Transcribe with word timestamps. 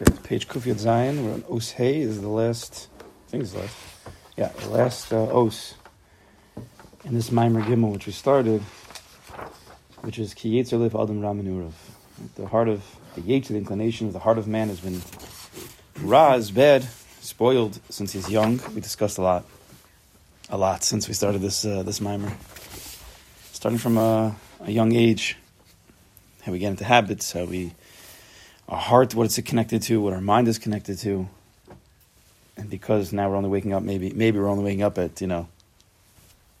Okay, 0.00 0.16
page 0.22 0.46
Kufiyat 0.46 0.78
Zion. 0.78 1.24
We're 1.24 1.32
on 1.32 1.44
Os 1.50 1.72
Hay 1.72 2.00
is 2.00 2.20
the 2.20 2.28
last. 2.28 2.86
I 3.00 3.30
think 3.32 3.42
it's 3.42 3.52
the 3.52 3.58
last. 3.58 3.76
Yeah, 4.36 4.52
the 4.60 4.68
last 4.68 5.12
uh, 5.12 5.36
Os 5.36 5.74
in 7.04 7.14
this 7.14 7.30
Maimer 7.30 7.64
Gimel, 7.64 7.90
which 7.94 8.06
we 8.06 8.12
started, 8.12 8.60
which 10.02 10.20
is 10.20 10.34
Ki 10.34 10.62
Yetzer 10.62 10.86
Adam 10.86 11.20
Ramanurav. 11.20 11.72
The 12.36 12.46
heart 12.46 12.68
of 12.68 12.84
the 13.16 13.22
Yetzer, 13.22 13.48
the 13.48 13.56
inclination 13.56 14.06
of 14.06 14.12
the 14.12 14.20
heart 14.20 14.38
of 14.38 14.46
man, 14.46 14.68
has 14.68 14.78
been 14.78 15.02
ra 16.00 16.38
bad, 16.54 16.86
spoiled 17.20 17.80
since 17.88 18.12
he's 18.12 18.30
young. 18.30 18.60
We 18.76 18.80
discussed 18.80 19.18
a 19.18 19.22
lot, 19.22 19.46
a 20.48 20.56
lot 20.56 20.84
since 20.84 21.08
we 21.08 21.14
started 21.14 21.40
this 21.40 21.64
uh, 21.64 21.82
this 21.82 21.98
Maimer. 21.98 22.32
Starting 23.52 23.78
from 23.78 23.98
a, 23.98 24.36
a 24.60 24.70
young 24.70 24.94
age, 24.94 25.36
how 26.42 26.52
we 26.52 26.60
get 26.60 26.68
into 26.68 26.84
habits, 26.84 27.32
how 27.32 27.46
we 27.46 27.72
our 28.68 28.78
heart, 28.78 29.14
what 29.14 29.24
it's 29.24 29.40
connected 29.40 29.82
to, 29.82 30.00
what 30.00 30.12
our 30.12 30.20
mind 30.20 30.48
is 30.48 30.58
connected 30.58 30.98
to. 30.98 31.28
And 32.56 32.68
because 32.68 33.12
now 33.12 33.30
we're 33.30 33.36
only 33.36 33.48
waking 33.48 33.72
up, 33.72 33.82
maybe 33.82 34.10
maybe 34.10 34.38
we're 34.38 34.48
only 34.48 34.64
waking 34.64 34.82
up 34.82 34.98
at, 34.98 35.20
you 35.20 35.26
know, 35.26 35.48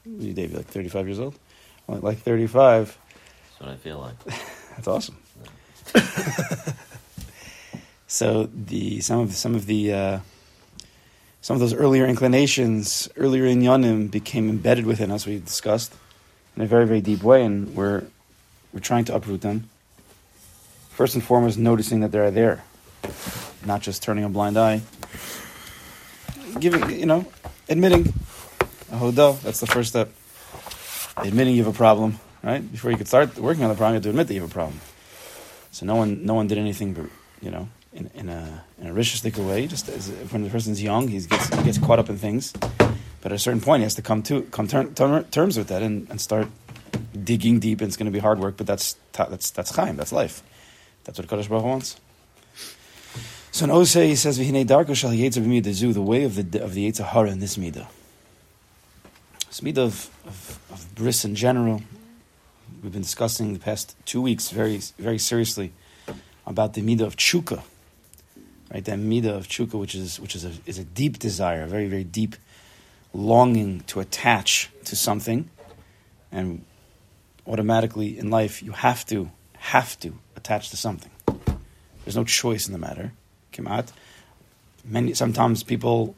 you 0.06 0.32
Dave, 0.32 0.54
like 0.54 0.66
35 0.66 1.06
years 1.06 1.20
old? 1.20 1.38
Only 1.88 2.00
like 2.02 2.18
35. 2.18 2.96
That's 3.58 3.60
what 3.60 3.70
I 3.70 3.76
feel 3.76 3.98
like. 3.98 4.24
That's 4.76 4.88
awesome. 4.88 5.16
so 8.06 8.48
the 8.54 9.00
some 9.00 9.20
of 9.20 9.34
some 9.34 9.54
of 9.54 9.66
the 9.66 9.92
uh, 9.92 10.18
some 11.40 11.54
of 11.54 11.60
those 11.60 11.74
earlier 11.74 12.06
inclinations, 12.06 13.08
earlier 13.16 13.46
in 13.46 13.60
Yonim, 13.60 14.10
became 14.10 14.48
embedded 14.48 14.86
within 14.86 15.10
us. 15.10 15.26
We 15.26 15.38
discussed 15.38 15.94
in 16.56 16.62
a 16.62 16.66
very 16.66 16.86
very 16.86 17.00
deep 17.00 17.22
way, 17.22 17.44
and 17.44 17.74
we're 17.74 18.04
we're 18.72 18.80
trying 18.80 19.04
to 19.06 19.14
uproot 19.14 19.40
them. 19.40 19.68
First 20.98 21.14
and 21.14 21.22
foremost, 21.22 21.58
noticing 21.58 22.00
that 22.00 22.10
they're 22.10 22.32
there, 22.32 22.64
not 23.64 23.82
just 23.82 24.02
turning 24.02 24.24
a 24.24 24.28
blind 24.28 24.58
eye. 24.58 24.80
Giving, 26.58 26.90
you 26.90 27.06
know, 27.06 27.24
admitting, 27.68 28.12
ahodah, 28.90 29.40
that's 29.42 29.60
the 29.60 29.68
first 29.68 29.90
step. 29.90 30.10
Admitting 31.18 31.54
you 31.54 31.62
have 31.62 31.72
a 31.72 31.76
problem, 31.76 32.18
right? 32.42 32.68
Before 32.72 32.90
you 32.90 32.96
could 32.96 33.06
start 33.06 33.38
working 33.38 33.62
on 33.62 33.70
the 33.70 33.76
problem, 33.76 33.92
you 33.92 33.98
have 33.98 34.02
to 34.02 34.08
admit 34.08 34.26
that 34.26 34.34
you 34.34 34.40
have 34.40 34.50
a 34.50 34.52
problem. 34.52 34.80
So 35.70 35.86
no 35.86 35.94
one, 35.94 36.26
no 36.26 36.34
one 36.34 36.48
did 36.48 36.58
anything, 36.58 36.94
but 36.94 37.04
you 37.40 37.52
know, 37.52 37.68
in, 37.92 38.10
in 38.16 38.28
a 38.28 38.64
in 38.80 38.88
a 38.88 38.92
realistic 38.92 39.38
way. 39.38 39.68
Just 39.68 39.88
as, 39.88 40.10
when 40.32 40.42
the 40.42 40.50
person's 40.50 40.82
young, 40.82 41.06
he 41.06 41.20
gets 41.20 41.54
he 41.54 41.62
gets 41.62 41.78
caught 41.78 42.00
up 42.00 42.10
in 42.10 42.18
things, 42.18 42.52
but 43.20 43.30
at 43.30 43.32
a 43.32 43.38
certain 43.38 43.60
point, 43.60 43.82
he 43.82 43.84
has 43.84 43.94
to 43.94 44.02
come 44.02 44.20
to 44.24 44.42
come 44.50 44.66
ter- 44.66 44.90
ter- 44.90 45.22
terms 45.30 45.56
with 45.56 45.68
that 45.68 45.80
and, 45.80 46.10
and 46.10 46.20
start 46.20 46.48
digging 47.22 47.60
deep. 47.60 47.80
And 47.80 47.86
it's 47.86 47.96
going 47.96 48.10
to 48.10 48.12
be 48.12 48.18
hard 48.18 48.40
work, 48.40 48.56
but 48.56 48.66
that's 48.66 48.96
that's 49.12 49.52
that's 49.52 49.76
chaim, 49.76 49.94
that's 49.94 50.10
life. 50.10 50.42
That's 51.08 51.18
what 51.18 51.26
Kadosh 51.26 51.48
Baruch 51.48 51.62
Hu 51.62 51.68
wants. 51.70 51.98
So 53.50 53.64
in 53.64 53.70
Osei 53.70 54.08
he 54.08 54.14
says, 54.14 54.38
"V'hinei 54.38 54.66
darko 54.66 54.94
shal 54.94 55.10
yetzer 55.10 55.42
b'midah 55.42 55.94
the 55.94 56.02
way 56.02 56.24
of 56.24 56.34
the 56.34 56.62
of 56.62 56.74
the 56.74 56.92
hara 57.02 57.30
in 57.30 57.40
this 57.40 57.56
midah. 57.56 57.86
This 59.46 59.62
midah 59.62 59.78
of, 59.78 60.10
of, 60.26 60.60
of 60.70 60.94
bris 60.94 61.24
in 61.24 61.34
general. 61.34 61.80
We've 62.82 62.92
been 62.92 63.00
discussing 63.00 63.54
the 63.54 63.58
past 63.58 63.96
two 64.04 64.20
weeks 64.20 64.50
very 64.50 64.82
very 64.98 65.18
seriously 65.18 65.72
about 66.46 66.74
the 66.74 66.82
midah 66.82 67.06
of 67.06 67.16
chuka, 67.16 67.62
right? 68.70 68.84
That 68.84 68.98
midah 68.98 69.34
of 69.34 69.48
chuka, 69.48 69.78
which 69.78 69.94
is 69.94 70.20
which 70.20 70.36
is 70.36 70.44
a 70.44 70.52
is 70.66 70.76
a 70.76 70.84
deep 70.84 71.18
desire, 71.18 71.62
a 71.62 71.66
very 71.68 71.88
very 71.88 72.04
deep 72.04 72.36
longing 73.14 73.80
to 73.86 74.00
attach 74.00 74.68
to 74.84 74.94
something, 74.94 75.48
and 76.30 76.66
automatically 77.46 78.18
in 78.18 78.28
life 78.28 78.62
you 78.62 78.72
have 78.72 79.06
to 79.06 79.30
have 79.58 79.98
to 80.00 80.14
attach 80.36 80.70
to 80.70 80.76
something. 80.76 81.10
There's 82.04 82.16
no 82.16 82.24
choice 82.24 82.66
in 82.66 82.72
the 82.72 82.78
matter. 82.78 83.12
Kimat. 83.52 83.92
Many 84.84 85.14
sometimes 85.14 85.62
people 85.62 86.14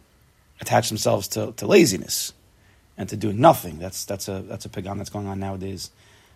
attach 0.60 0.88
themselves 0.88 1.26
to, 1.28 1.52
to 1.52 1.66
laziness 1.66 2.32
and 2.96 3.08
to 3.08 3.16
doing 3.16 3.40
nothing. 3.40 3.78
That's 3.78 4.04
that's 4.04 4.28
a 4.28 4.42
that's 4.42 4.66
a 4.66 4.68
pagam 4.68 4.98
that's 4.98 5.10
going 5.10 5.26
on 5.26 5.40
nowadays 5.40 5.90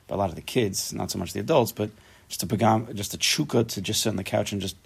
by 0.09 0.15
a 0.15 0.19
lot 0.19 0.31
of 0.31 0.37
the 0.37 0.43
kids, 0.43 0.93
not 0.93 1.11
so 1.11 1.19
much 1.19 1.33
the 1.33 1.41
adults, 1.41 1.73
but 1.73 1.91
just 2.29 2.43
a 2.43 2.47
pagam, 2.47 2.93
just 2.95 3.15
a 3.15 3.19
chuka 3.19 3.69
to 3.69 3.81
just 3.81 4.03
sit 4.03 4.11
on 4.11 4.17
the 4.17 4.25
couch 4.25 4.53
and 4.53 4.61
just 4.61 4.77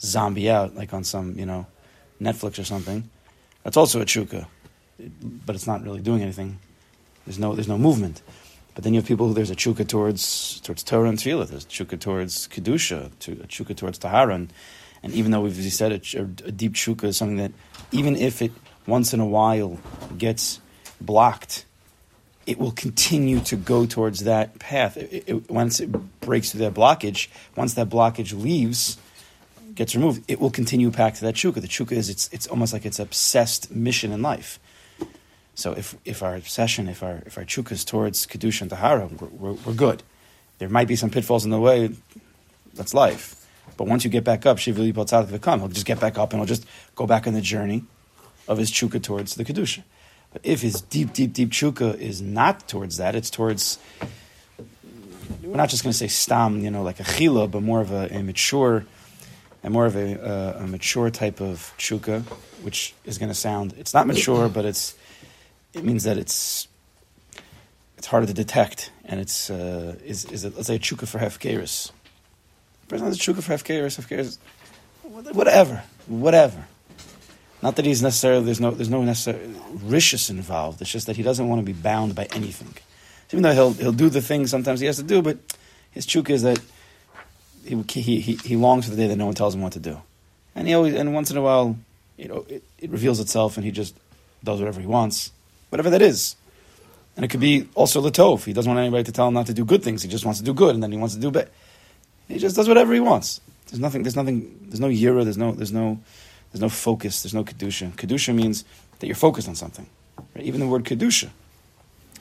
zombie 0.00 0.50
out 0.50 0.74
like 0.74 0.92
on 0.92 1.04
some 1.04 1.38
you 1.38 1.46
know 1.46 1.66
Netflix 2.20 2.58
or 2.58 2.64
something. 2.64 3.08
That's 3.64 3.76
also 3.76 4.00
a 4.00 4.04
chuka, 4.04 4.46
but 5.46 5.54
it's 5.54 5.66
not 5.66 5.82
really 5.82 6.00
doing 6.00 6.22
anything. 6.22 6.58
There's 7.26 7.38
no 7.38 7.54
there's 7.54 7.68
no 7.68 7.78
movement. 7.78 8.22
But 8.74 8.84
then 8.84 8.94
you 8.94 9.00
have 9.00 9.06
people 9.06 9.28
who 9.28 9.34
there's 9.34 9.50
a 9.50 9.56
chukka 9.56 9.86
towards 9.86 10.60
towards 10.60 10.82
Torah 10.82 11.08
and 11.08 11.18
Tefillah, 11.18 11.48
there's 11.48 11.64
a 11.64 11.68
chukka 11.68 12.00
towards 12.00 12.48
kedusha, 12.48 13.10
to, 13.20 13.32
a 13.32 13.46
chukka 13.46 13.76
towards 13.76 13.98
tahara, 13.98 14.34
and, 14.34 14.52
even 15.04 15.32
though 15.32 15.40
we've 15.40 15.54
said 15.72 15.92
a, 15.92 16.18
a, 16.18 16.22
a 16.22 16.52
deep 16.52 16.74
chukka 16.74 17.04
is 17.04 17.16
something 17.16 17.36
that 17.36 17.52
even 17.90 18.16
if 18.16 18.40
it 18.40 18.52
once 18.86 19.12
in 19.12 19.20
a 19.20 19.26
while 19.26 19.78
gets 20.16 20.60
blocked, 21.00 21.64
it 22.46 22.58
will 22.58 22.72
continue 22.72 23.40
to 23.40 23.56
go 23.56 23.84
towards 23.84 24.24
that 24.24 24.58
path. 24.58 24.96
It, 24.96 25.24
it, 25.26 25.50
once 25.50 25.80
it 25.80 25.90
breaks 26.20 26.50
through 26.50 26.60
that 26.60 26.74
blockage, 26.74 27.28
once 27.56 27.74
that 27.74 27.88
blockage 27.88 28.40
leaves, 28.40 28.96
gets 29.74 29.94
removed, 29.94 30.24
it 30.28 30.40
will 30.40 30.50
continue 30.50 30.90
back 30.90 31.14
to 31.14 31.20
that 31.22 31.34
chukka. 31.34 31.60
The 31.60 31.68
chukka 31.68 31.92
is 31.92 32.08
it's 32.08 32.28
it's 32.32 32.46
almost 32.46 32.72
like 32.72 32.86
its 32.86 32.98
obsessed 32.98 33.70
mission 33.70 34.12
in 34.12 34.22
life. 34.22 34.58
So 35.62 35.74
if, 35.74 35.94
if 36.04 36.24
our 36.24 36.34
obsession, 36.34 36.88
if 36.88 37.04
our 37.04 37.22
if 37.24 37.38
our 37.38 37.44
chukka 37.44 37.70
is 37.70 37.84
towards 37.84 38.26
kedusha 38.26 38.62
and 38.62 38.70
tahara, 38.70 39.06
we're, 39.06 39.28
we're, 39.28 39.52
we're, 39.64 39.74
good. 39.74 40.02
There 40.58 40.68
might 40.68 40.88
be 40.88 40.96
some 40.96 41.08
pitfalls 41.08 41.44
in 41.44 41.52
the 41.52 41.60
way. 41.60 41.90
That's 42.74 42.92
life. 42.92 43.46
But 43.76 43.86
once 43.86 44.02
you 44.02 44.10
get 44.10 44.24
back 44.24 44.44
up, 44.44 44.56
shivli 44.56 44.92
potzadik 44.92 45.40
come. 45.40 45.60
He'll 45.60 45.68
just 45.68 45.86
get 45.86 46.00
back 46.00 46.18
up 46.18 46.32
and 46.32 46.40
he'll 46.40 46.48
just 46.48 46.66
go 46.96 47.06
back 47.06 47.28
on 47.28 47.34
the 47.34 47.40
journey 47.40 47.84
of 48.48 48.58
his 48.58 48.72
chukka 48.72 49.00
towards 49.00 49.36
the 49.36 49.44
kedusha. 49.44 49.84
But 50.32 50.42
if 50.44 50.62
his 50.62 50.80
deep, 50.80 51.12
deep, 51.12 51.32
deep 51.32 51.50
chukka 51.50 51.96
is 51.96 52.20
not 52.20 52.66
towards 52.66 52.96
that, 52.96 53.14
it's 53.14 53.30
towards 53.30 53.78
we're 55.44 55.56
not 55.56 55.68
just 55.68 55.84
going 55.84 55.92
to 55.92 55.98
say 55.98 56.08
stam, 56.08 56.62
you 56.62 56.72
know, 56.72 56.82
like 56.82 56.98
a 56.98 57.04
chila, 57.04 57.48
but 57.48 57.62
more 57.62 57.80
of 57.80 57.92
a, 57.92 58.12
a 58.12 58.20
mature, 58.24 58.84
and 59.62 59.72
more 59.72 59.86
of 59.86 59.94
a, 59.94 60.20
uh, 60.20 60.64
a 60.64 60.66
mature 60.66 61.08
type 61.08 61.40
of 61.40 61.72
chukka, 61.78 62.22
which 62.64 62.94
is 63.04 63.18
going 63.18 63.28
to 63.28 63.40
sound. 63.48 63.74
It's 63.78 63.94
not 63.94 64.08
mature, 64.08 64.48
but 64.48 64.64
it's 64.64 64.96
it 65.74 65.84
means 65.84 66.04
that 66.04 66.18
it's 66.18 66.68
it's 67.96 68.06
harder 68.06 68.26
to 68.26 68.34
detect, 68.34 68.90
and 69.04 69.20
it's 69.20 69.50
uh, 69.50 69.96
is 70.04 70.24
is 70.26 70.44
it, 70.44 70.56
let's 70.56 70.66
say 70.66 70.76
a 70.76 70.78
chuka 70.78 71.06
for 71.06 71.18
hefkeris. 71.18 71.90
Person 72.88 73.06
has 73.06 73.16
a 73.16 73.20
chuka 73.20 73.42
for 73.42 73.54
hefkeris, 73.54 73.98
hefkeris, 73.98 74.38
whatever, 75.32 75.82
whatever. 76.06 76.66
Not 77.62 77.76
that 77.76 77.84
he's 77.84 78.02
necessarily 78.02 78.44
there's 78.44 78.60
no 78.60 78.72
there's 78.72 78.90
no 78.90 79.02
necessary 79.02 79.46
rishus 79.86 80.30
involved. 80.30 80.80
It's 80.80 80.90
just 80.90 81.06
that 81.06 81.16
he 81.16 81.22
doesn't 81.22 81.48
want 81.48 81.60
to 81.60 81.64
be 81.64 81.72
bound 81.72 82.14
by 82.14 82.26
anything. 82.32 82.74
Even 83.30 83.42
though 83.42 83.54
he'll 83.54 83.72
he'll 83.72 83.92
do 83.92 84.08
the 84.08 84.20
things 84.20 84.50
sometimes 84.50 84.80
he 84.80 84.86
has 84.86 84.96
to 84.96 85.02
do, 85.02 85.22
but 85.22 85.38
his 85.92 86.06
chuka 86.06 86.30
is 86.30 86.42
that 86.42 86.60
he, 87.64 87.80
he, 87.88 88.20
he, 88.20 88.34
he 88.34 88.56
longs 88.56 88.86
for 88.86 88.90
the 88.90 88.96
day 88.96 89.06
that 89.06 89.16
no 89.16 89.26
one 89.26 89.34
tells 89.34 89.54
him 89.54 89.62
what 89.62 89.72
to 89.74 89.78
do, 89.78 90.02
and 90.54 90.66
he 90.66 90.74
always 90.74 90.94
and 90.94 91.14
once 91.14 91.30
in 91.30 91.36
a 91.36 91.42
while, 91.42 91.78
you 92.16 92.26
know, 92.26 92.44
it, 92.48 92.64
it 92.78 92.90
reveals 92.90 93.20
itself, 93.20 93.56
and 93.56 93.64
he 93.64 93.70
just 93.70 93.96
does 94.42 94.58
whatever 94.58 94.80
he 94.80 94.86
wants 94.88 95.30
whatever 95.72 95.88
that 95.88 96.02
is. 96.02 96.36
And 97.16 97.24
it 97.24 97.28
could 97.28 97.40
be 97.40 97.66
also 97.74 98.02
Latov. 98.02 98.44
He 98.44 98.52
doesn't 98.52 98.70
want 98.70 98.78
anybody 98.78 99.04
to 99.04 99.12
tell 99.12 99.28
him 99.28 99.34
not 99.34 99.46
to 99.46 99.54
do 99.54 99.64
good 99.64 99.82
things. 99.82 100.02
He 100.02 100.08
just 100.08 100.24
wants 100.24 100.38
to 100.38 100.44
do 100.44 100.52
good, 100.52 100.74
and 100.74 100.82
then 100.82 100.92
he 100.92 100.98
wants 100.98 101.14
to 101.14 101.20
do 101.20 101.30
bad. 101.30 101.48
He 102.28 102.38
just 102.38 102.56
does 102.56 102.68
whatever 102.68 102.92
he 102.92 103.00
wants. 103.00 103.40
There's 103.66 103.80
nothing. 103.80 104.02
There's 104.02 104.16
nothing. 104.16 104.66
There's 104.68 104.80
no 104.80 104.88
yira. 104.88 105.24
There's 105.24 105.38
no. 105.38 105.52
There's 105.52 105.72
no. 105.72 105.98
There's 106.52 106.60
no 106.60 106.68
focus. 106.68 107.22
There's 107.22 107.32
no 107.32 107.44
kedusha. 107.44 107.92
Kedusha 107.92 108.34
means 108.34 108.64
that 108.98 109.06
you're 109.06 109.16
focused 109.16 109.48
on 109.48 109.54
something. 109.54 109.86
Right? 110.36 110.44
Even 110.44 110.60
the 110.60 110.66
word 110.66 110.84
kedusha, 110.84 111.30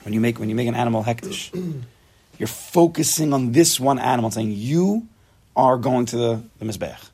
when 0.03 0.13
you 0.13 0.21
make 0.21 0.39
when 0.39 0.49
you 0.49 0.55
make 0.55 0.69
an 0.69 0.75
animal 0.75 1.03
hektish, 1.03 1.51
you're 2.39 2.47
focusing 2.47 3.33
on 3.33 3.51
this 3.51 3.79
one 3.81 3.99
animal, 3.99 4.31
saying 4.31 4.53
you 4.53 5.07
are 5.57 5.77
going 5.77 6.05
to 6.07 6.15
the, 6.15 6.43
the 6.59 6.65
mizbech. 6.65 7.09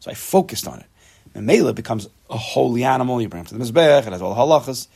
So 0.00 0.10
I 0.10 0.14
focused 0.14 0.66
on 0.66 0.80
it. 0.80 0.86
And 1.34 1.46
Mela 1.46 1.72
becomes 1.72 2.08
a 2.28 2.36
holy 2.36 2.82
animal. 2.82 3.22
You 3.22 3.28
bring 3.28 3.40
him 3.40 3.46
to 3.46 3.58
the 3.58 3.64
mizbech. 3.64 4.06
It 4.06 4.12
has 4.12 4.20
all 4.20 4.34
the 4.34 4.40
halachas 4.40 4.88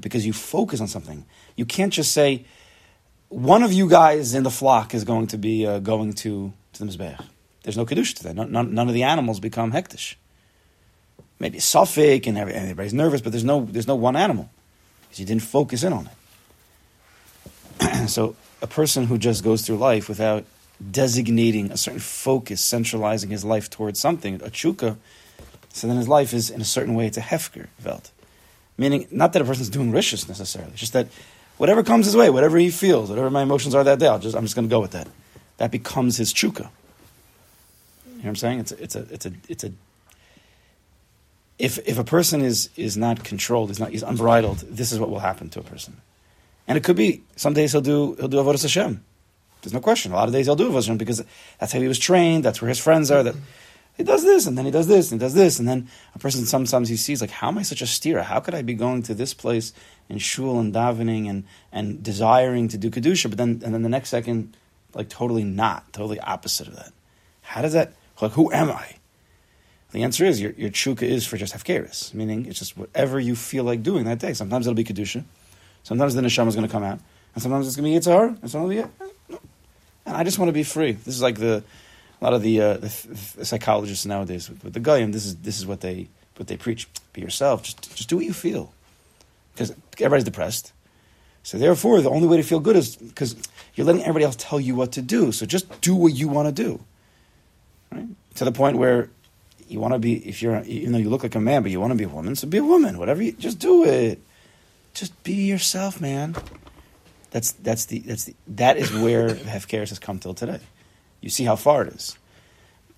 because 0.00 0.26
you 0.26 0.32
focus 0.32 0.80
on 0.80 0.88
something. 0.88 1.24
You 1.56 1.64
can't 1.64 1.92
just 1.92 2.12
say, 2.12 2.44
one 3.28 3.62
of 3.62 3.72
you 3.72 3.88
guys 3.88 4.34
in 4.34 4.42
the 4.42 4.50
flock 4.50 4.94
is 4.94 5.04
going 5.04 5.28
to 5.28 5.38
be 5.38 5.66
uh, 5.66 5.78
going 5.78 6.12
to, 6.14 6.52
to 6.72 6.84
the 6.84 6.90
Mizbeach. 6.90 7.24
There's 7.62 7.76
no 7.76 7.86
Kiddush 7.86 8.14
to 8.14 8.24
that. 8.24 8.34
None, 8.36 8.74
none, 8.74 8.88
of 8.88 8.94
the 8.94 9.04
animals 9.04 9.40
become 9.40 9.72
hektish. 9.72 10.16
Maybe 11.38 11.58
suffix 11.58 12.26
and 12.26 12.38
everybody's 12.38 12.94
nervous, 12.94 13.20
but 13.20 13.32
there's 13.32 13.44
no, 13.44 13.64
there's 13.64 13.86
no 13.86 13.94
one 13.94 14.16
animal 14.16 14.50
because 15.02 15.20
you 15.20 15.26
didn't 15.26 15.42
focus 15.42 15.82
in 15.82 15.92
on 15.92 16.08
it. 17.80 18.08
so 18.08 18.36
a 18.60 18.66
person 18.66 19.06
who 19.06 19.18
just 19.18 19.44
goes 19.44 19.62
through 19.62 19.76
life 19.76 20.08
without 20.08 20.44
designating 20.90 21.70
a 21.70 21.76
certain 21.76 22.00
focus, 22.00 22.60
centralizing 22.60 23.30
his 23.30 23.44
life 23.44 23.70
towards 23.70 24.00
something, 24.00 24.36
a 24.36 24.50
chuka, 24.50 24.96
so 25.72 25.86
then 25.86 25.96
his 25.96 26.08
life 26.08 26.34
is 26.34 26.50
in 26.50 26.60
a 26.60 26.64
certain 26.64 26.94
way, 26.94 27.06
it's 27.06 27.16
a 27.16 27.22
hefker 27.22 27.68
velt. 27.78 28.10
Meaning, 28.78 29.06
not 29.10 29.32
that 29.34 29.42
a 29.42 29.44
person's 29.44 29.68
doing 29.68 29.92
rishus 29.92 30.28
necessarily, 30.28 30.72
just 30.74 30.92
that 30.94 31.08
whatever 31.58 31.82
comes 31.82 32.06
his 32.06 32.16
way, 32.16 32.30
whatever 32.30 32.56
he 32.58 32.70
feels, 32.70 33.10
whatever 33.10 33.30
my 33.30 33.42
emotions 33.42 33.74
are 33.74 33.84
that 33.84 33.98
day, 33.98 34.06
I'll 34.06 34.18
just, 34.18 34.34
I'm 34.34 34.44
just 34.44 34.54
going 34.54 34.68
to 34.68 34.70
go 34.70 34.80
with 34.80 34.92
that. 34.92 35.08
That 35.58 35.70
becomes 35.70 36.16
his 36.16 36.32
chuka. 36.32 36.70
You 38.06 38.12
know 38.16 38.16
what 38.16 38.26
I'm 38.26 38.36
saying? 38.36 38.58
It's 38.60 38.72
a, 38.72 38.82
it's 38.82 38.96
a, 38.96 39.06
it's 39.10 39.26
a, 39.26 39.32
it's 39.48 39.64
a. 39.64 39.72
If 41.58 41.78
if 41.86 41.98
a 41.98 42.04
person 42.04 42.40
is 42.40 42.70
is 42.76 42.96
not 42.96 43.22
controlled, 43.24 43.70
is 43.70 43.78
not 43.78 43.92
is 43.92 44.02
unbridled, 44.02 44.58
this 44.58 44.90
is 44.90 44.98
what 44.98 45.10
will 45.10 45.20
happen 45.20 45.50
to 45.50 45.60
a 45.60 45.62
person. 45.62 46.00
And 46.66 46.78
it 46.78 46.84
could 46.84 46.96
be 46.96 47.22
some 47.36 47.52
days 47.52 47.72
he'll 47.72 47.80
do 47.80 48.14
he'll 48.18 48.28
do 48.28 48.38
avodas 48.38 48.62
Hashem. 48.62 49.04
There's 49.60 49.72
no 49.72 49.80
question. 49.80 50.12
A 50.12 50.16
lot 50.16 50.28
of 50.28 50.32
days 50.32 50.46
he'll 50.46 50.56
do 50.56 50.70
avodas 50.70 50.86
Hashem 50.86 50.98
because 50.98 51.22
that's 51.58 51.72
how 51.72 51.80
he 51.80 51.88
was 51.88 51.98
trained. 51.98 52.44
That's 52.44 52.62
where 52.62 52.68
his 52.68 52.78
friends 52.78 53.10
are. 53.10 53.22
That 53.22 53.34
he 53.96 54.04
does 54.04 54.22
this 54.22 54.46
and 54.46 54.56
then 54.56 54.64
he 54.64 54.70
does 54.70 54.86
this 54.86 55.12
and 55.12 55.20
he 55.20 55.24
does 55.24 55.34
this 55.34 55.58
and 55.58 55.68
then 55.68 55.88
a 56.14 56.18
person 56.18 56.44
sometimes 56.44 56.88
he 56.88 56.96
sees 56.96 57.20
like 57.20 57.30
how 57.30 57.48
am 57.48 57.58
I 57.58 57.62
such 57.62 57.82
a 57.82 57.86
steer? 57.86 58.22
How 58.22 58.40
could 58.40 58.54
I 58.54 58.62
be 58.62 58.74
going 58.74 59.02
to 59.04 59.14
this 59.14 59.34
place 59.34 59.72
in 60.08 60.18
shul 60.18 60.58
and 60.58 60.72
davening 60.72 61.28
and 61.28 61.44
and 61.70 62.02
desiring 62.02 62.68
to 62.68 62.78
do 62.78 62.90
kedusha, 62.90 63.28
but 63.28 63.38
then 63.38 63.60
and 63.64 63.74
then 63.74 63.82
the 63.82 63.88
next 63.88 64.08
second 64.08 64.56
like 64.94 65.08
totally 65.08 65.44
not, 65.44 65.92
totally 65.92 66.20
opposite 66.20 66.68
of 66.68 66.76
that. 66.76 66.92
How 67.42 67.62
does 67.62 67.72
that 67.72 67.92
like 68.20 68.32
who 68.32 68.52
am 68.52 68.70
I? 68.70 68.96
The 69.92 70.04
answer 70.04 70.24
is 70.24 70.40
your 70.40 70.52
your 70.52 70.70
tshuka 70.70 71.02
is 71.02 71.26
for 71.26 71.36
just 71.36 71.54
hefkeris, 71.54 72.14
meaning 72.14 72.46
it's 72.46 72.58
just 72.58 72.76
whatever 72.76 73.20
you 73.20 73.34
feel 73.34 73.64
like 73.64 73.82
doing 73.82 74.04
that 74.04 74.18
day. 74.18 74.32
Sometimes 74.32 74.66
it'll 74.66 74.74
be 74.74 74.84
kedusha, 74.84 75.24
sometimes 75.82 76.14
the 76.14 76.22
neshama 76.22 76.48
is 76.48 76.54
going 76.54 76.66
to 76.66 76.72
come 76.72 76.82
out, 76.82 76.98
and 77.34 77.42
sometimes 77.42 77.66
it's 77.66 77.76
going 77.76 77.92
to 77.92 78.00
be 78.00 78.10
yitzhar, 78.10 78.28
and 78.40 78.50
sometimes 78.50 78.72
it'll 78.72 78.88
be. 78.88 78.94
Eh, 79.34 79.38
and 80.04 80.16
I 80.16 80.24
just 80.24 80.38
want 80.38 80.48
to 80.48 80.52
be 80.52 80.64
free. 80.64 80.92
This 80.92 81.14
is 81.14 81.22
like 81.22 81.38
the 81.38 81.62
a 82.22 82.24
lot 82.24 82.34
of 82.34 82.42
the, 82.42 82.60
uh, 82.60 82.74
the, 82.74 83.08
the 83.36 83.44
psychologists 83.44 84.06
nowadays 84.06 84.48
with, 84.48 84.62
with 84.62 84.74
the 84.74 84.80
goyim. 84.80 85.10
This 85.10 85.26
is 85.26 85.36
this 85.38 85.58
is 85.58 85.66
what 85.66 85.80
they 85.80 86.08
what 86.36 86.46
they 86.46 86.56
preach. 86.56 86.86
Be 87.12 87.20
yourself. 87.20 87.64
Just 87.64 87.96
just 87.96 88.08
do 88.08 88.16
what 88.16 88.24
you 88.24 88.32
feel, 88.32 88.72
because 89.54 89.74
everybody's 89.98 90.24
depressed. 90.24 90.72
So 91.42 91.58
therefore, 91.58 92.00
the 92.00 92.10
only 92.10 92.28
way 92.28 92.36
to 92.36 92.44
feel 92.44 92.60
good 92.60 92.76
is 92.76 92.94
because 92.94 93.34
you're 93.74 93.84
letting 93.84 94.02
everybody 94.02 94.24
else 94.24 94.36
tell 94.36 94.60
you 94.60 94.76
what 94.76 94.92
to 94.92 95.02
do. 95.02 95.32
So 95.32 95.46
just 95.46 95.80
do 95.80 95.96
what 95.96 96.14
you 96.14 96.28
want 96.28 96.46
to 96.54 96.62
do. 96.62 96.80
Right? 97.90 98.06
To 98.36 98.44
the 98.44 98.52
point 98.52 98.78
where 98.78 99.10
you 99.66 99.80
want 99.80 99.94
to 99.94 99.98
be, 99.98 100.14
if 100.28 100.42
you're, 100.42 100.62
you 100.62 100.88
know, 100.88 100.98
you 100.98 101.10
look 101.10 101.24
like 101.24 101.34
a 101.34 101.40
man, 101.40 101.62
but 101.62 101.72
you 101.72 101.80
want 101.80 101.90
to 101.90 101.96
be 101.96 102.04
a 102.04 102.08
woman, 102.08 102.36
so 102.36 102.46
be 102.46 102.58
a 102.58 102.64
woman. 102.64 102.98
Whatever 102.98 103.24
you, 103.24 103.32
just 103.32 103.58
do 103.58 103.84
it. 103.84 104.20
Just 104.94 105.20
be 105.24 105.34
yourself, 105.34 106.00
man. 106.00 106.36
That's 107.32 107.50
that's 107.52 107.86
the 107.86 107.98
that's 108.00 108.24
the 108.24 108.36
that 108.46 108.76
is 108.76 108.92
where 108.92 109.30
Hefkeris 109.30 109.88
has 109.88 109.98
come 109.98 110.20
till 110.20 110.34
today. 110.34 110.60
You 111.22 111.30
see 111.30 111.44
how 111.44 111.56
far 111.56 111.86
it 111.86 111.94
is. 111.94 112.18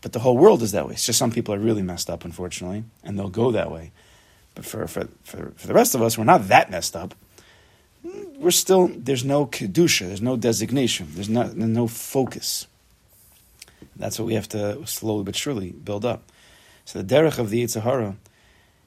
But 0.01 0.13
the 0.13 0.19
whole 0.19 0.37
world 0.37 0.63
is 0.63 0.73
that 0.73 0.87
way. 0.87 0.95
It's 0.95 1.07
just 1.07 1.19
some 1.19 1.31
people 1.31 1.55
are 1.55 1.59
really 1.59 1.83
messed 1.83 2.11
up, 2.11 2.25
unfortunately, 2.25 2.85
and 3.05 3.19
they'll 3.19 3.29
go 3.29 3.53
that 3.53 3.71
way. 3.71 3.93
But 4.55 4.65
for, 4.65 4.87
for, 4.87 5.09
for, 5.23 5.53
for 5.57 5.67
the 5.67 5.75
rest 5.75 5.95
of 5.95 6.03
us, 6.03 6.19
we're 6.19 6.25
not 6.25 6.49
that 6.49 6.71
messed 6.71 6.97
up. 6.97 7.15
We're 8.37 8.51
still, 8.51 8.89
there's 8.89 9.25
no 9.25 9.47
kedusha, 9.47 10.09
there's 10.09 10.21
no 10.21 10.37
designation, 10.37 11.09
there's 11.13 11.29
no, 11.29 11.45
there's 11.45 11.71
no 11.71 11.87
focus. 11.87 12.67
That's 13.97 14.19
what 14.19 14.27
we 14.27 14.35
have 14.35 14.49
to 14.51 14.87
slowly 14.87 15.25
but 15.25 15.37
surely 15.37 15.71
build 15.71 16.05
up. 16.05 16.31
So 16.85 17.01
the 17.01 17.15
derech 17.15 17.39
of 17.39 17.51
the 17.51 17.65
Yitzhahara, 17.65 18.17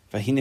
Besides 0.09 0.37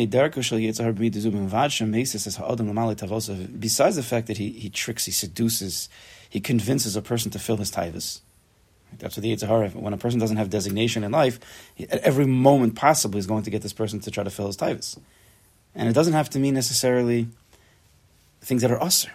the 3.96 4.02
fact 4.02 4.26
that 4.28 4.38
he, 4.38 4.50
he 4.50 4.70
tricks, 4.70 5.06
he 5.06 5.12
seduces, 5.12 5.88
he 6.28 6.40
convinces 6.40 6.94
a 6.94 7.02
person 7.02 7.32
to 7.32 7.38
fill 7.38 7.56
his 7.56 7.72
tivus, 7.72 8.20
that's 8.98 9.16
what 9.16 9.22
the 9.22 9.34
Yitzhahara. 9.34 9.74
When 9.74 9.92
a 9.92 9.96
person 9.96 10.18
doesn't 10.18 10.36
have 10.36 10.50
designation 10.50 11.04
in 11.04 11.12
life, 11.12 11.38
at 11.78 12.00
every 12.00 12.26
moment 12.26 12.74
possible, 12.74 13.16
he's 13.16 13.26
going 13.26 13.42
to 13.44 13.50
get 13.50 13.62
this 13.62 13.72
person 13.72 14.00
to 14.00 14.10
try 14.10 14.24
to 14.24 14.30
fill 14.30 14.46
his 14.46 14.56
tivus. 14.56 14.98
And 15.74 15.88
it 15.88 15.92
doesn't 15.92 16.14
have 16.14 16.30
to 16.30 16.38
mean 16.38 16.54
necessarily 16.54 17.28
things 18.40 18.62
that 18.62 18.70
are 18.70 18.78
usr. 18.78 19.10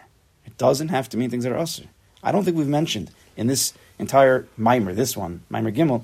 It 0.45 0.57
doesn't 0.57 0.89
have 0.89 1.10
to 1.10 1.18
mean 1.18 1.30
things 1.30 1.44
that 1.44 1.54
are 1.54 1.63
usr. 1.63 1.86
I 2.24 2.31
don't 2.31 2.44
think 2.44 2.57
we've 2.57 2.68
mentioned 2.68 3.12
in 3.36 3.48
this 3.48 3.74
entire 3.98 4.48
mimer, 4.57 4.94
this 4.94 5.18
one, 5.18 5.42
mimer 5.50 5.72
gimel, 5.72 6.04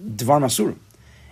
dvar 0.00 0.40
masurim. 0.40 0.78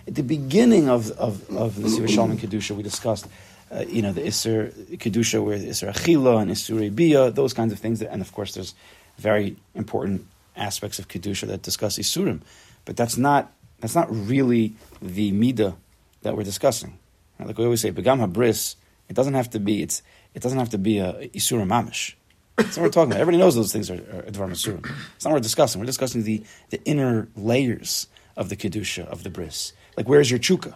At 0.07 0.15
the 0.15 0.23
beginning 0.23 0.87
of, 0.89 1.11
of, 1.11 1.49
of 1.55 1.81
the 1.81 1.89
Siva 1.89 2.07
Shalom 2.07 2.31
and 2.31 2.39
Kedusha, 2.39 2.75
we 2.75 2.83
discussed, 2.83 3.27
uh, 3.71 3.83
you 3.87 4.01
know, 4.01 4.13
the 4.13 4.21
Isser 4.21 4.71
Kedusha, 4.97 5.43
where 5.43 5.59
the 5.59 5.67
Isser 5.67 5.91
Achila 5.91 6.41
and 6.41 6.49
Isser 6.49 6.95
Bia, 6.95 7.29
those 7.29 7.53
kinds 7.53 7.73
of 7.73 7.79
things. 7.79 7.99
That, 7.99 8.11
and 8.11 8.21
of 8.21 8.31
course, 8.31 8.53
there's 8.53 8.73
very 9.17 9.57
important 9.75 10.25
aspects 10.57 10.99
of 10.99 11.07
kedusha 11.07 11.47
that 11.47 11.61
discuss 11.61 11.97
isurim, 11.97 12.41
but 12.85 12.97
that's 12.97 13.17
not 13.17 13.51
that's 13.79 13.95
not 13.95 14.07
really 14.09 14.75
the 15.01 15.31
midah 15.31 15.75
that 16.23 16.35
we're 16.35 16.43
discussing. 16.43 16.97
Right? 17.39 17.47
Like 17.47 17.57
we 17.57 17.65
always 17.65 17.81
say, 17.81 17.91
begam 17.91 18.25
habris. 18.25 18.75
It 19.09 19.15
doesn't 19.15 19.35
have 19.35 19.49
to 19.51 19.59
be. 19.59 19.81
It's 19.81 20.01
it 20.33 20.41
doesn't 20.41 20.59
have 20.59 20.69
to 20.69 20.77
be 20.77 20.99
a 20.99 21.29
isurim 21.33 21.67
mamish. 21.67 22.15
That's 22.57 22.75
what 22.75 22.83
we're 22.83 22.89
talking 22.89 23.11
about. 23.11 23.21
Everybody 23.21 23.37
knows 23.37 23.53
those 23.53 23.71
things 23.71 23.91
are, 23.91 23.95
are 23.95 24.31
dvar 24.31 24.49
masurim. 24.49 24.83
It's 25.15 25.23
not 25.23 25.31
what 25.31 25.37
we're 25.37 25.41
discussing. 25.41 25.79
We're 25.79 25.85
discussing 25.85 26.23
the, 26.23 26.43
the 26.71 26.83
inner 26.85 27.27
layers 27.35 28.07
of 28.35 28.49
the 28.49 28.55
kedusha 28.55 29.05
of 29.05 29.23
the 29.23 29.29
bris. 29.29 29.73
Like 29.95 30.09
where's 30.09 30.31
your 30.31 30.39
chuka? 30.39 30.73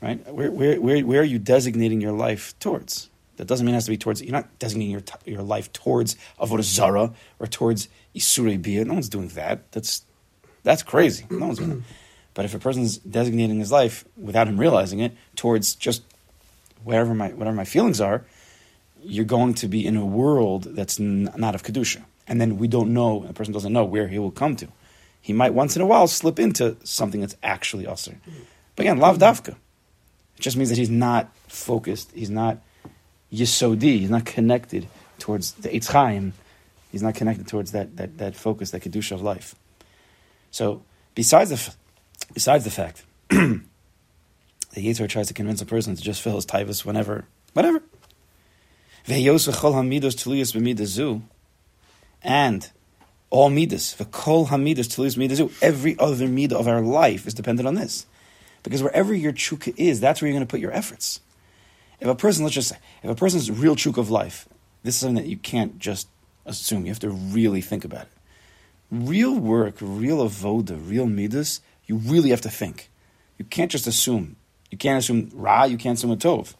Right? 0.00 0.26
Where, 0.32 0.50
where, 0.50 0.80
where, 0.80 1.00
where 1.04 1.20
are 1.20 1.24
you 1.24 1.38
designating 1.38 2.00
your 2.00 2.12
life 2.12 2.58
towards? 2.58 3.09
That 3.40 3.46
doesn't 3.46 3.64
mean 3.64 3.74
it 3.74 3.78
has 3.78 3.86
to 3.86 3.90
be 3.90 3.96
towards. 3.96 4.20
You're 4.20 4.32
not 4.32 4.58
designating 4.58 4.92
your 4.92 5.02
your 5.24 5.40
life 5.40 5.72
towards 5.72 6.14
avodah 6.38 6.62
zara 6.62 7.14
or 7.38 7.46
towards 7.46 7.88
isurei 8.14 8.60
bia. 8.60 8.84
No 8.84 8.92
one's 8.92 9.08
doing 9.08 9.28
that. 9.28 9.72
That's 9.72 10.02
that's 10.62 10.82
crazy. 10.82 11.24
No 11.30 11.46
one's 11.46 11.58
doing 11.58 11.70
that. 11.70 11.82
But 12.34 12.44
if 12.44 12.54
a 12.54 12.58
person's 12.58 12.98
designating 12.98 13.58
his 13.58 13.72
life 13.72 14.04
without 14.18 14.46
him 14.46 14.60
realizing 14.60 15.00
it 15.00 15.16
towards 15.36 15.74
just 15.74 16.02
whatever 16.84 17.14
my 17.14 17.28
whatever 17.30 17.56
my 17.56 17.64
feelings 17.64 17.98
are, 17.98 18.26
you're 19.02 19.24
going 19.24 19.54
to 19.54 19.68
be 19.68 19.86
in 19.86 19.96
a 19.96 20.04
world 20.04 20.64
that's 20.64 21.00
n- 21.00 21.32
not 21.34 21.54
of 21.54 21.62
kedusha, 21.62 22.04
and 22.28 22.38
then 22.42 22.58
we 22.58 22.68
don't 22.68 22.92
know. 22.92 23.24
A 23.26 23.32
person 23.32 23.54
doesn't 23.54 23.72
know 23.72 23.84
where 23.84 24.08
he 24.08 24.18
will 24.18 24.30
come 24.30 24.54
to. 24.56 24.68
He 25.22 25.32
might 25.32 25.54
once 25.54 25.76
in 25.76 25.80
a 25.80 25.86
while 25.86 26.06
slip 26.08 26.38
into 26.38 26.76
something 26.84 27.22
that's 27.22 27.36
actually 27.42 27.86
usher. 27.86 28.16
But 28.76 28.84
again, 28.84 28.98
lav 28.98 29.16
dafka. 29.16 29.56
It 30.36 30.42
just 30.42 30.58
means 30.58 30.68
that 30.68 30.76
he's 30.76 30.90
not 30.90 31.34
focused. 31.48 32.12
He's 32.12 32.28
not 32.28 32.58
yisodi. 33.32 34.00
He's 34.00 34.10
not 34.10 34.24
connected 34.24 34.86
towards 35.18 35.52
the 35.52 35.68
Eitz 35.68 35.90
Chaim. 35.90 36.32
He's 36.90 37.02
not 37.02 37.14
connected 37.14 37.46
towards 37.46 37.72
that, 37.72 37.96
that, 37.96 38.18
that 38.18 38.34
focus, 38.34 38.72
that 38.72 38.82
kedusha 38.82 39.12
of 39.12 39.22
life. 39.22 39.54
So, 40.50 40.82
besides 41.14 41.50
the, 41.50 41.74
besides 42.34 42.64
the 42.64 42.70
fact 42.70 43.04
that 43.28 43.60
Yitzhak 44.74 45.08
tries 45.08 45.28
to 45.28 45.34
convince 45.34 45.62
a 45.62 45.66
person 45.66 45.94
to 45.94 46.02
just 46.02 46.20
fill 46.20 46.34
his 46.34 46.46
tivus 46.46 46.84
whenever, 46.84 47.26
whatever, 47.52 47.82
and 52.22 52.70
all 53.30 53.48
midas, 53.48 53.94
the 53.94 54.04
kol 54.04 54.46
hamidas 54.46 54.88
tuliyas 54.88 55.16
midazu, 55.16 55.52
every 55.62 55.96
other 55.98 56.26
midah 56.26 56.52
of 56.52 56.68
our 56.68 56.82
life 56.82 57.26
is 57.26 57.34
dependent 57.34 57.66
on 57.66 57.74
this. 57.76 58.06
Because 58.62 58.82
wherever 58.82 59.14
your 59.14 59.32
chukah 59.32 59.72
is, 59.76 60.00
that's 60.00 60.20
where 60.20 60.28
you're 60.28 60.36
going 60.36 60.46
to 60.46 60.50
put 60.50 60.60
your 60.60 60.72
efforts. 60.72 61.20
If 62.00 62.08
a 62.08 62.14
person, 62.14 62.44
let's 62.44 62.54
just 62.54 62.68
say, 62.68 62.78
if 63.02 63.10
a 63.10 63.14
person's 63.14 63.50
real 63.50 63.76
chuk 63.76 63.96
of 63.98 64.10
life, 64.10 64.48
this 64.82 64.94
is 64.94 65.00
something 65.00 65.22
that 65.22 65.28
you 65.28 65.36
can't 65.36 65.78
just 65.78 66.08
assume. 66.46 66.86
You 66.86 66.92
have 66.92 67.00
to 67.00 67.10
really 67.10 67.60
think 67.60 67.84
about 67.84 68.02
it. 68.02 68.12
Real 68.90 69.38
work, 69.38 69.76
real 69.80 70.26
avoda, 70.26 70.80
real 70.88 71.06
midas, 71.06 71.60
you 71.86 71.96
really 71.96 72.30
have 72.30 72.40
to 72.40 72.50
think. 72.50 72.90
You 73.38 73.44
can't 73.44 73.70
just 73.70 73.86
assume. 73.86 74.36
You 74.70 74.78
can't 74.78 74.98
assume 74.98 75.30
ra, 75.34 75.64
you 75.64 75.76
can't 75.76 75.98
assume 75.98 76.10
a 76.10 76.16
tov. 76.16 76.54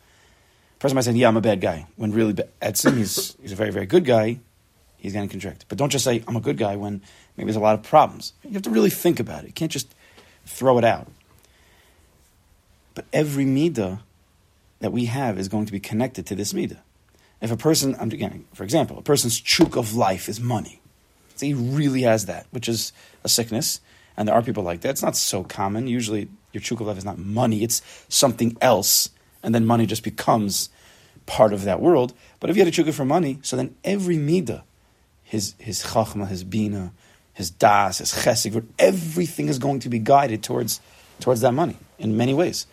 Person 0.78 0.94
might 0.94 1.02
say, 1.02 1.12
yeah, 1.12 1.28
I'm 1.28 1.36
a 1.36 1.40
bad 1.40 1.60
guy, 1.60 1.86
when 1.96 2.12
really, 2.12 2.34
Edson, 2.60 2.96
he's, 2.96 3.36
he's 3.40 3.52
a 3.52 3.56
very, 3.56 3.70
very 3.70 3.86
good 3.86 4.04
guy, 4.04 4.40
he's 4.96 5.12
going 5.12 5.28
to 5.28 5.32
contract. 5.32 5.66
But 5.68 5.78
don't 5.78 5.90
just 5.90 6.04
say, 6.04 6.22
I'm 6.26 6.36
a 6.36 6.40
good 6.40 6.56
guy, 6.56 6.76
when 6.76 7.02
maybe 7.36 7.46
there's 7.46 7.56
a 7.56 7.60
lot 7.60 7.74
of 7.74 7.82
problems. 7.82 8.32
You 8.44 8.52
have 8.52 8.62
to 8.62 8.70
really 8.70 8.90
think 8.90 9.20
about 9.20 9.44
it. 9.44 9.48
You 9.48 9.52
can't 9.52 9.72
just 9.72 9.94
throw 10.46 10.78
it 10.78 10.84
out. 10.84 11.08
But 12.94 13.06
every 13.12 13.44
midah 13.44 14.00
that 14.80 14.92
we 14.92 15.06
have 15.06 15.38
is 15.38 15.48
going 15.48 15.66
to 15.66 15.72
be 15.72 15.80
connected 15.80 16.26
to 16.26 16.34
this 16.34 16.52
midah. 16.52 16.78
If 17.40 17.50
a 17.50 17.56
person, 17.56 17.96
I'm 17.98 18.10
again, 18.10 18.44
for 18.52 18.64
example, 18.64 18.98
a 18.98 19.02
person's 19.02 19.40
chuk 19.40 19.76
of 19.76 19.94
life 19.94 20.28
is 20.28 20.40
money. 20.40 20.80
So 21.36 21.46
he 21.46 21.54
really 21.54 22.02
has 22.02 22.26
that, 22.26 22.46
which 22.50 22.68
is 22.68 22.92
a 23.24 23.28
sickness. 23.28 23.80
And 24.16 24.28
there 24.28 24.34
are 24.34 24.42
people 24.42 24.62
like 24.62 24.82
that. 24.82 24.90
It's 24.90 25.02
not 25.02 25.16
so 25.16 25.42
common. 25.44 25.86
Usually 25.86 26.28
your 26.52 26.60
chuk 26.60 26.80
of 26.80 26.86
life 26.86 26.98
is 26.98 27.04
not 27.04 27.18
money, 27.18 27.62
it's 27.62 27.82
something 28.08 28.56
else. 28.60 29.10
And 29.42 29.54
then 29.54 29.64
money 29.64 29.86
just 29.86 30.04
becomes 30.04 30.68
part 31.26 31.52
of 31.52 31.64
that 31.64 31.80
world. 31.80 32.12
But 32.40 32.50
if 32.50 32.56
you 32.56 32.64
had 32.64 32.72
a 32.72 32.76
chukah 32.76 32.92
for 32.92 33.04
money, 33.04 33.38
so 33.42 33.56
then 33.56 33.74
every 33.84 34.16
midah, 34.16 34.62
his, 35.22 35.54
his 35.58 35.82
chachma, 35.82 36.28
his 36.28 36.44
bina, 36.44 36.92
his 37.32 37.50
das, 37.50 37.98
his 37.98 38.12
chesed, 38.12 38.66
everything 38.78 39.48
is 39.48 39.58
going 39.58 39.80
to 39.80 39.88
be 39.88 39.98
guided 39.98 40.42
towards, 40.42 40.80
towards 41.20 41.40
that 41.40 41.52
money 41.52 41.76
in 41.98 42.16
many 42.16 42.34
ways. 42.34 42.66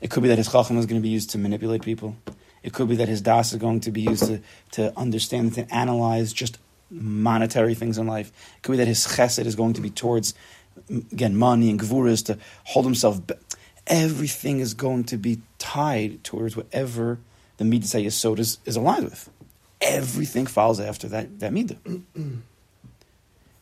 It 0.00 0.10
could 0.10 0.22
be 0.22 0.28
that 0.28 0.38
his 0.38 0.50
chacham 0.50 0.78
is 0.78 0.86
going 0.86 1.00
to 1.00 1.02
be 1.02 1.08
used 1.08 1.30
to 1.30 1.38
manipulate 1.38 1.82
people. 1.82 2.16
It 2.62 2.72
could 2.72 2.88
be 2.88 2.96
that 2.96 3.08
his 3.08 3.20
das 3.20 3.52
is 3.52 3.58
going 3.58 3.80
to 3.80 3.90
be 3.90 4.02
used 4.02 4.26
to, 4.26 4.40
to 4.72 4.92
understand 4.98 5.56
and 5.56 5.68
to 5.68 5.74
analyze 5.74 6.32
just 6.32 6.58
monetary 6.90 7.74
things 7.74 7.98
in 7.98 8.06
life. 8.06 8.32
It 8.56 8.62
could 8.62 8.72
be 8.72 8.78
that 8.78 8.88
his 8.88 9.06
chesed 9.06 9.44
is 9.44 9.54
going 9.54 9.74
to 9.74 9.80
be 9.80 9.90
towards, 9.90 10.34
again, 10.88 11.36
money 11.36 11.70
and 11.70 11.78
gvuras 11.78 12.24
to 12.26 12.38
hold 12.64 12.86
himself. 12.86 13.26
Be- 13.26 13.34
Everything 13.86 14.60
is 14.60 14.72
going 14.72 15.04
to 15.04 15.18
be 15.18 15.42
tied 15.58 16.24
towards 16.24 16.56
whatever 16.56 17.18
the 17.58 17.64
midah 17.64 18.04
yesod 18.04 18.38
is, 18.38 18.58
is 18.64 18.76
aligned 18.76 19.04
with. 19.04 19.28
Everything 19.80 20.46
follows 20.46 20.80
after 20.80 21.06
that, 21.08 21.38
that 21.40 21.52
midah. 21.52 22.02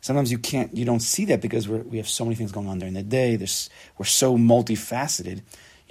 Sometimes 0.01 0.31
you 0.31 0.39
can't, 0.39 0.77
you 0.77 0.85
don't 0.85 1.01
see 1.01 1.25
that 1.27 1.41
because 1.41 1.69
we 1.69 1.97
have 1.97 2.09
so 2.09 2.25
many 2.25 2.35
things 2.35 2.51
going 2.53 2.69
on 2.69 2.79
during 2.79 2.95
the 2.95 3.03
day. 3.03 3.37
There's, 3.37 3.71
we're 3.99 4.05
so 4.05 4.37
multifaceted. 4.37 5.43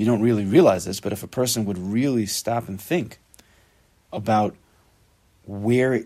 You 0.02 0.08
don't 0.08 0.24
really 0.24 0.46
realize 0.46 0.86
this, 0.86 1.00
but 1.00 1.14
if 1.14 1.22
a 1.22 1.28
person 1.28 1.64
would 1.66 1.78
really 1.78 2.26
stop 2.26 2.68
and 2.68 2.82
think 2.82 3.20
about 4.12 4.56
where 5.46 6.06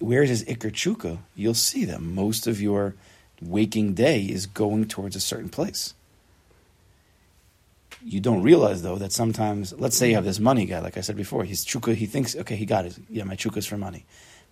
where 0.00 0.24
is 0.24 0.30
his 0.30 0.44
ikr 0.46 0.72
chuka, 0.72 1.18
you'll 1.36 1.54
see 1.54 1.84
that 1.84 2.00
most 2.00 2.48
of 2.48 2.60
your 2.60 2.96
waking 3.40 3.94
day 3.94 4.22
is 4.22 4.46
going 4.46 4.88
towards 4.88 5.14
a 5.14 5.20
certain 5.20 5.48
place. 5.48 5.94
You 8.02 8.18
don't 8.18 8.42
realize 8.42 8.82
though 8.82 8.96
that 8.96 9.12
sometimes, 9.12 9.72
let's 9.74 9.96
say 9.96 10.08
you 10.08 10.16
have 10.16 10.24
this 10.24 10.40
money 10.40 10.66
guy, 10.66 10.80
like 10.80 10.96
I 10.96 11.00
said 11.00 11.16
before, 11.16 11.44
his 11.44 11.64
chuka, 11.64 11.94
he 11.94 12.06
thinks, 12.06 12.34
okay, 12.34 12.56
he 12.56 12.66
got 12.66 12.84
it. 12.84 12.98
Yeah, 13.08 13.22
my 13.22 13.36
chuka 13.36 13.58
is 13.58 13.66
for 13.66 13.78
money. 13.78 14.06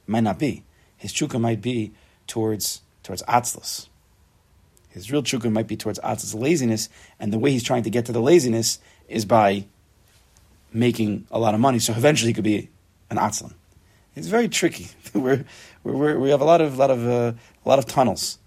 Might 0.06 0.22
not 0.22 0.38
be. 0.38 0.62
His 0.96 1.12
chuka 1.12 1.40
might 1.40 1.60
be 1.60 1.90
towards 2.28 2.82
towards 3.02 3.24
atzlus. 3.24 3.88
His 4.94 5.10
real 5.10 5.24
chuka 5.24 5.50
might 5.50 5.66
be 5.66 5.76
towards 5.76 5.98
atzlus 5.98 6.40
laziness, 6.40 6.88
and 7.18 7.32
the 7.32 7.38
way 7.38 7.50
he's 7.50 7.64
trying 7.64 7.82
to 7.82 7.90
get 7.90 8.06
to 8.06 8.12
the 8.12 8.20
laziness 8.20 8.78
is 9.08 9.24
by 9.24 9.64
making 10.72 11.26
a 11.32 11.38
lot 11.40 11.52
of 11.52 11.58
money. 11.58 11.80
So 11.80 11.92
eventually 11.92 12.30
he 12.30 12.34
could 12.34 12.44
be 12.44 12.68
an 13.10 13.16
atzlan. 13.16 13.54
It's 14.14 14.28
very 14.28 14.48
tricky. 14.48 14.86
we're, 15.12 15.44
we're, 15.82 16.16
we 16.20 16.30
have 16.30 16.40
a 16.40 16.44
lot 16.44 16.60
of 16.60 16.78
lot 16.78 16.92
of 16.92 17.04
uh, 17.08 17.32
a 17.64 17.68
lot 17.68 17.80
of 17.80 17.86
tunnels, 17.86 18.38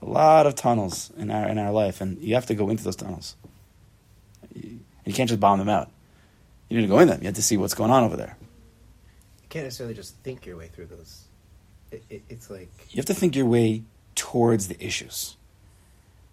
a 0.00 0.06
lot 0.06 0.46
of 0.46 0.54
tunnels 0.54 1.10
in 1.18 1.32
our 1.32 1.48
in 1.48 1.58
our 1.58 1.72
life, 1.72 2.00
and 2.00 2.16
you 2.22 2.34
have 2.34 2.46
to 2.46 2.54
go 2.54 2.70
into 2.70 2.84
those 2.84 2.94
tunnels. 2.94 3.34
You, 4.54 4.78
you 5.04 5.12
can't 5.12 5.28
just 5.28 5.40
bomb 5.40 5.58
them 5.58 5.68
out. 5.68 5.90
You 6.68 6.76
need 6.76 6.84
to 6.84 6.88
go 6.88 7.00
in 7.00 7.08
them. 7.08 7.18
You 7.22 7.26
have 7.26 7.34
to 7.34 7.42
see 7.42 7.56
what's 7.56 7.74
going 7.74 7.90
on 7.90 8.04
over 8.04 8.16
there. 8.16 8.36
You 9.42 9.48
can't 9.48 9.64
necessarily 9.64 9.96
just 9.96 10.14
think 10.18 10.46
your 10.46 10.56
way 10.56 10.68
through 10.68 10.86
those. 10.86 11.24
It, 11.90 12.04
it, 12.08 12.22
it's 12.28 12.50
like 12.50 12.70
you 12.90 12.98
have 12.98 13.06
to 13.06 13.14
think 13.14 13.34
your 13.34 13.46
way 13.46 13.82
towards 14.14 14.68
the 14.68 14.80
issues. 14.80 15.37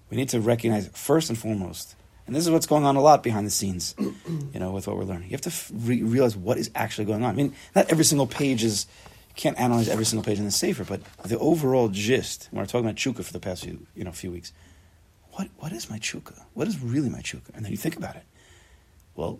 We 0.09 0.17
need 0.17 0.29
to 0.29 0.39
recognize 0.39 0.87
first 0.89 1.29
and 1.29 1.37
foremost, 1.37 1.95
and 2.27 2.35
this 2.35 2.43
is 2.43 2.51
what's 2.51 2.65
going 2.65 2.85
on 2.85 2.95
a 2.95 3.01
lot 3.01 3.23
behind 3.23 3.45
the 3.45 3.51
scenes, 3.51 3.95
you 3.99 4.59
know, 4.59 4.71
with 4.71 4.87
what 4.87 4.97
we're 4.97 5.03
learning. 5.03 5.29
You 5.29 5.37
have 5.37 5.41
to 5.41 5.53
re- 5.73 6.03
realize 6.03 6.35
what 6.35 6.57
is 6.57 6.71
actually 6.75 7.05
going 7.05 7.23
on. 7.23 7.29
I 7.29 7.33
mean, 7.33 7.53
not 7.75 7.91
every 7.91 8.05
single 8.05 8.27
page 8.27 8.63
is. 8.63 8.87
You 9.29 9.41
can't 9.41 9.59
analyze 9.59 9.89
every 9.89 10.05
single 10.05 10.23
page 10.23 10.39
in 10.39 10.45
the 10.45 10.51
sefer, 10.51 10.85
but 10.85 11.01
the 11.25 11.37
overall 11.39 11.89
gist. 11.89 12.47
When 12.51 12.61
we're 12.61 12.67
talking 12.67 12.85
about 12.85 12.95
chuka 12.95 13.23
for 13.23 13.33
the 13.33 13.39
past 13.39 13.65
few, 13.65 13.85
you 13.93 14.05
know, 14.05 14.11
few 14.11 14.31
weeks, 14.31 14.53
what 15.33 15.49
what 15.57 15.71
is 15.71 15.89
my 15.89 15.99
chuka? 15.99 16.45
What 16.53 16.67
is 16.67 16.79
really 16.79 17.09
my 17.09 17.19
chuka? 17.19 17.53
And 17.53 17.65
then 17.65 17.71
you 17.71 17.77
think 17.77 17.97
about 17.97 18.15
it. 18.15 18.23
Well, 19.15 19.39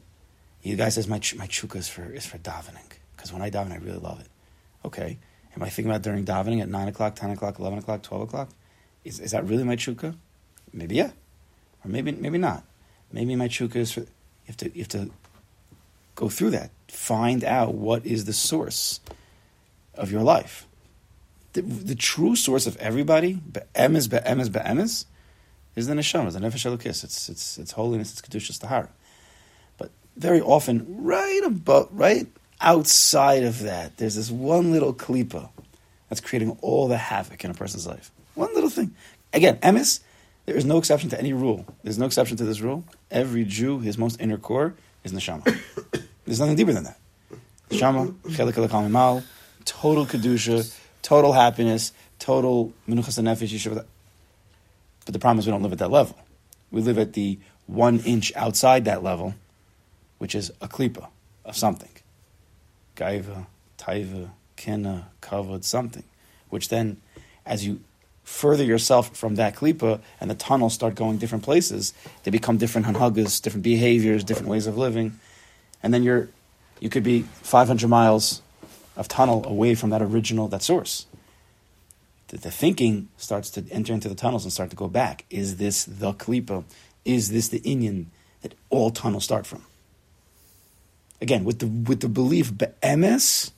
the 0.62 0.76
guy 0.76 0.90
says 0.90 1.08
my 1.08 1.18
my 1.38 1.48
chuka 1.48 1.78
is 1.78 1.88
for 1.88 2.04
is 2.12 2.26
for 2.26 2.38
davening 2.38 2.90
because 3.16 3.32
when 3.32 3.42
I 3.42 3.50
daven, 3.50 3.72
I 3.72 3.78
really 3.78 4.00
love 4.00 4.20
it. 4.20 4.28
Okay, 4.84 5.18
am 5.56 5.64
I 5.64 5.70
thinking 5.70 5.90
about 5.90 6.02
during 6.02 6.26
davening 6.26 6.62
at 6.62 6.70
nine 6.70 6.88
o'clock, 6.88 7.16
ten 7.16 7.32
o'clock, 7.32 7.60
eleven 7.60 7.80
o'clock, 7.80 8.04
twelve 8.04 8.24
o'clock? 8.24 8.50
Is 9.04 9.20
is 9.20 9.32
that 9.32 9.46
really 9.46 9.64
my 9.64 9.76
chuka? 9.76 10.16
Maybe 10.76 10.96
yeah, 10.96 11.12
or 11.84 11.90
maybe 11.90 12.12
maybe 12.12 12.38
not. 12.38 12.64
Maybe 13.12 13.36
my 13.36 13.48
chuka 13.48 13.78
is 13.78 13.92
for 13.94 14.02
you 14.02 14.08
have 14.48 14.58
to 14.58 14.66
you 14.76 14.82
have 14.82 14.90
to 14.90 15.10
go 16.16 16.30
through 16.30 16.52
that, 16.52 16.72
find 16.88 17.44
out 17.44 17.74
what 17.74 18.06
is 18.06 18.26
the 18.26 18.34
source 18.34 19.00
of 19.94 20.12
your 20.12 20.22
life. 20.22 20.68
The, 21.54 21.62
the 21.62 21.96
true 21.96 22.36
source 22.36 22.68
of 22.68 22.76
everybody, 22.78 23.34
be'emes, 23.34 24.10
be'emes, 24.10 24.50
be'emes, 24.52 25.06
is 25.76 25.88
the 25.88 25.94
neshama, 25.94 26.32
the 26.34 26.40
nefesh 26.40 26.66
elokis. 26.70 27.04
It's 27.04 27.30
it's 27.30 27.58
it's 27.58 27.72
holiness, 27.72 28.12
it's 28.12 28.22
kedushas 28.22 28.60
tahara. 28.60 28.90
But 29.78 29.92
very 30.18 30.42
often, 30.42 30.86
right 31.04 31.42
above, 31.46 31.90
right 31.92 32.28
outside 32.60 33.44
of 33.44 33.62
that, 33.62 33.98
there's 33.98 34.16
this 34.16 34.30
one 34.30 34.72
little 34.72 34.94
klipa 34.94 35.50
that's 36.10 36.22
creating 36.22 36.58
all 36.62 36.88
the 36.88 36.98
havoc 36.98 37.44
in 37.46 37.52
a 37.52 37.54
person's 37.54 37.88
life. 37.88 38.12
One 38.34 38.54
little 38.54 38.70
thing. 38.70 38.94
Again, 39.34 39.58
emes, 39.58 40.02
there 40.46 40.56
is 40.56 40.66
no 40.66 40.78
exception 40.78 41.10
to 41.10 41.20
any 41.20 41.34
rule. 41.34 41.66
There's 41.84 41.98
no 41.98 42.06
exception 42.06 42.38
to 42.38 42.44
this 42.44 42.60
rule. 42.60 42.84
Every 43.10 43.46
Jew, 43.46 43.80
his 43.80 43.98
most 43.98 44.22
inner 44.22 44.38
core 44.38 44.76
is 45.04 45.12
neshama. 45.12 45.44
There's 46.26 46.40
nothing 46.40 46.56
deeper 46.56 46.74
than 46.74 46.84
that. 46.84 47.00
Neshama, 47.70 48.14
chelik 48.24 48.54
elakal 48.54 49.24
total 49.66 50.06
kedusha, 50.06 50.78
total 51.02 51.34
happiness, 51.34 51.94
total 52.20 52.74
menuchas 52.88 53.22
nefesh. 53.22 53.86
But 55.06 55.14
the 55.14 55.20
problem 55.20 55.40
is 55.40 55.46
we 55.46 55.52
don't 55.52 55.64
live 55.64 55.72
at 55.72 55.80
that 55.80 55.92
level. 55.92 56.18
We 56.72 56.82
live 56.82 56.98
at 56.98 57.14
the 57.14 57.40
one 57.68 58.00
inch 58.00 58.32
outside 58.36 58.86
that 58.86 59.04
level, 59.04 59.36
which 60.20 60.36
is 60.36 60.52
a 60.62 60.68
klipa 60.68 61.08
of 61.44 61.58
something. 61.58 61.90
Gaiva, 62.96 63.48
taiva, 63.78 64.30
kena, 64.58 65.06
kavod, 65.22 65.64
something. 65.64 66.04
Which 66.50 66.70
then, 66.70 67.02
as 67.46 67.66
you 67.66 67.82
further 68.26 68.64
yourself 68.64 69.16
from 69.16 69.36
that 69.36 69.56
klipa 69.56 70.02
and 70.20 70.30
the 70.30 70.36
tunnels 70.36 70.74
start 70.74 70.96
going 70.96 71.18
different 71.18 71.44
places, 71.44 71.94
they 72.24 72.32
become 72.32 72.58
different 72.58 72.88
hanhagas, 72.88 73.42
different 73.42 73.64
behaviors, 73.64 74.24
different 74.24 74.50
ways 74.50 74.68
of 74.68 74.78
living. 74.78 75.18
And 75.82 75.94
then 75.94 76.04
you're, 76.04 76.28
you 76.80 76.90
could 76.90 77.04
be 77.04 77.22
500 77.22 77.88
miles 77.88 78.42
of 78.98 79.08
tunnel 79.08 79.46
away 79.46 79.76
from 79.76 79.92
that 79.92 80.02
original, 80.02 80.48
that 80.50 80.64
source. 80.64 81.06
The, 82.30 82.38
the 82.38 82.52
thinking 82.52 83.10
starts 83.18 83.52
to 83.52 83.64
enter 83.72 83.94
into 83.94 84.10
the 84.10 84.16
tunnels 84.16 84.44
and 84.44 84.52
start 84.52 84.72
to 84.72 84.76
go 84.76 84.88
back. 84.88 85.26
Is 85.30 85.58
this 85.58 85.86
the 85.86 86.14
klipa? 86.14 86.64
Is 87.06 87.30
this 87.30 87.50
the 87.50 87.60
inyan 87.60 88.08
that 88.42 88.56
all 88.72 88.90
tunnels 88.90 89.24
start 89.24 89.46
from? 89.46 89.64
Again, 91.22 91.46
with 91.46 91.60
the 91.60 91.68
with 91.68 92.02
the 92.02 92.10
belief 92.10 92.58
be'emes, 92.58 93.52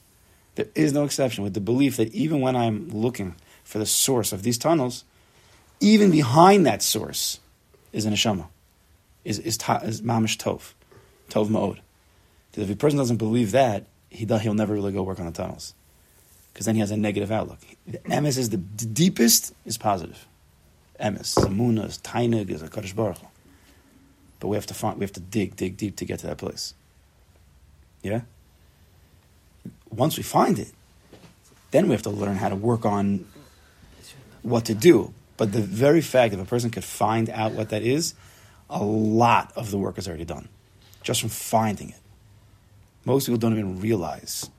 there 0.56 0.68
is 0.76 0.92
no 0.94 1.06
exception. 1.06 1.44
With 1.44 1.54
the 1.54 1.62
belief 1.62 1.98
that 1.98 2.14
even 2.14 2.42
when 2.42 2.56
I'm 2.56 2.90
looking 2.90 3.36
for 3.68 3.80
the 3.80 3.86
source 3.86 4.32
of 4.32 4.44
these 4.44 4.58
tunnels, 4.58 5.04
even 5.82 6.10
behind 6.10 6.66
that 6.66 6.82
source 6.82 7.42
is 7.92 8.06
an 8.06 8.14
neshama, 8.14 8.48
is 9.26 9.40
is, 9.40 9.58
ta, 9.58 9.76
is 9.84 10.02
mamish 10.02 10.38
tov, 10.38 10.72
tov 11.30 11.50
ma'od. 11.50 11.80
Because 12.50 12.70
if 12.70 12.74
a 12.74 12.78
person 12.78 12.98
doesn't 12.98 13.18
believe 13.18 13.52
that, 13.52 13.86
he 14.10 14.26
he'll 14.26 14.54
never 14.54 14.74
really 14.74 14.94
go 14.94 15.04
work 15.04 15.20
on 15.20 15.26
the 15.26 15.34
tunnels, 15.34 15.74
because 16.54 16.66
then 16.66 16.76
he 16.76 16.80
has 16.80 16.92
a 16.92 16.98
negative 16.98 17.30
outlook. 17.30 17.60
The 17.86 17.98
emes 18.00 18.38
is 18.38 18.52
the, 18.52 18.58
deepest 18.58 19.54
is 19.66 19.78
positive. 19.78 20.26
Emes, 20.98 21.36
Zamuna, 21.36 21.88
is 21.88 21.98
Tainig, 21.98 22.50
is 22.50 22.62
a 22.64 22.70
Kadosh 22.70 22.96
Baruch. 22.96 23.20
But 24.40 24.48
we 24.48 24.56
have 24.56 24.66
to 24.68 24.74
find, 24.74 24.98
we 24.98 25.04
have 25.04 25.12
to 25.12 25.20
dig, 25.20 25.58
dig 25.58 25.76
deep 25.76 25.98
to 25.98 26.06
get 26.06 26.20
to 26.20 26.28
that 26.28 26.38
place. 26.38 26.74
Yeah? 28.02 28.22
Once 29.90 30.16
we 30.16 30.24
find 30.24 30.58
it, 30.58 30.72
then 31.72 31.88
we 31.88 31.92
have 31.92 32.04
to 32.04 32.10
learn 32.10 32.38
how 32.38 32.48
to 32.48 32.56
work 32.56 32.86
on 32.86 33.26
what 34.50 34.66
to 34.66 34.74
do. 34.74 35.14
But 35.38 35.52
the 35.52 35.62
very 35.62 36.02
fact 36.02 36.34
that 36.34 36.42
a 36.42 36.46
person 36.46 36.70
could 36.70 36.84
find 36.84 37.30
out 37.30 37.52
what 37.52 37.70
that 37.70 37.84
is, 37.84 38.16
a 38.70 38.84
lot 38.84 39.54
of 39.56 39.72
the 39.72 39.78
work 39.78 39.98
is 39.98 40.08
already 40.08 40.26
done. 40.26 40.50
Just 41.04 41.22
from 41.22 41.30
finding 41.30 41.90
it. 41.90 42.00
Most 43.06 43.26
people 43.26 43.38
don't 43.38 43.54
even 43.54 43.80
realize 43.80 44.50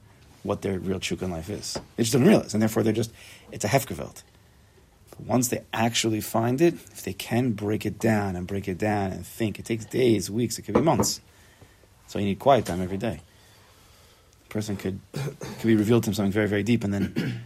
what 0.42 0.62
their 0.62 0.78
real 0.78 1.00
chuk 1.00 1.21
in 1.23 1.30
life 1.30 1.50
is. 1.50 1.78
They 1.97 2.04
just 2.04 2.12
don't 2.12 2.25
realize, 2.25 2.54
and 2.54 2.62
therefore 2.62 2.83
they're 2.83 2.92
just, 2.92 3.12
it's 3.52 3.64
a 3.64 3.68
hefkevelt. 3.68 4.23
But 5.11 5.21
once 5.21 5.49
they 5.49 5.64
actually 5.73 6.21
find 6.21 6.61
it, 6.61 6.75
if 6.75 7.02
they 7.02 7.12
can 7.12 7.52
break 7.52 7.85
it 7.85 7.99
down 7.99 8.37
and 8.37 8.47
break 8.47 8.68
it 8.68 8.78
down 8.78 9.12
and 9.12 9.26
think, 9.26 9.59
it 9.59 9.64
takes 9.66 9.85
days, 9.85 10.30
weeks, 10.30 10.59
it 10.59 10.62
could 10.62 10.75
be 10.75 10.80
months. 10.80 11.21
So 12.07 12.18
you 12.18 12.25
need 12.25 12.38
quiet 12.38 12.64
time 12.64 12.80
every 12.80 12.97
day 12.97 13.21
The 14.45 14.49
person 14.49 14.76
could 14.76 15.00
could 15.12 15.66
be 15.66 15.76
revealed 15.76 16.04
to 16.04 16.11
him 16.11 16.14
something 16.14 16.33
very 16.33 16.49
very 16.49 16.62
deep, 16.62 16.85
and 16.85 16.95
then 16.95 17.45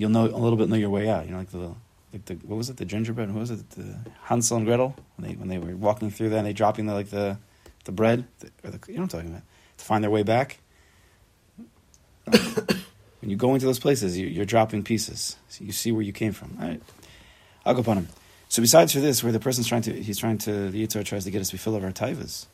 you'll 0.00 0.10
know 0.10 0.24
a 0.24 0.40
little 0.40 0.56
bit 0.56 0.70
know 0.70 0.76
your 0.76 0.88
way 0.88 1.10
out. 1.10 1.26
You 1.26 1.32
know, 1.32 1.38
like 1.38 1.50
the 1.50 1.74
like 2.12 2.24
the 2.24 2.34
what 2.46 2.56
was 2.56 2.70
it 2.70 2.78
the 2.78 2.86
gingerbread? 2.86 3.30
What 3.32 3.40
was 3.40 3.50
it 3.50 3.68
the 3.70 3.98
Hansel 4.22 4.56
and 4.56 4.66
Gretel 4.66 4.96
when 5.16 5.28
they 5.28 5.34
when 5.36 5.48
they 5.48 5.58
were 5.58 5.76
walking 5.76 6.10
through 6.10 6.30
that 6.30 6.38
and 6.38 6.46
they 6.46 6.54
dropping 6.54 6.86
the 6.86 6.94
like 6.94 7.10
the 7.10 7.38
the 7.84 7.92
bread 7.92 8.26
the, 8.38 8.50
or 8.64 8.70
the 8.70 8.80
you 8.88 8.94
know 8.94 9.02
what 9.02 9.14
I'm 9.14 9.20
talking 9.20 9.30
about 9.30 9.42
to 9.76 9.84
find 9.84 10.02
their 10.02 10.10
way 10.10 10.22
back. 10.22 10.58
when 12.30 13.28
you 13.28 13.36
go 13.36 13.52
into 13.54 13.66
those 13.66 13.78
places, 13.78 14.18
you, 14.18 14.40
are 14.40 14.46
dropping 14.46 14.84
pieces. 14.84 15.36
So 15.48 15.64
you 15.64 15.72
see 15.72 15.92
where 15.92 16.02
you 16.02 16.12
came 16.12 16.32
from. 16.32 16.56
All 16.60 16.68
right, 16.68 16.82
I'll 17.66 17.74
go 17.74 17.80
upon 17.80 17.98
him. 17.98 18.08
So 18.48 18.62
besides 18.62 18.92
for 18.92 19.00
this, 19.00 19.22
where 19.22 19.32
the 19.32 19.40
person's 19.40 19.68
trying 19.68 19.82
to, 19.82 19.92
he's 19.92 20.18
trying 20.18 20.38
to, 20.38 20.70
the 20.70 20.86
Yitzhar 20.86 21.04
tries 21.04 21.24
to 21.24 21.30
get 21.30 21.40
us 21.40 21.50
to 21.50 21.58
fill 21.58 21.76
of 21.76 21.84
our 21.84 21.92
taivas. 21.92 22.46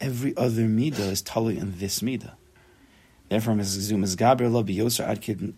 Every 0.00 0.36
other 0.36 0.62
midah 0.62 1.10
is 1.10 1.22
totally 1.22 1.58
in 1.58 1.78
this 1.78 2.00
midah. 2.00 2.32
Therefore, 3.28 3.54
Mrs. 3.54 4.16
Gabriel 4.16 4.52
lo 4.52 4.62
biyoser 4.62 5.04
ad 5.04 5.20
kid 5.20 5.54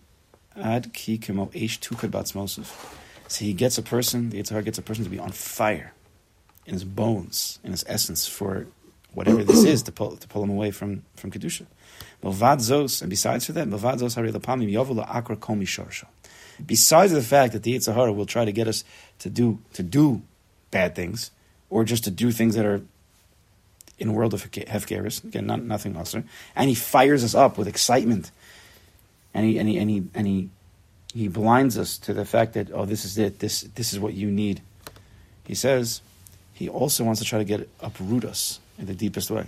ad 0.56 0.92
ki 0.92 1.18
kimo 1.18 1.46
eish 1.46 1.78
tukad 1.78 2.10
batzmosov. 2.10 2.66
So 3.28 3.44
he 3.44 3.52
gets 3.52 3.78
a 3.78 3.82
person, 3.82 4.30
the 4.30 4.42
Yitzhar 4.42 4.64
gets 4.64 4.78
a 4.78 4.82
person 4.82 5.04
to 5.04 5.10
be 5.10 5.18
on 5.18 5.32
fire 5.32 5.92
in 6.66 6.74
his 6.74 6.84
bones, 6.84 7.58
in 7.64 7.72
his 7.72 7.84
essence, 7.86 8.26
for 8.26 8.66
whatever 9.12 9.44
this 9.44 9.64
is, 9.64 9.82
to 9.84 9.92
pull, 9.92 10.16
to 10.16 10.28
pull 10.28 10.42
him 10.42 10.50
away 10.50 10.70
from, 10.70 11.02
from 11.16 11.30
Kedusha. 11.30 11.66
Milvad 12.22 12.58
zos, 12.58 13.00
and 13.00 13.10
besides 13.10 13.46
for 13.46 13.52
that, 13.52 13.68
milvad 13.68 13.98
zos 13.98 14.14
hari 14.14 14.32
lapamim 14.32 14.70
yovula 14.72 15.08
akra 15.08 15.36
komi 15.36 15.64
shorsha. 15.64 16.06
Besides 16.64 17.12
the 17.12 17.22
fact 17.22 17.52
that 17.52 17.62
the 17.62 17.74
Yitzhar 17.74 18.14
will 18.14 18.26
try 18.26 18.44
to 18.44 18.52
get 18.52 18.68
us 18.68 18.84
to 19.20 19.30
do, 19.30 19.58
to 19.72 19.82
do 19.82 20.22
bad 20.70 20.94
things, 20.94 21.30
or 21.70 21.84
just 21.84 22.04
to 22.04 22.10
do 22.10 22.30
things 22.30 22.54
that 22.54 22.64
are 22.64 22.82
in 23.98 24.08
a 24.08 24.12
world 24.12 24.34
of 24.34 24.50
hefkeris, 24.50 25.22
again, 25.24 25.46
not, 25.46 25.62
nothing 25.62 25.96
else, 25.96 26.14
and 26.14 26.68
he 26.68 26.74
fires 26.74 27.22
us 27.22 27.34
up 27.34 27.56
with 27.56 27.68
excitement, 27.68 28.30
and 29.34 29.44
he, 29.44 29.58
and 29.58 29.68
he, 29.68 29.78
and 29.78 29.90
he, 29.90 30.04
and 30.14 30.26
he 30.26 30.48
he 31.12 31.28
blinds 31.28 31.78
us 31.78 31.96
to 31.98 32.12
the 32.12 32.24
fact 32.24 32.54
that 32.54 32.70
oh, 32.72 32.84
this 32.86 33.04
is 33.04 33.18
it. 33.18 33.38
This 33.38 33.62
this 33.74 33.92
is 33.92 34.00
what 34.00 34.14
you 34.14 34.30
need. 34.30 34.62
He 35.44 35.54
says 35.54 36.00
he 36.52 36.68
also 36.68 37.04
wants 37.04 37.20
to 37.20 37.26
try 37.26 37.38
to 37.38 37.44
get 37.44 37.68
uproot 37.80 38.24
us 38.24 38.60
in 38.78 38.86
the 38.86 38.94
deepest 38.94 39.30
way. 39.30 39.46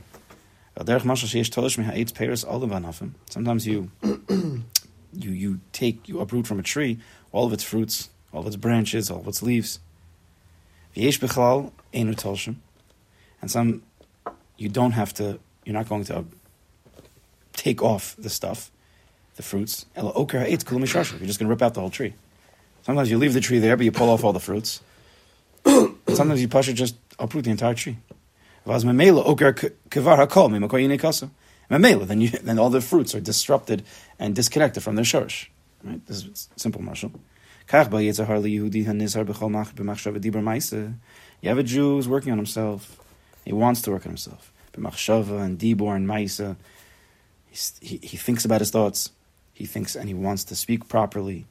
Sometimes 3.30 3.66
you 3.66 3.90
you 4.02 4.62
you 5.12 5.60
take 5.72 6.08
you 6.08 6.20
uproot 6.20 6.46
from 6.46 6.58
a 6.58 6.62
tree 6.62 6.98
all 7.32 7.46
of 7.46 7.52
its 7.52 7.64
fruits, 7.64 8.10
all 8.32 8.40
of 8.40 8.46
its 8.46 8.56
branches, 8.56 9.10
all 9.10 9.20
of 9.20 9.28
its 9.28 9.42
leaves. 9.42 9.80
And 13.42 13.50
some 13.50 13.82
you 14.56 14.68
don't 14.68 14.92
have 14.92 15.12
to. 15.14 15.38
You're 15.64 15.74
not 15.74 15.88
going 15.88 16.04
to 16.04 16.24
take 17.52 17.82
off 17.82 18.14
the 18.16 18.30
stuff, 18.30 18.70
the 19.36 19.42
fruits. 19.42 19.86
You're 21.18 21.26
just 21.26 21.38
going 21.38 21.46
to 21.46 21.46
rip 21.46 21.62
out 21.62 21.74
the 21.74 21.80
whole 21.80 21.90
tree. 21.90 22.14
Sometimes 22.82 23.10
you 23.10 23.18
leave 23.18 23.34
the 23.34 23.40
tree 23.40 23.58
there, 23.58 23.76
but 23.76 23.84
you 23.84 23.92
pull 23.92 24.10
off 24.10 24.24
all 24.24 24.32
the 24.32 24.40
fruits. 24.40 24.80
Sometimes 25.66 26.40
you 26.40 26.48
push 26.48 26.68
it 26.68 26.74
just 26.74 26.96
uproot 27.18 27.44
the 27.44 27.50
entire 27.50 27.74
tree. 27.74 27.98
Then 28.64 29.00
you, 32.20 32.28
then 32.28 32.58
all 32.58 32.70
the 32.70 32.80
fruits 32.80 33.14
are 33.14 33.20
disrupted 33.20 33.84
and 34.18 34.34
disconnected 34.34 34.82
from 34.82 34.96
their 34.96 35.04
shorish. 35.04 35.48
Right? 35.84 36.04
This 36.06 36.24
is 36.24 36.48
simple, 36.56 36.80
mashal. 36.80 37.12
You 41.42 41.48
have 41.48 41.58
a 41.58 41.62
Jew 41.62 41.96
who's 41.96 42.08
working 42.08 42.32
on 42.32 42.38
himself. 42.38 42.98
He 43.44 43.52
wants 43.52 43.82
to 43.82 43.90
work 43.90 44.06
on 44.06 44.10
himself. 44.10 44.52
And 44.74 45.58
dibor 45.58 45.96
and 45.96 46.08
ma'isa. 46.08 46.56
He, 47.80 47.96
he 47.96 48.16
thinks 48.16 48.44
about 48.44 48.60
his 48.60 48.70
thoughts. 48.70 49.10
He 49.56 49.64
thinks 49.64 49.96
and 49.96 50.06
he 50.06 50.12
wants 50.12 50.44
to 50.44 50.54
speak 50.54 50.86
properly. 50.86 51.46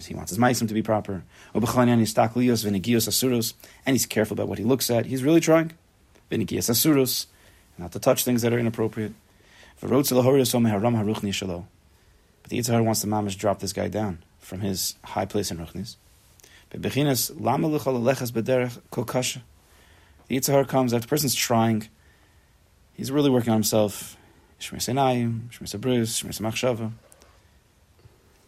He 0.00 0.14
wants 0.14 0.30
his 0.30 0.38
maisim 0.38 0.68
to 0.68 0.74
be 0.74 0.80
proper. 0.80 1.22
And 1.54 1.62
he's 3.86 4.06
careful 4.06 4.32
about 4.32 4.48
what 4.48 4.56
he 4.56 4.64
looks 4.64 4.88
at. 4.88 5.04
He's 5.04 5.22
really 5.22 5.40
trying. 5.40 5.72
Not 7.76 7.92
to 7.92 7.98
touch 7.98 8.24
things 8.24 8.40
that 8.40 8.54
are 8.54 8.58
inappropriate. 8.58 9.12
But 9.82 9.90
the 9.90 9.96
Yitzhar 12.58 12.82
wants 12.82 13.02
to 13.02 13.06
mamish 13.06 13.36
drop 13.36 13.58
this 13.60 13.74
guy 13.74 13.88
down 13.88 14.22
from 14.40 14.60
his 14.60 14.94
high 15.04 15.26
place 15.26 15.50
in 15.50 15.58
Ruchnis. 15.58 15.96
The 16.70 16.78
Yitzhar 20.30 20.66
comes 20.66 20.94
after 20.94 21.04
the 21.04 21.10
person's 21.10 21.34
trying, 21.34 21.88
he's 22.94 23.10
really 23.12 23.28
working 23.28 23.50
on 23.50 23.56
himself. 23.56 24.16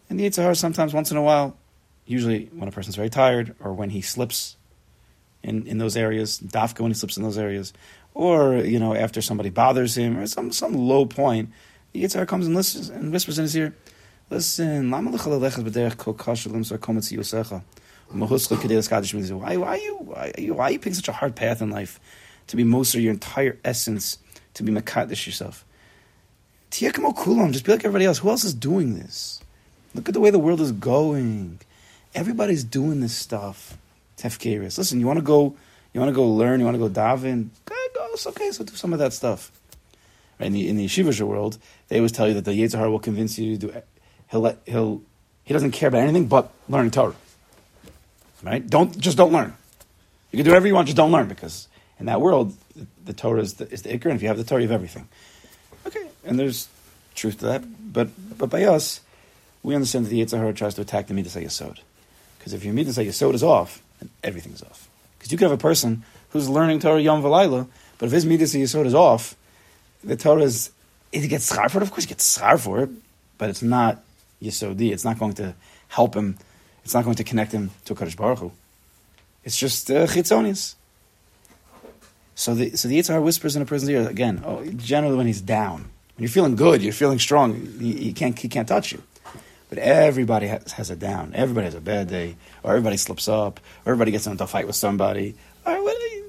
And 0.09 0.19
the 0.19 0.25
Yitzhar 0.25 0.55
sometimes, 0.55 0.93
once 0.93 1.11
in 1.11 1.17
a 1.17 1.21
while, 1.21 1.57
usually 2.05 2.45
when 2.53 2.69
a 2.69 2.71
person's 2.71 2.95
very 2.95 3.09
tired 3.09 3.55
or 3.59 3.73
when 3.73 3.89
he 3.89 4.01
slips 4.01 4.55
in, 5.43 5.65
in 5.67 5.77
those 5.77 5.97
areas, 5.97 6.39
dafka 6.39 6.81
when 6.81 6.91
he 6.91 6.95
slips 6.95 7.17
in 7.17 7.23
those 7.23 7.37
areas, 7.37 7.73
or 8.13 8.55
you 8.57 8.79
know 8.79 8.93
after 8.95 9.21
somebody 9.21 9.49
bothers 9.49 9.97
him 9.97 10.17
or 10.17 10.27
some 10.27 10.51
some 10.51 10.73
low 10.73 11.05
point, 11.05 11.49
the 11.91 12.03
Yitzhar 12.03 12.27
comes 12.27 12.45
and 12.45 12.55
listens 12.55 12.89
and 12.89 13.11
whispers 13.11 13.37
in 13.37 13.43
his 13.43 13.55
ear, 13.55 13.75
"Listen, 14.29 14.89
why 14.91 15.01
why 19.37 19.57
why 19.57 19.75
you 19.75 19.95
why 19.97 20.31
you 20.37 20.53
why 20.53 20.69
you 20.69 20.79
picking 20.79 20.93
such 20.93 21.07
a 21.07 21.13
hard 21.13 21.35
path 21.35 21.61
in 21.61 21.69
life 21.69 21.99
to 22.47 22.55
be 22.55 22.63
most 22.63 22.95
of 22.95 23.01
your 23.01 23.13
entire 23.13 23.57
essence 23.65 24.19
to 24.53 24.63
be 24.63 24.71
makadish 24.71 25.25
yourself? 25.25 25.65
just 27.51 27.65
be 27.65 27.71
like 27.71 27.85
everybody 27.85 28.05
else. 28.05 28.19
Who 28.19 28.29
else 28.29 28.43
is 28.43 28.53
doing 28.53 28.95
this? 28.95 29.41
Look 29.95 30.09
at 30.09 30.13
the 30.13 30.19
way 30.19 30.29
the 30.29 30.39
world 30.39 30.59
is 30.59 30.73
going. 30.73 31.59
Everybody's 32.13 32.63
doing 32.63 32.99
this 32.99 33.15
stuff. 33.15 33.77
Tefkeris. 34.17 34.77
Listen, 34.77 34.99
you 34.99 35.07
want 35.07 35.17
to 35.17 35.23
go, 35.23 35.55
you 35.93 36.01
want 36.01 36.09
to 36.09 36.15
go 36.15 36.27
learn, 36.27 36.59
you 36.59 36.65
want 36.65 36.75
to 36.75 36.79
go 36.79 36.89
daven. 36.89 37.49
Okay, 37.67 37.75
go. 37.93 38.07
It's 38.13 38.27
okay. 38.27 38.51
So 38.51 38.65
do 38.65 38.75
some 38.75 38.93
of 38.93 38.99
that 38.99 39.13
stuff. 39.13 39.51
Right, 40.39 40.47
in 40.47 40.53
the 40.53 40.67
in 40.67 40.75
the 40.75 41.25
world, 41.25 41.57
they 41.87 41.97
always 41.97 42.11
tell 42.11 42.27
you 42.27 42.33
that 42.33 42.43
the 42.43 42.51
Yitzhar 42.51 42.91
will 42.91 42.99
convince 42.99 43.39
you 43.39 43.57
to 43.57 43.67
do. 43.67 43.81
He'll 44.31 44.41
let 44.41 44.59
he'll 44.65 45.01
he 45.45 45.53
doesn't 45.53 45.71
care 45.71 45.87
about 45.87 46.01
anything 46.01 46.27
but 46.27 46.51
learning 46.67 46.91
Torah. 46.91 47.15
Right? 48.43 48.67
Don't 48.67 48.97
just 48.99 49.15
don't 49.15 49.31
learn. 49.31 49.55
You 50.31 50.37
can 50.37 50.45
do 50.45 50.51
whatever 50.51 50.67
you 50.67 50.75
want, 50.75 50.87
just 50.87 50.97
don't 50.97 51.11
learn 51.11 51.29
because 51.29 51.69
in 51.99 52.07
that 52.07 52.19
world, 52.19 52.53
the, 52.75 52.85
the 53.05 53.13
Torah 53.13 53.41
is 53.41 53.53
the, 53.53 53.71
is 53.71 53.83
the 53.83 53.91
and 53.91 54.03
if 54.11 54.21
you 54.21 54.27
have 54.27 54.37
the 54.37 54.43
Torah, 54.43 54.61
you 54.61 54.67
have 54.67 54.75
everything. 54.75 55.07
Okay, 55.87 56.05
and 56.25 56.37
there's 56.37 56.67
truth 57.13 57.39
to 57.39 57.45
that, 57.45 57.63
but 57.93 58.09
but 58.37 58.49
by 58.49 58.63
us, 58.63 58.99
we 59.65 59.73
understand 59.73 60.05
that 60.05 60.09
the 60.09 60.21
Yitzhar 60.21 60.55
tries 60.55 60.75
to 60.75 60.81
attack 60.81 61.07
the 61.07 61.13
midas 61.13 61.35
yesod. 61.35 61.79
Because 62.37 62.53
if 62.53 62.63
your 62.63 62.73
midas 62.73 62.97
yesod 62.97 63.33
is 63.33 63.43
off, 63.43 63.81
then 63.99 64.09
everything's 64.23 64.61
off. 64.61 64.87
Because 65.17 65.31
you 65.31 65.37
could 65.37 65.45
have 65.45 65.59
a 65.59 65.61
person 65.61 66.03
who's 66.29 66.47
learning 66.47 66.79
Torah 66.79 67.01
Yom 67.01 67.23
V'Laila, 67.23 67.67
but 67.97 68.05
if 68.05 68.11
his 68.11 68.25
midas 68.25 68.53
yesod 68.53 68.85
is 68.85 68.93
off, 68.93 69.35
the 70.03 70.15
Torah 70.15 70.43
is, 70.43 70.71
it 71.11 71.27
gets 71.27 71.51
schar 71.51 71.69
for 71.71 71.79
it? 71.79 71.83
Of 71.83 71.89
course 71.89 72.03
he 72.03 72.09
gets 72.09 72.37
schar 72.37 72.59
for 72.59 72.81
it, 72.81 72.91
but 73.39 73.49
it's 73.49 73.63
not 73.63 74.03
yesodi. 74.41 74.91
It's 74.91 75.03
not 75.03 75.17
going 75.17 75.33
to 75.33 75.55
help 75.87 76.15
him. 76.15 76.37
It's 76.83 76.93
not 76.93 77.03
going 77.03 77.15
to 77.15 77.23
connect 77.23 77.51
him 77.51 77.71
to 77.85 77.95
Kadosh 77.95 78.15
Baruch 78.15 78.39
Hu. 78.39 78.51
It's 79.43 79.57
just 79.57 79.89
uh, 79.89 80.05
chitzonius. 80.05 80.75
So 82.35 82.53
the 82.53 82.75
so 82.75 82.87
the 82.87 83.21
whispers 83.21 83.55
in 83.55 83.61
a 83.61 83.65
person's 83.65 83.89
ear 83.89 84.07
again. 84.07 84.43
Oh, 84.45 84.63
generally 84.65 85.15
when 85.15 85.25
he's 85.25 85.41
down, 85.41 85.81
when 86.15 86.19
you're 86.19 86.29
feeling 86.29 86.55
good, 86.55 86.83
you're 86.83 86.93
feeling 86.93 87.17
strong. 87.17 87.55
He, 87.79 87.93
he 87.93 88.13
can't 88.13 88.37
he 88.37 88.49
can't 88.49 88.67
touch 88.67 88.91
you. 88.91 89.01
But 89.69 89.79
everybody 89.79 90.47
has, 90.47 90.73
has 90.73 90.89
a 90.89 90.95
down. 90.95 91.33
Everybody 91.33 91.65
has 91.65 91.75
a 91.75 91.81
bad 91.81 92.07
day, 92.07 92.35
or 92.63 92.71
everybody 92.71 92.97
slips 92.97 93.27
up, 93.27 93.59
or 93.85 93.91
everybody 93.91 94.11
gets 94.11 94.27
into 94.27 94.43
a 94.43 94.47
fight 94.47 94.67
with 94.67 94.75
somebody, 94.75 95.35
or 95.65 95.77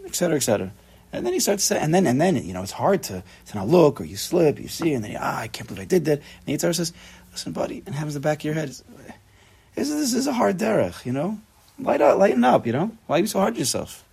etc. 0.06 0.36
etc. 0.36 0.72
And 1.12 1.24
then 1.24 1.32
he 1.32 1.40
starts 1.40 1.64
saying, 1.64 1.82
and 1.82 1.94
then 1.94 2.06
and 2.06 2.20
then 2.20 2.36
you 2.36 2.52
know 2.52 2.62
it's 2.62 2.72
hard 2.72 3.02
to 3.04 3.22
to 3.46 3.56
not 3.56 3.68
look, 3.68 4.00
or 4.00 4.04
you 4.04 4.16
slip, 4.16 4.58
you 4.58 4.68
see, 4.68 4.92
and 4.92 5.04
then 5.04 5.16
ah, 5.20 5.40
I 5.40 5.48
can't 5.48 5.68
believe 5.68 5.82
I 5.82 5.86
did 5.86 6.04
that. 6.06 6.18
And 6.18 6.46
the 6.46 6.52
Yitzhar 6.54 6.74
says, 6.74 6.92
"Listen, 7.32 7.52
buddy," 7.52 7.82
and 7.86 7.94
happens 7.94 8.14
the 8.14 8.20
back 8.20 8.38
of 8.38 8.44
your 8.44 8.54
head. 8.54 8.68
This, 8.68 9.90
this 9.90 10.14
is 10.14 10.26
a 10.26 10.32
hard 10.32 10.58
derech, 10.58 11.04
you 11.04 11.12
know. 11.12 11.38
Light 11.78 12.00
up, 12.00 12.18
lighten 12.18 12.44
up, 12.44 12.66
you 12.66 12.72
know. 12.72 12.90
Why 13.06 13.16
are 13.16 13.20
you 13.20 13.26
so 13.26 13.40
hard 13.40 13.54
on 13.54 13.58
yourself? 13.58 14.04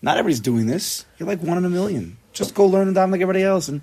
Not 0.00 0.16
everybody's 0.16 0.40
doing 0.40 0.66
this. 0.66 1.04
You're 1.18 1.28
like 1.28 1.42
one 1.42 1.58
in 1.58 1.64
a 1.64 1.70
million. 1.70 2.16
Just 2.32 2.54
go 2.54 2.66
learn 2.66 2.86
and 2.86 2.94
dive 2.94 3.10
like 3.10 3.20
everybody 3.20 3.44
else, 3.44 3.68
and 3.68 3.82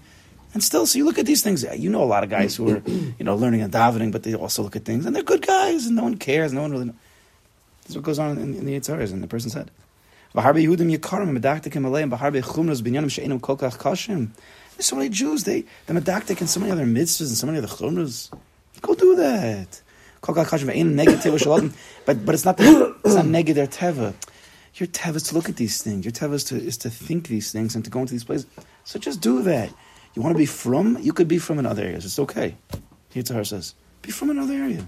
and 0.56 0.64
still, 0.64 0.86
so 0.86 0.98
you 0.98 1.04
look 1.04 1.20
at 1.20 1.26
these 1.26 1.44
things. 1.44 1.66
You 1.78 1.90
know 1.90 2.02
a 2.02 2.06
lot 2.06 2.24
of 2.24 2.30
guys 2.30 2.56
who 2.56 2.70
are, 2.72 2.82
you 2.88 3.26
know, 3.26 3.36
learning 3.36 3.62
and 3.62 3.74
davening, 3.74 4.14
but 4.14 4.24
they 4.24 4.34
also 4.34 4.64
look 4.64 4.78
at 4.78 4.86
things, 4.86 5.06
and 5.06 5.14
they're 5.14 5.22
good 5.22 5.46
guys, 5.46 5.86
and 5.86 5.98
no 5.98 6.04
one 6.04 6.16
cares. 6.16 6.54
No 6.54 6.62
one 6.62 6.72
really. 6.72 6.86
Knows. 6.86 6.96
This 7.82 7.90
is 7.90 7.98
what 7.98 8.06
goes 8.06 8.20
on 8.20 8.38
in, 8.38 8.56
in 8.56 8.66
the 8.66 8.80
Yitzaras, 8.80 9.12
and 9.12 9.22
the 9.22 9.28
person's 9.28 9.54
head. 9.54 9.70
There's 14.76 14.86
so 14.86 14.96
many 14.96 15.10
Jews. 15.10 15.44
They 15.44 15.66
the 15.88 15.94
medactic 15.94 16.40
and 16.40 16.50
so 16.50 16.62
many 16.62 16.72
other 16.72 16.86
mitzvahs 16.86 17.28
and 17.28 17.38
so 17.38 17.48
many 17.48 17.58
other 17.58 17.68
chumras. 17.68 18.32
Go 18.82 18.96
do 18.96 19.16
that. 19.18 19.82
But 22.06 22.26
but 22.26 22.34
it's 22.34 22.46
not 22.46 22.58
the, 22.58 22.96
it's 23.04 23.16
not 23.16 23.26
negative 23.26 23.70
teva. 23.72 24.14
Your 24.76 24.88
teva 24.88 25.16
is 25.16 25.24
to 25.24 25.36
look 25.36 25.48
at 25.48 25.58
these 25.58 25.82
things. 25.82 26.06
Your 26.06 26.12
teva 26.12 26.34
is 26.34 26.44
to 26.46 26.56
is 26.56 26.78
to 26.80 26.90
think 26.90 27.28
these 27.28 27.52
things 27.52 27.76
and 27.76 27.84
to 27.86 27.92
go 27.92 28.00
into 28.00 28.14
these 28.14 28.24
places. 28.24 28.48
So 28.84 29.00
just 29.00 29.22
do 29.22 29.42
that. 29.44 29.70
You 30.16 30.22
want 30.22 30.34
to 30.34 30.38
be 30.38 30.46
from? 30.46 30.98
You 31.02 31.12
could 31.14 31.28
be 31.28 31.38
from 31.38 31.60
in 31.60 31.66
other 31.66 31.84
areas. 31.84 32.06
It's 32.06 32.20
okay. 32.20 32.56
Yitzhar 33.14 33.46
says, 33.46 33.76
be 34.02 34.12
from 34.12 34.30
another 34.30 34.54
area. 34.54 34.86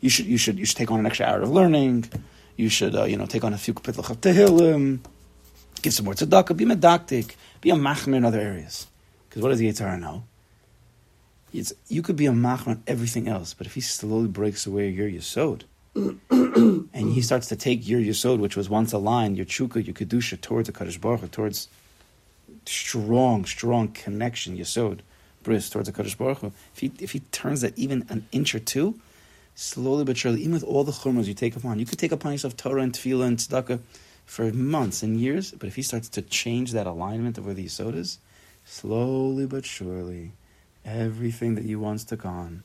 You 0.00 0.10
should, 0.10 0.26
you 0.26 0.38
should, 0.38 0.58
you 0.58 0.64
should 0.64 0.76
take 0.76 0.90
on 0.90 1.00
an 1.00 1.06
extra 1.06 1.26
hour 1.26 1.42
of 1.42 1.50
learning. 1.50 2.10
You 2.56 2.68
should, 2.68 2.94
uh, 2.94 3.04
you 3.04 3.16
know, 3.16 3.26
take 3.26 3.44
on 3.44 3.54
a 3.54 3.58
few 3.58 3.74
kapitlach 3.74 4.10
of 4.10 4.20
tehillim. 4.20 5.00
Give 5.82 5.92
some 5.92 6.04
more 6.04 6.14
tzedakah. 6.14 6.56
Be 6.56 6.64
medaktik. 6.66 7.34
Be 7.60 7.70
a 7.70 7.74
machmer 7.74 8.16
in 8.16 8.24
other 8.24 8.40
areas. 8.40 8.86
Because 9.28 9.42
what 9.42 9.50
does 9.50 9.58
the 9.58 9.68
Yitzhar 9.68 9.98
know? 9.98 10.24
It's, 11.52 11.72
you 11.88 12.02
could 12.02 12.16
be 12.16 12.26
a 12.26 12.32
machmer 12.32 12.68
on 12.68 12.82
everything 12.86 13.28
else, 13.28 13.54
but 13.54 13.66
if 13.66 13.74
he 13.74 13.80
slowly 13.80 14.28
breaks 14.28 14.66
away 14.66 14.88
your 14.88 15.08
yisod, 15.08 15.62
and 15.94 17.12
he 17.12 17.20
starts 17.22 17.48
to 17.48 17.56
take 17.56 17.88
your 17.88 18.00
yisod, 18.00 18.38
which 18.38 18.56
was 18.56 18.68
once 18.68 18.92
aligned, 18.92 19.36
your 19.36 19.46
chukah, 19.46 19.84
your 19.84 19.94
kedusha, 19.94 20.40
towards 20.40 20.68
the 20.68 20.72
Kadosh 20.72 21.00
Baruch 21.00 21.30
towards 21.30 21.68
strong, 22.66 23.44
strong 23.44 23.88
connection, 23.88 24.56
Yesod, 24.56 25.00
bris, 25.42 25.70
towards 25.70 25.90
the 25.90 26.02
Kadosh 26.02 26.16
Baruch 26.16 26.38
Hu, 26.38 26.52
if 26.74 26.80
he, 26.80 26.92
if 27.00 27.12
he 27.12 27.20
turns 27.20 27.60
that 27.62 27.78
even 27.78 28.04
an 28.08 28.26
inch 28.32 28.54
or 28.54 28.58
two, 28.58 28.98
slowly 29.54 30.04
but 30.04 30.16
surely, 30.16 30.40
even 30.40 30.52
with 30.52 30.64
all 30.64 30.84
the 30.84 30.92
chumras 30.92 31.26
you 31.26 31.34
take 31.34 31.56
upon, 31.56 31.78
you 31.78 31.86
could 31.86 31.98
take 31.98 32.12
upon 32.12 32.32
yourself 32.32 32.56
Torah 32.56 32.82
and 32.82 32.92
Tefillah 32.92 33.26
and 33.26 33.38
Tzedakah 33.38 33.80
for 34.24 34.52
months 34.52 35.02
and 35.02 35.20
years, 35.20 35.50
but 35.52 35.66
if 35.66 35.76
he 35.76 35.82
starts 35.82 36.08
to 36.10 36.22
change 36.22 36.72
that 36.72 36.86
alignment 36.86 37.36
of 37.36 37.46
where 37.46 37.54
the 37.54 37.66
Yesod 37.66 37.94
is, 37.96 38.18
slowly 38.64 39.46
but 39.46 39.64
surely, 39.64 40.32
everything 40.84 41.56
that 41.56 41.64
you 41.64 41.80
once 41.80 42.04
took 42.04 42.24
on 42.24 42.62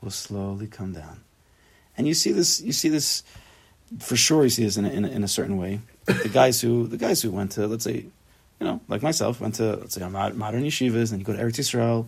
will 0.00 0.10
slowly 0.10 0.66
come 0.66 0.92
down. 0.92 1.20
And 1.96 2.06
you 2.06 2.14
see 2.14 2.32
this, 2.32 2.60
you 2.60 2.72
see 2.72 2.90
this, 2.90 3.22
for 3.98 4.16
sure 4.16 4.44
you 4.44 4.50
see 4.50 4.64
this 4.64 4.76
in 4.76 4.84
a, 4.84 4.90
in 4.90 5.04
a, 5.04 5.08
in 5.08 5.24
a 5.24 5.28
certain 5.28 5.56
way. 5.56 5.80
The 6.04 6.28
guys 6.28 6.60
who, 6.60 6.86
the 6.86 6.98
guys 6.98 7.22
who 7.22 7.30
went 7.30 7.52
to, 7.52 7.66
let's 7.66 7.84
say, 7.84 8.06
you 8.60 8.66
know, 8.66 8.80
like 8.88 9.02
myself, 9.02 9.40
went 9.40 9.56
to 9.56 9.76
let's 9.76 9.94
say 9.94 10.08
modern 10.08 10.64
yeshivas, 10.64 11.10
and 11.10 11.20
you 11.20 11.24
go 11.24 11.32
to 11.32 11.42
Eretz 11.42 11.58
Yisrael, 11.58 12.06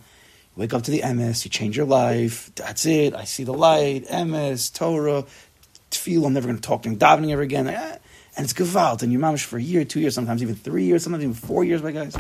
wake 0.56 0.74
up 0.74 0.82
to 0.82 0.90
the 0.90 1.02
MS, 1.02 1.44
you 1.44 1.50
change 1.50 1.76
your 1.76 1.86
life. 1.86 2.50
That's 2.54 2.86
it. 2.86 3.14
I 3.14 3.24
see 3.24 3.44
the 3.44 3.52
light. 3.52 4.06
MS, 4.10 4.70
Torah, 4.70 5.24
feel 5.90 6.26
I'm 6.26 6.32
never 6.32 6.46
going 6.46 6.58
to 6.58 6.62
talk 6.62 6.82
to 6.82 6.90
davening 6.90 7.32
ever 7.32 7.42
again. 7.42 7.68
Eh, 7.68 7.98
and 8.36 8.44
it's 8.44 8.52
gewalt, 8.52 9.02
and 9.02 9.12
you're 9.12 9.20
mamish 9.20 9.44
for 9.44 9.58
a 9.58 9.62
year, 9.62 9.84
two 9.84 10.00
years, 10.00 10.14
sometimes 10.14 10.42
even 10.42 10.54
three 10.54 10.84
years, 10.84 11.02
sometimes 11.02 11.24
even 11.24 11.34
four 11.34 11.64
years, 11.64 11.82
my 11.82 11.90
guys. 11.90 12.16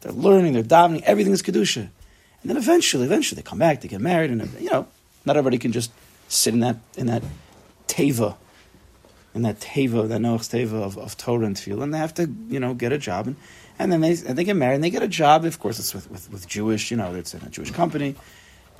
They're 0.00 0.12
learning, 0.12 0.52
they're 0.52 0.62
davening, 0.62 1.02
everything 1.02 1.32
is 1.32 1.42
kedusha. 1.42 1.88
And 2.42 2.50
then 2.50 2.56
eventually, 2.56 3.06
eventually, 3.06 3.36
they 3.36 3.42
come 3.42 3.58
back, 3.58 3.80
they 3.80 3.88
get 3.88 4.00
married, 4.00 4.30
and 4.30 4.48
you 4.60 4.70
know, 4.70 4.86
not 5.24 5.36
everybody 5.36 5.58
can 5.58 5.72
just 5.72 5.90
sit 6.28 6.54
in 6.54 6.60
that 6.60 6.76
in 6.96 7.06
that 7.06 7.22
teva, 7.88 8.36
in 9.36 9.42
that 9.42 9.60
teva, 9.60 10.08
that 10.08 10.20
Noach's 10.20 10.48
teva 10.48 10.82
of, 10.82 10.98
of 10.98 11.16
Torah 11.16 11.46
and 11.46 11.54
tefillah, 11.54 11.82
and 11.82 11.94
they 11.94 11.98
have 11.98 12.14
to, 12.14 12.28
you 12.48 12.58
know, 12.58 12.74
get 12.74 12.92
a 12.92 12.98
job, 12.98 13.26
and, 13.26 13.36
and 13.78 13.92
then 13.92 14.00
they 14.00 14.12
and 14.26 14.36
they 14.36 14.44
get 14.44 14.56
married, 14.56 14.76
and 14.76 14.84
they 14.84 14.90
get 14.90 15.02
a 15.02 15.08
job. 15.08 15.44
Of 15.44 15.60
course, 15.60 15.78
it's 15.78 15.94
with, 15.94 16.10
with, 16.10 16.32
with 16.32 16.48
Jewish, 16.48 16.90
you 16.90 16.96
know, 16.96 17.14
it's 17.14 17.34
in 17.34 17.42
a 17.42 17.50
Jewish 17.50 17.70
company, 17.70 18.16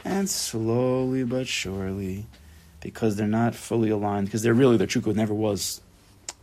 and 0.04 0.28
slowly 0.28 1.24
but 1.24 1.46
surely, 1.46 2.26
because 2.80 3.16
they're 3.16 3.26
not 3.26 3.54
fully 3.54 3.90
aligned, 3.90 4.26
because 4.26 4.42
they're 4.42 4.54
really 4.54 4.76
their 4.76 4.86
true 4.86 5.02
never 5.12 5.34
was 5.34 5.80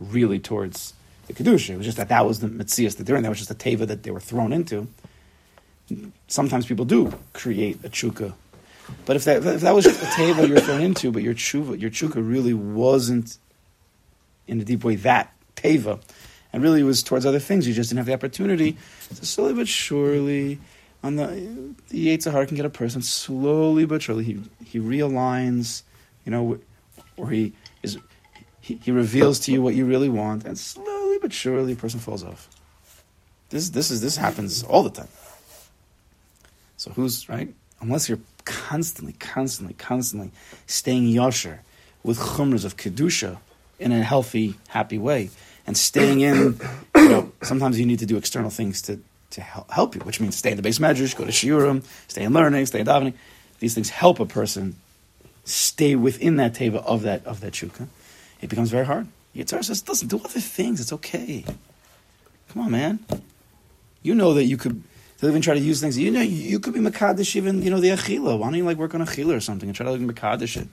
really 0.00 0.38
towards 0.38 0.94
the 1.26 1.32
kedusha. 1.32 1.70
It 1.70 1.76
was 1.76 1.86
just 1.86 1.98
that 1.98 2.08
that 2.08 2.24
was 2.24 2.40
the 2.40 2.48
mitzias 2.48 2.96
that 2.96 3.04
they're 3.04 3.16
in. 3.16 3.22
That 3.22 3.30
was 3.30 3.38
just 3.38 3.50
a 3.50 3.54
teva 3.54 3.86
that 3.86 4.04
they 4.04 4.10
were 4.10 4.20
thrown 4.20 4.52
into. 4.52 4.88
Sometimes 6.28 6.66
people 6.66 6.84
do 6.84 7.12
create 7.32 7.84
a 7.84 7.88
chuka, 7.88 8.32
but 9.04 9.16
if 9.16 9.24
that 9.24 9.44
if 9.44 9.60
that 9.62 9.74
was 9.74 9.84
just 9.84 10.02
a 10.02 10.06
teva 10.06 10.46
you 10.48 10.54
were 10.54 10.60
thrown 10.60 10.80
into, 10.80 11.10
but 11.10 11.22
your 11.22 11.34
chuva 11.34 11.78
your 11.78 11.90
chuka 11.90 12.16
really 12.16 12.54
wasn't 12.54 13.38
in 14.46 14.60
a 14.60 14.64
deep 14.64 14.84
way 14.84 14.96
that 14.96 15.32
teva, 15.56 16.00
and 16.52 16.62
really 16.62 16.80
it 16.80 16.84
was 16.84 17.02
towards 17.02 17.26
other 17.26 17.38
things. 17.38 17.66
You 17.66 17.74
just 17.74 17.90
didn't 17.90 17.98
have 17.98 18.06
the 18.06 18.14
opportunity. 18.14 18.76
So 19.12 19.22
slowly 19.24 19.54
but 19.54 19.68
surely, 19.68 20.58
on 21.02 21.16
the 21.16 21.74
the 21.88 22.08
Yitzhar 22.08 22.46
can 22.46 22.56
get 22.56 22.66
a 22.66 22.70
person 22.70 23.02
slowly 23.02 23.84
but 23.84 24.02
surely 24.02 24.24
he 24.24 24.40
he 24.64 24.78
realigns, 24.78 25.82
you 26.24 26.32
know, 26.32 26.58
or 27.16 27.30
he 27.30 27.52
is 27.82 27.98
he, 28.60 28.80
he 28.82 28.90
reveals 28.90 29.40
to 29.40 29.52
you 29.52 29.60
what 29.60 29.74
you 29.74 29.84
really 29.84 30.08
want, 30.08 30.44
and 30.44 30.58
slowly 30.58 31.18
but 31.18 31.32
surely, 31.32 31.72
a 31.72 31.76
person 31.76 32.00
falls 32.00 32.24
off. 32.24 32.48
This, 33.50 33.70
this, 33.70 33.90
is, 33.90 34.00
this 34.00 34.16
happens 34.16 34.62
all 34.62 34.82
the 34.82 34.90
time. 34.90 35.08
So 36.76 36.90
who's, 36.90 37.28
right? 37.28 37.54
Unless 37.80 38.08
you're 38.08 38.20
constantly, 38.44 39.12
constantly, 39.14 39.74
constantly 39.74 40.30
staying 40.66 41.04
yosher 41.04 41.60
with 42.02 42.18
chumras 42.18 42.64
of 42.64 42.76
kedusha 42.76 43.38
in 43.78 43.92
a 43.92 44.02
healthy, 44.02 44.54
happy 44.68 44.98
way, 44.98 45.30
and 45.66 45.76
staying 45.76 46.20
in, 46.20 46.58
you 46.96 47.08
know, 47.08 47.32
sometimes 47.42 47.78
you 47.78 47.86
need 47.86 47.98
to 47.98 48.06
do 48.06 48.16
external 48.16 48.50
things 48.50 48.82
to, 48.82 49.00
to 49.30 49.40
help 49.40 49.94
you, 49.94 50.00
which 50.02 50.20
means 50.20 50.36
stay 50.36 50.50
in 50.50 50.56
the 50.56 50.62
base 50.62 50.78
medrash, 50.78 51.16
go 51.16 51.24
to 51.24 51.30
shiurim, 51.30 51.84
stay 52.08 52.22
in 52.24 52.32
learning, 52.32 52.66
stay 52.66 52.80
in 52.80 52.86
davening. 52.86 53.14
These 53.58 53.74
things 53.74 53.90
help 53.90 54.20
a 54.20 54.26
person 54.26 54.76
stay 55.44 55.94
within 55.94 56.36
that 56.36 56.54
teva 56.54 56.82
of 56.84 57.02
that 57.02 57.24
of 57.26 57.40
that 57.40 57.52
shukah 57.52 57.86
it 58.44 58.50
becomes 58.50 58.70
very 58.70 58.84
hard. 58.84 59.08
Yitzhar 59.34 59.64
says, 59.64 59.88
listen, 59.88 60.06
do 60.06 60.18
other 60.18 60.40
things. 60.40 60.80
It's 60.80 60.92
okay. 60.92 61.44
Come 62.50 62.62
on, 62.62 62.70
man. 62.70 62.98
You 64.02 64.14
know 64.14 64.34
that 64.34 64.44
you 64.44 64.58
could 64.58 64.82
they'll 65.18 65.30
even 65.30 65.40
try 65.40 65.54
to 65.54 65.60
use 65.60 65.80
things. 65.80 65.96
You 65.96 66.10
know, 66.10 66.20
you 66.20 66.60
could 66.60 66.74
be 66.74 66.80
Makadish 66.80 67.34
even, 67.36 67.62
you 67.62 67.70
know, 67.70 67.80
the 67.80 67.88
Achila. 67.88 68.38
Why 68.38 68.46
don't 68.48 68.58
you 68.58 68.64
like 68.64 68.76
work 68.76 68.94
on 68.94 69.00
Achila 69.00 69.36
or 69.36 69.40
something 69.40 69.68
and 69.68 69.74
try 69.74 69.86
to 69.86 69.92
like 69.92 70.00
Makadish 70.02 70.60
it? 70.60 70.68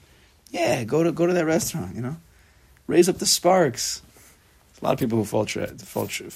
Yeah, 0.50 0.84
go 0.84 1.02
to 1.02 1.14
go 1.14 1.26
to 1.26 1.34
that 1.34 1.46
restaurant, 1.46 1.96
you 1.96 2.02
know? 2.02 2.18
Raise 2.92 3.08
up 3.08 3.20
the 3.20 3.26
sparks. 3.26 4.02
There's 4.68 4.82
a 4.82 4.86
lot 4.86 4.92
of 4.92 5.00
people 5.00 5.18
who 5.18 5.24
fall 5.24 5.46
tra- 5.46 5.70
fall, 5.78 6.08
tra- 6.08 6.30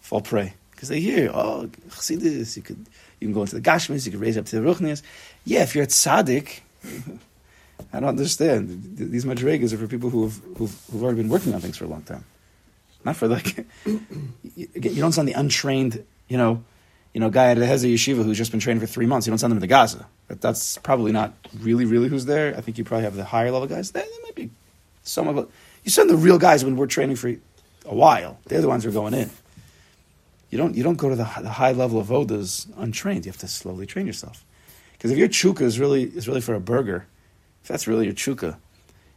fall 0.00 0.22
prey. 0.22 0.54
Because 0.70 0.88
they 0.88 1.00
hear, 1.00 1.30
oh, 1.34 1.66
this, 1.66 2.56
you 2.56 2.62
could 2.62 2.86
you 3.20 3.26
can 3.26 3.34
go 3.34 3.42
into 3.42 3.56
the 3.56 3.60
Gashmis, 3.60 4.06
you 4.06 4.12
could 4.12 4.20
raise 4.22 4.38
up 4.38 4.46
to 4.46 4.58
the 4.58 4.66
Ruchnias. 4.66 5.02
Yeah, 5.44 5.64
if 5.64 5.74
you're 5.74 5.82
at 5.82 5.90
Tzaddik, 5.90 6.60
I 7.92 8.00
don't 8.00 8.08
understand. 8.08 8.96
These 8.96 9.26
madrigas 9.26 9.74
are 9.74 9.76
for 9.76 9.86
people 9.86 10.08
who 10.08 10.22
have 10.22 10.40
who've, 10.56 10.74
who've, 10.90 11.02
already 11.02 11.20
been 11.20 11.28
working 11.28 11.52
on 11.52 11.60
things 11.60 11.76
for 11.76 11.84
a 11.84 11.88
long 11.88 12.02
time, 12.02 12.24
not 13.04 13.16
for 13.16 13.28
like. 13.28 13.66
you 13.84 14.96
don't 14.96 15.12
send 15.12 15.28
the 15.28 15.34
untrained, 15.34 16.02
you 16.26 16.38
know, 16.38 16.64
you 17.12 17.20
know, 17.20 17.28
guy 17.28 17.50
at 17.50 17.58
a 17.58 17.60
Hesder 17.60 17.92
yeshiva 17.92 18.24
who's 18.24 18.38
just 18.38 18.50
been 18.50 18.60
trained 18.60 18.80
for 18.80 18.86
three 18.86 19.04
months. 19.04 19.26
You 19.26 19.30
don't 19.30 19.38
send 19.38 19.50
them 19.50 19.60
to 19.60 19.66
Gaza. 19.66 20.06
That, 20.28 20.40
that's 20.40 20.78
probably 20.78 21.12
not 21.12 21.34
really, 21.60 21.84
really 21.84 22.08
who's 22.08 22.24
there. 22.24 22.56
I 22.56 22.62
think 22.62 22.78
you 22.78 22.84
probably 22.84 23.04
have 23.04 23.14
the 23.14 23.24
higher 23.24 23.50
level 23.50 23.68
guys. 23.68 23.90
There, 23.90 24.02
there 24.02 24.22
might 24.22 24.34
be 24.34 24.48
some 25.02 25.28
of 25.28 25.36
it. 25.36 25.48
You 25.88 25.90
send 25.90 26.10
the 26.10 26.16
real 26.16 26.36
guys 26.36 26.66
when 26.66 26.76
we're 26.76 26.86
training 26.86 27.16
for 27.16 27.28
a 27.28 27.94
while. 27.94 28.38
They're 28.44 28.60
the 28.60 28.68
ones 28.68 28.84
who 28.84 28.90
are 28.90 28.92
going 28.92 29.14
in. 29.14 29.30
You 30.50 30.58
don't, 30.58 30.74
you 30.74 30.82
don't 30.82 30.96
go 30.96 31.08
to 31.08 31.16
the, 31.16 31.26
the 31.40 31.48
high 31.48 31.72
level 31.72 31.98
of 31.98 32.08
odas 32.08 32.66
untrained. 32.76 33.24
You 33.24 33.32
have 33.32 33.40
to 33.40 33.48
slowly 33.48 33.86
train 33.86 34.06
yourself. 34.06 34.44
Because 34.92 35.12
if 35.12 35.16
your 35.16 35.28
chuka 35.28 35.62
is 35.62 35.80
really 35.80 36.02
is 36.02 36.28
really 36.28 36.42
for 36.42 36.52
a 36.52 36.60
burger, 36.60 37.06
if 37.62 37.68
that's 37.68 37.86
really 37.86 38.04
your 38.04 38.12
chuka, 38.12 38.58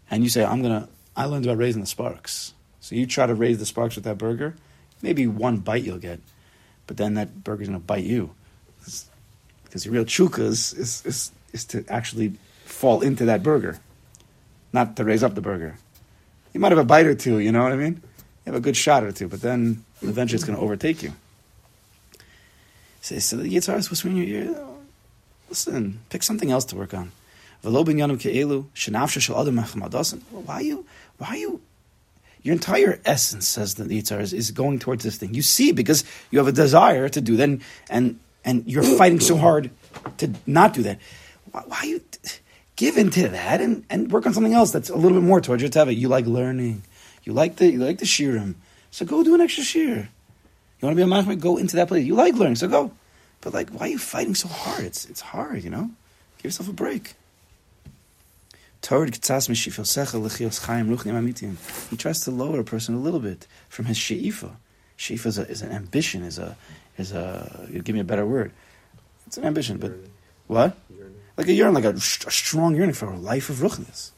and 0.10 0.24
you 0.24 0.30
say, 0.30 0.46
I'm 0.46 0.62
going 0.62 0.84
to, 0.84 0.88
I 1.14 1.26
learned 1.26 1.44
about 1.46 1.58
raising 1.58 1.82
the 1.82 1.88
sparks. 1.88 2.54
So 2.80 2.96
you 2.96 3.06
try 3.06 3.26
to 3.26 3.36
raise 3.36 3.58
the 3.60 3.66
sparks 3.66 3.96
with 3.96 4.06
that 4.06 4.18
burger, 4.18 4.56
maybe 5.02 5.28
one 5.28 5.58
bite 5.58 5.84
you'll 5.84 5.98
get, 5.98 6.22
but 6.88 6.96
then 6.96 7.16
that 7.16 7.44
burger's 7.44 7.68
going 7.68 7.82
to 7.82 7.86
bite 7.86 8.06
you. 8.06 8.34
Because 9.66 9.86
your 9.86 9.94
real 9.94 10.06
chuka 10.06 10.40
is, 10.40 10.72
is, 10.76 11.06
is, 11.06 11.32
is 11.52 11.66
to 11.66 11.84
actually 11.90 12.36
fall 12.64 13.02
into 13.02 13.26
that 13.26 13.44
burger, 13.44 13.78
not 14.72 14.96
to 14.96 15.04
raise 15.04 15.22
up 15.22 15.36
the 15.36 15.42
burger. 15.42 15.76
You 16.54 16.60
might 16.60 16.72
have 16.72 16.80
a 16.80 16.84
bite 16.84 17.06
or 17.06 17.16
two, 17.16 17.40
you 17.40 17.52
know 17.52 17.64
what 17.64 17.72
I 17.72 17.78
mean? 17.78 18.02
You 18.46 18.54
have 18.54 18.56
a 18.56 18.60
good 18.60 18.76
shot 18.76 19.04
or 19.04 19.12
two, 19.12 19.28
but 19.28 19.42
then 19.42 19.84
eventually 20.02 20.36
it's 20.36 20.44
going 20.44 20.58
to 20.58 20.64
overtake 20.64 21.04
you. 21.04 21.14
Say, 23.02 23.20
so 23.20 23.38
the 23.38 23.50
Yitzhar 23.50 23.78
is 23.78 23.90
whispering 23.90 24.18
in 24.18 24.28
your 24.28 24.44
ear, 24.44 24.66
listen, 25.50 26.00
pick 26.10 26.24
something 26.24 26.52
else 26.52 26.66
to 26.66 26.76
work 26.76 26.94
on. 26.94 27.12
Why 30.32 30.62
you? 30.62 30.86
Why 31.18 31.36
you? 31.36 31.62
Your 32.44 32.54
entire 32.54 33.00
essence, 33.06 33.48
says 33.48 33.76
the 33.76 33.84
Yitzhar, 33.84 34.20
is, 34.20 34.34
is 34.34 34.50
going 34.52 34.80
towards 34.80 35.04
this 35.04 35.18
thing. 35.18 35.34
You 35.34 35.44
see, 35.44 35.72
because 35.72 36.04
you 36.32 36.40
have 36.40 36.48
a 36.48 36.52
desire 36.52 37.08
to 37.10 37.22
do 37.22 37.38
that, 37.38 37.44
and 37.44 37.62
and, 37.90 38.20
and 38.44 38.64
you're 38.66 38.84
fighting 38.84 39.20
so 39.20 39.38
hard 39.38 39.70
to 40.18 40.34
not 40.48 40.74
do 40.74 40.82
that. 40.84 41.00
Why, 41.52 41.62
why 41.68 41.84
you 41.84 42.02
give 42.82 42.98
into 42.98 43.30
that 43.30 43.62
and, 43.62 43.86
and 43.92 44.12
work 44.12 44.26
on 44.26 44.34
something 44.34 44.56
else 44.56 44.72
that's 44.72 44.90
a 44.90 44.96
little 44.96 45.20
bit 45.20 45.24
more 45.24 45.40
towards 45.40 45.62
your 45.62 45.70
teva? 45.70 45.96
You 45.96 46.08
like 46.08 46.26
learning. 46.26 46.82
You 47.24 47.32
like 47.32 47.58
the 47.58 47.72
you 47.72 47.78
like 47.78 48.00
the 48.00 48.06
shirim. 48.06 48.56
So 48.90 49.06
go 49.06 49.24
do 49.24 49.36
an 49.36 49.42
extra 49.42 49.64
shir. 49.64 50.10
You 50.80 50.88
want 50.88 50.98
to 50.98 51.06
be 51.06 51.10
a 51.10 51.14
machmir? 51.14 51.40
Go 51.40 51.58
into 51.58 51.76
that 51.76 51.88
place. 51.88 52.04
You 52.04 52.16
like 52.16 52.34
learning, 52.34 52.56
so 52.56 52.68
go. 52.68 52.92
But 53.42 53.54
like, 53.54 53.70
why 53.70 53.86
are 53.86 53.90
you 53.90 54.00
fighting 54.00 54.34
so 54.34 54.48
hard? 54.48 54.84
It's 54.84 55.06
it's 55.06 55.22
hard, 55.22 55.64
you 55.64 55.70
know. 55.70 55.92
Give 56.38 56.46
yourself 56.46 56.70
a 56.70 56.74
break. 56.74 57.14
He 61.92 61.98
tries 61.98 62.22
to 62.22 62.32
lower 62.32 62.60
a 62.60 62.64
person 62.64 62.96
a 62.96 63.00
little 63.00 63.20
bit 63.20 63.46
from 63.70 63.86
his 63.86 63.98
she'ifa. 63.98 64.56
She'ifa 64.98 65.30
is, 65.30 65.38
is, 65.38 65.62
an 65.62 65.72
ambition, 65.72 66.24
is 66.24 66.40
a, 66.40 66.58
is 66.98 67.12
a, 67.12 67.68
give 67.84 67.94
me 67.94 68.02
a 68.02 68.04
better 68.04 68.26
word. 68.26 68.52
It's 69.28 69.38
an 69.38 69.46
ambition, 69.46 69.78
but 69.78 69.92
what? 70.48 70.76
Like 71.42 71.50
a 71.50 71.54
yearning, 71.54 71.74
like 71.74 71.86
a, 71.86 71.98
a, 71.98 72.00
strong 72.00 72.76
yearning 72.76 72.94
for 72.94 73.08
a 73.08 73.18
life 73.18 73.50
of 73.50 73.56
ruchnis. 73.56 74.12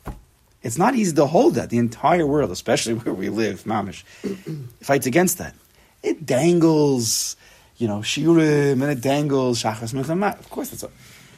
It's 0.61 0.77
not 0.77 0.93
easy 0.93 1.15
to 1.15 1.25
hold 1.25 1.55
that. 1.55 1.69
The 1.69 1.77
entire 1.77 2.27
world, 2.27 2.51
especially 2.51 2.93
where 2.99 3.15
we 3.15 3.29
live, 3.29 3.63
mamish, 3.63 4.03
fights 4.81 5.05
against 5.05 5.37
that. 5.37 5.55
It 6.03 6.25
dangles, 6.25 7.37
you 7.77 7.87
know, 7.87 7.99
shiurim, 7.99 8.73
and 8.73 8.91
it 8.91 8.99
dangles 8.99 9.63
shachas 9.63 9.93
Of 10.37 10.49
course, 10.49 10.71
that's 10.71 10.83
a, 10.83 10.89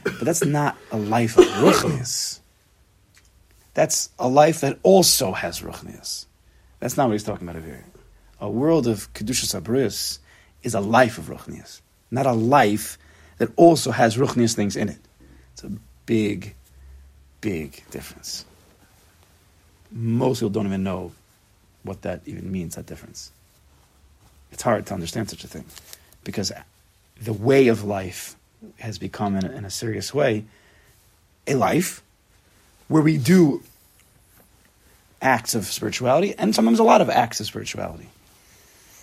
but 0.06 0.21
that's 0.21 0.43
not 0.43 0.76
a 0.91 0.98
life 0.98 1.38
of 1.38 1.45
ruchnis. 1.45 2.39
That's 3.76 4.10
a 4.17 4.28
life 4.28 4.62
that 4.62 4.80
also 4.82 5.34
has 5.34 5.62
ruchnias. 5.62 6.26
That's 6.80 6.98
not 6.98 7.10
what 7.10 7.12
he's 7.13 7.24
talking 7.24 7.48
about 7.48 7.62
here. 7.62 7.86
A 8.41 8.50
world 8.50 8.88
of 8.88 9.13
kedushas 9.13 9.54
abris 9.62 10.17
is 10.63 10.74
a 10.74 10.82
life 10.82 11.19
of 11.19 11.26
ruchnias, 11.26 11.82
not 12.10 12.26
a 12.26 12.34
life 12.34 12.98
that 13.38 13.52
also 13.56 13.91
has 13.91 14.17
ruchnias 14.17 14.56
things 14.56 14.76
in 14.76 14.89
it. 14.89 15.04
It's 15.55 15.63
a 15.63 15.71
big, 16.05 16.53
big 17.39 17.81
difference. 17.89 18.43
Most 19.89 20.39
people 20.39 20.49
don't 20.49 20.65
even 20.65 20.83
know 20.83 21.13
what 21.83 22.01
that 22.01 22.19
even 22.25 22.51
means. 22.51 22.75
That 22.75 22.87
difference. 22.87 23.31
It's 24.51 24.63
hard 24.63 24.85
to 24.87 24.93
understand 24.93 25.29
such 25.29 25.45
a 25.45 25.47
thing 25.47 25.63
because 26.25 26.51
the 27.21 27.31
way 27.31 27.69
of 27.69 27.85
life 27.85 28.35
has 28.79 28.97
become, 28.97 29.37
in 29.37 29.45
a, 29.45 29.51
in 29.51 29.63
a 29.63 29.69
serious 29.69 30.13
way, 30.13 30.43
a 31.47 31.55
life 31.55 32.03
where 32.89 33.01
we 33.01 33.17
do 33.17 33.63
acts 35.21 35.55
of 35.55 35.67
spirituality 35.67 36.35
and 36.37 36.53
sometimes 36.53 36.79
a 36.79 36.83
lot 36.83 36.99
of 36.99 37.09
acts 37.09 37.39
of 37.39 37.45
spirituality. 37.45 38.09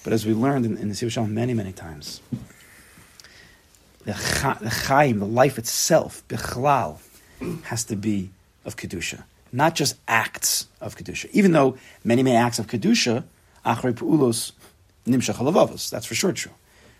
But 0.04 0.12
as 0.12 0.26
we 0.26 0.34
learned 0.34 0.66
in, 0.66 0.76
in 0.76 0.90
the 0.90 0.94
Sivashal 0.94 1.30
many, 1.30 1.54
many 1.54 1.72
times, 1.72 2.20
the, 4.04 4.12
cha, 4.12 4.54
the 4.60 4.70
chaim, 4.70 5.18
the 5.18 5.26
life 5.26 5.58
itself, 5.58 6.22
bichlal, 6.28 6.98
has 7.64 7.84
to 7.84 7.96
be 7.96 8.30
of 8.64 8.76
Kedusha. 8.76 9.24
Not 9.52 9.74
just 9.74 9.96
acts 10.08 10.66
of 10.80 10.96
Kedusha. 10.96 11.28
Even 11.32 11.52
though 11.52 11.76
many, 12.04 12.22
many 12.22 12.36
acts 12.36 12.58
of 12.58 12.66
Kedusha, 12.66 13.24
achrei 13.64 13.92
pu'ulos 13.92 14.52
nimshach 15.06 15.34
halavavos, 15.34 15.90
that's 15.90 16.06
for 16.06 16.14
sure 16.14 16.32
true. 16.32 16.52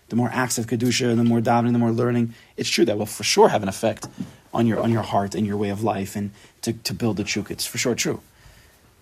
the 0.08 0.16
more 0.16 0.30
acts 0.30 0.58
of 0.58 0.66
kedusha, 0.66 1.08
and 1.08 1.18
the 1.18 1.24
more 1.24 1.40
davening, 1.40 1.72
the 1.72 1.78
more 1.78 1.90
learning, 1.90 2.34
it's 2.58 2.68
true 2.68 2.84
that 2.84 2.98
will 2.98 3.06
for 3.06 3.24
sure 3.24 3.48
have 3.48 3.62
an 3.62 3.68
effect 3.68 4.06
on 4.52 4.66
your 4.66 4.78
on 4.78 4.90
your 4.90 5.00
heart 5.02 5.34
and 5.34 5.46
your 5.46 5.56
way 5.56 5.70
of 5.70 5.82
life, 5.82 6.14
and 6.16 6.30
to, 6.60 6.74
to 6.74 6.92
build 6.92 7.16
the 7.16 7.24
chuk. 7.24 7.50
It's 7.50 7.64
for 7.64 7.78
sure 7.78 7.94
true, 7.94 8.20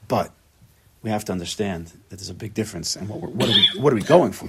but 0.06 0.30
we 1.02 1.10
have 1.10 1.24
to 1.24 1.32
understand 1.32 1.86
that 2.10 2.16
there's 2.18 2.30
a 2.30 2.34
big 2.34 2.54
difference, 2.54 2.94
and 2.94 3.08
what, 3.08 3.32
what 3.32 3.48
are 3.48 3.52
we 3.52 3.80
what 3.80 3.92
are 3.92 3.96
we 3.96 4.02
going 4.02 4.32
for? 4.32 4.48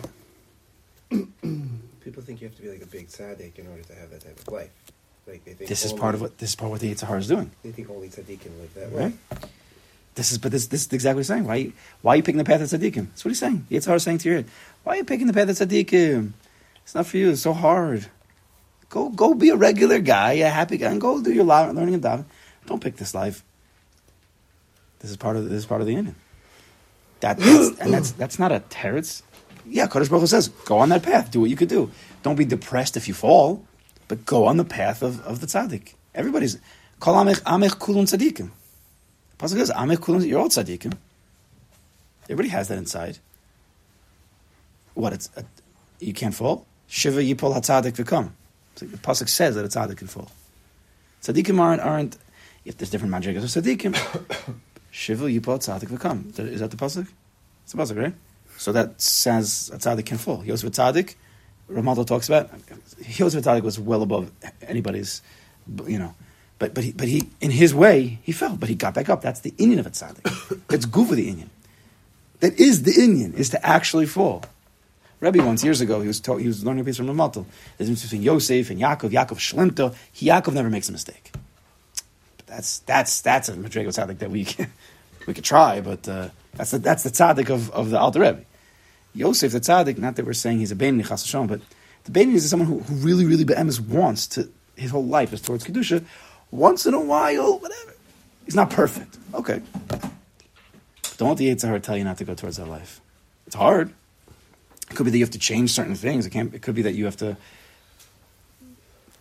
People 2.04 2.24
think 2.24 2.42
you 2.42 2.48
have 2.48 2.56
to 2.58 2.62
be 2.64 2.70
like 2.70 2.82
a 2.82 2.86
big 2.88 3.08
tzaddik 3.08 3.58
in 3.60 3.68
order 3.68 3.84
to 3.84 3.94
have 3.96 4.10
that 4.12 4.22
type 4.22 4.40
of 4.40 4.48
life. 4.52 4.70
Like 5.28 5.46
they 5.46 5.54
think 5.54 5.70
This 5.70 5.86
is 5.86 5.94
part 5.94 6.16
of 6.16 6.22
what 6.22 6.38
this 6.40 6.50
is 6.50 6.56
part 6.56 6.68
of 6.68 6.72
what 6.72 6.82
the 6.82 6.94
Yitzhar 6.94 7.18
is 7.20 7.28
doing. 7.28 7.52
they 7.64 7.72
think 7.72 7.90
only 7.90 8.10
tzaddik 8.10 8.40
can 8.42 8.58
live 8.60 8.74
that 8.74 8.92
Right. 8.92 9.14
way. 9.14 9.50
This 10.16 10.32
is, 10.34 10.38
but 10.40 10.52
this, 10.52 10.68
this 10.68 10.82
is 10.88 10.92
exactly 10.92 11.16
what 11.16 11.20
he's 11.22 11.28
saying. 11.28 11.46
Why, 11.46 11.56
you- 11.56 11.74
why 12.02 12.14
are 12.14 12.18
you 12.18 12.24
picking 12.24 12.38
the 12.40 12.44
path 12.44 12.60
of 12.62 12.68
tzaddikim? 12.68 13.08
That's 13.10 13.24
what 13.24 13.30
he's 13.30 13.40
saying. 13.40 13.66
Yitzhar 13.72 13.96
is 13.96 14.04
saying 14.04 14.18
to 14.20 14.30
your 14.30 14.38
head, 14.40 14.46
why 14.84 14.94
are 14.94 14.98
you 14.98 15.04
picking 15.06 15.28
the 15.28 15.34
path 15.34 15.48
of 15.50 15.56
tzaddikim? 15.56 16.32
It's 16.84 16.96
not 16.96 17.06
for 17.06 17.18
you. 17.18 17.30
It's 17.30 17.42
so 17.42 17.54
hard. 17.54 18.08
Go, 18.90 19.10
go 19.10 19.34
be 19.34 19.50
a 19.52 19.56
regular 19.56 20.00
guy, 20.00 20.34
a 20.34 20.50
happy 20.50 20.78
guy, 20.78 20.92
and 20.92 21.00
go 21.00 21.22
do 21.22 21.32
your 21.32 21.46
learning 21.46 21.94
and 21.94 22.04
davening. 22.04 22.26
Don't 22.66 22.82
pick 22.84 22.98
this 22.98 23.14
life. 23.14 23.44
This 25.00 25.12
is 25.12 25.18
part 25.18 25.38
of 25.38 25.46
this 25.46 25.60
is 25.60 25.66
part 25.66 25.80
of 25.82 25.88
the 25.88 25.94
union. 25.94 26.16
That, 27.22 27.38
that's, 27.38 27.80
and 27.80 27.94
that's 27.94 28.12
that's 28.12 28.38
not 28.40 28.52
a 28.52 28.60
teretz. 28.70 29.22
Yeah, 29.68 29.88
Kodesh 29.88 30.10
Baruch 30.10 30.22
Hu 30.22 30.28
says, 30.28 30.48
go 30.66 30.80
on 30.80 30.90
that 30.90 31.04
path. 31.04 31.32
Do 31.32 31.42
what 31.42 31.50
you 31.50 31.56
could 31.56 31.70
do. 31.70 31.92
Don't 32.24 32.36
be 32.36 32.46
depressed 32.46 32.98
if 32.98 33.08
you 33.08 33.14
fall, 33.14 33.66
but 34.08 34.26
go 34.26 34.46
on 34.46 34.58
the 34.58 34.66
path 34.66 35.02
of, 35.02 35.22
of 35.26 35.42
the 35.42 35.48
tzaddik. 35.48 35.94
Everybody's 36.14 36.60
kol 37.00 37.16
amech 37.16 37.42
amech 37.42 37.78
kulun 37.78 38.04
tzaddikim. 38.04 38.52
Pasuk 39.42 39.58
says, 39.58 39.72
Amech 39.72 39.98
kulun, 39.98 40.28
you're 40.28 40.40
all 40.40 40.50
tzaddikim. 40.50 40.94
Everybody 42.26 42.50
has 42.50 42.68
that 42.68 42.78
inside. 42.78 43.18
What, 44.94 45.14
it's 45.14 45.32
a, 45.36 45.44
you 46.00 46.14
can't 46.14 46.36
fall? 46.36 46.68
Shiva 46.88 47.22
yipol 47.22 47.56
hatzadik 47.56 47.94
v'kam. 47.94 48.32
The 48.76 48.86
Pasuk 48.98 49.30
says 49.30 49.56
that 49.56 49.66
a 49.66 49.68
tzaddik 49.68 49.98
can 49.98 50.08
fall. 50.08 50.32
Tzaddikim 51.24 51.60
aren't, 51.60 51.82
aren't 51.82 52.18
if 52.66 52.78
there's 52.78 52.92
different 52.92 53.14
madrigas 53.14 53.38
of 53.38 53.64
tzaddikim, 53.64 53.96
Shiva 54.92 55.26
yipol 55.26 55.58
tzaddik 55.58 55.90
v'kam. 55.90 56.38
Is 56.38 56.60
that 56.60 56.70
the 56.70 56.78
Pasuk? 56.78 57.08
It's 57.64 57.74
the 57.74 57.82
Pasuk, 57.82 58.00
right? 58.00 58.14
So 58.62 58.72
that 58.74 59.02
says 59.02 59.72
a 59.74 59.80
tzaddik 59.80 60.06
can 60.06 60.20
fall. 60.20 60.46
Yosef 60.46 60.70
tzaddik, 60.70 61.16
Ramaldo 61.68 62.06
talks 62.06 62.30
about, 62.30 62.52
Yosef 63.00 63.44
tzaddik 63.44 63.64
was 63.64 63.80
well 63.80 64.04
above 64.04 64.32
anybody's, 64.62 65.24
you 65.88 65.98
know, 65.98 66.14
but 66.60 66.76
but 66.76 66.84
he, 66.84 66.92
but 66.92 67.08
he 67.08 67.28
in 67.42 67.50
his 67.50 67.74
way 67.74 68.20
he 68.22 68.32
fell, 68.32 68.56
but 68.56 68.70
he 68.70 68.76
got 68.76 68.94
back 68.94 69.10
up. 69.10 69.24
That's 69.24 69.40
the 69.40 69.50
inyan 69.54 69.80
of 69.80 69.88
a 69.88 69.90
tzaddik. 69.90 70.68
That's 70.68 70.86
guva 70.86 71.16
the 71.16 71.34
inyan. 71.34 71.48
That 72.42 72.60
is 72.60 72.84
the 72.84 72.92
inyan 72.92 73.34
is 73.34 73.50
to 73.50 73.66
actually 73.66 74.06
fall. 74.06 74.44
Rebbe 75.22 75.44
once 75.44 75.64
years 75.64 75.82
ago 75.82 76.02
he 76.02 76.08
was 76.08 76.20
taught, 76.20 76.42
he 76.42 76.46
was 76.46 76.64
learning 76.64 76.82
a 76.82 76.86
piece 76.86 76.98
from 76.98 77.08
Ramalto. 77.08 77.46
There's 77.80 77.90
a 77.90 77.94
difference 77.94 78.04
between 78.04 78.22
Yosef 78.22 78.70
and 78.70 78.80
Yaakov. 78.80 79.10
Yaakov 79.10 79.40
shlemta. 79.40 79.96
He, 80.12 80.28
Yaakov 80.28 80.54
never 80.54 80.70
makes 80.70 80.88
a 80.88 80.92
mistake. 80.92 81.32
But 82.38 82.46
that's 82.46 82.78
that's 82.82 83.22
that's 83.22 83.50
a 83.50 83.56
madrigal 83.56 83.92
tzaddik 83.92 84.20
that 84.20 84.30
we 84.30 84.46
can, 84.46 84.72
we 85.26 85.34
could 85.34 85.46
try, 85.46 85.82
but 85.82 86.08
uh, 86.08 86.30
that's 86.54 86.70
the 86.70 86.78
that's 86.78 87.02
the 87.02 87.10
tzaddik 87.10 87.50
of, 87.50 87.72
of 87.72 87.90
the 87.90 88.00
Alter 88.00 88.20
Rebbe. 88.20 88.46
Yosef, 89.14 89.52
the 89.52 89.60
tzaddik, 89.60 89.98
not 89.98 90.16
that 90.16 90.26
we're 90.26 90.34
saying 90.34 90.60
he's 90.60 90.72
a 90.72 90.76
Beini 90.76 91.06
Chas 91.06 91.24
Hashem, 91.24 91.48
but 91.48 91.62
the 92.06 92.12
Beini 92.12 92.34
is 92.36 92.50
someone 92.50 92.68
who, 92.68 92.80
who 92.80 92.96
really, 92.96 93.26
really 93.26 93.44
be'emes 93.44 93.80
wants 93.80 94.28
to, 94.28 94.50
his 94.76 94.92
whole 94.92 95.06
life 95.06 95.34
is 95.34 95.42
towards 95.42 95.66
Kedusha. 95.66 96.04
Once 96.50 96.86
in 96.86 96.94
a 96.94 97.00
while, 97.00 97.60
whatever. 97.60 97.94
He's 98.46 98.56
not 98.56 98.70
perfect. 98.70 99.18
Okay. 99.34 99.62
Don't 101.18 101.30
let 101.30 101.38
the 101.38 101.54
Yitzhar 101.54 101.82
tell 101.82 101.96
you 101.96 102.04
not 102.04 102.18
to 102.18 102.26
go 102.26 102.34
towards 102.34 102.58
that 102.58 102.68
life. 102.68 103.00
It's 103.46 103.56
hard. 103.56 103.94
It 104.90 104.96
could 104.96 105.06
be 105.06 105.12
that 105.12 105.18
you 105.18 105.24
have 105.24 105.32
to 105.32 105.40
change 105.40 105.72
certain 105.72 105.96
things. 105.96 106.26
It, 106.26 106.32
can't, 106.32 106.54
it 106.54 106.62
could 106.62 106.76
be 106.76 106.82
that 106.82 106.94
you 106.94 107.06
have 107.06 107.18
to 107.18 107.38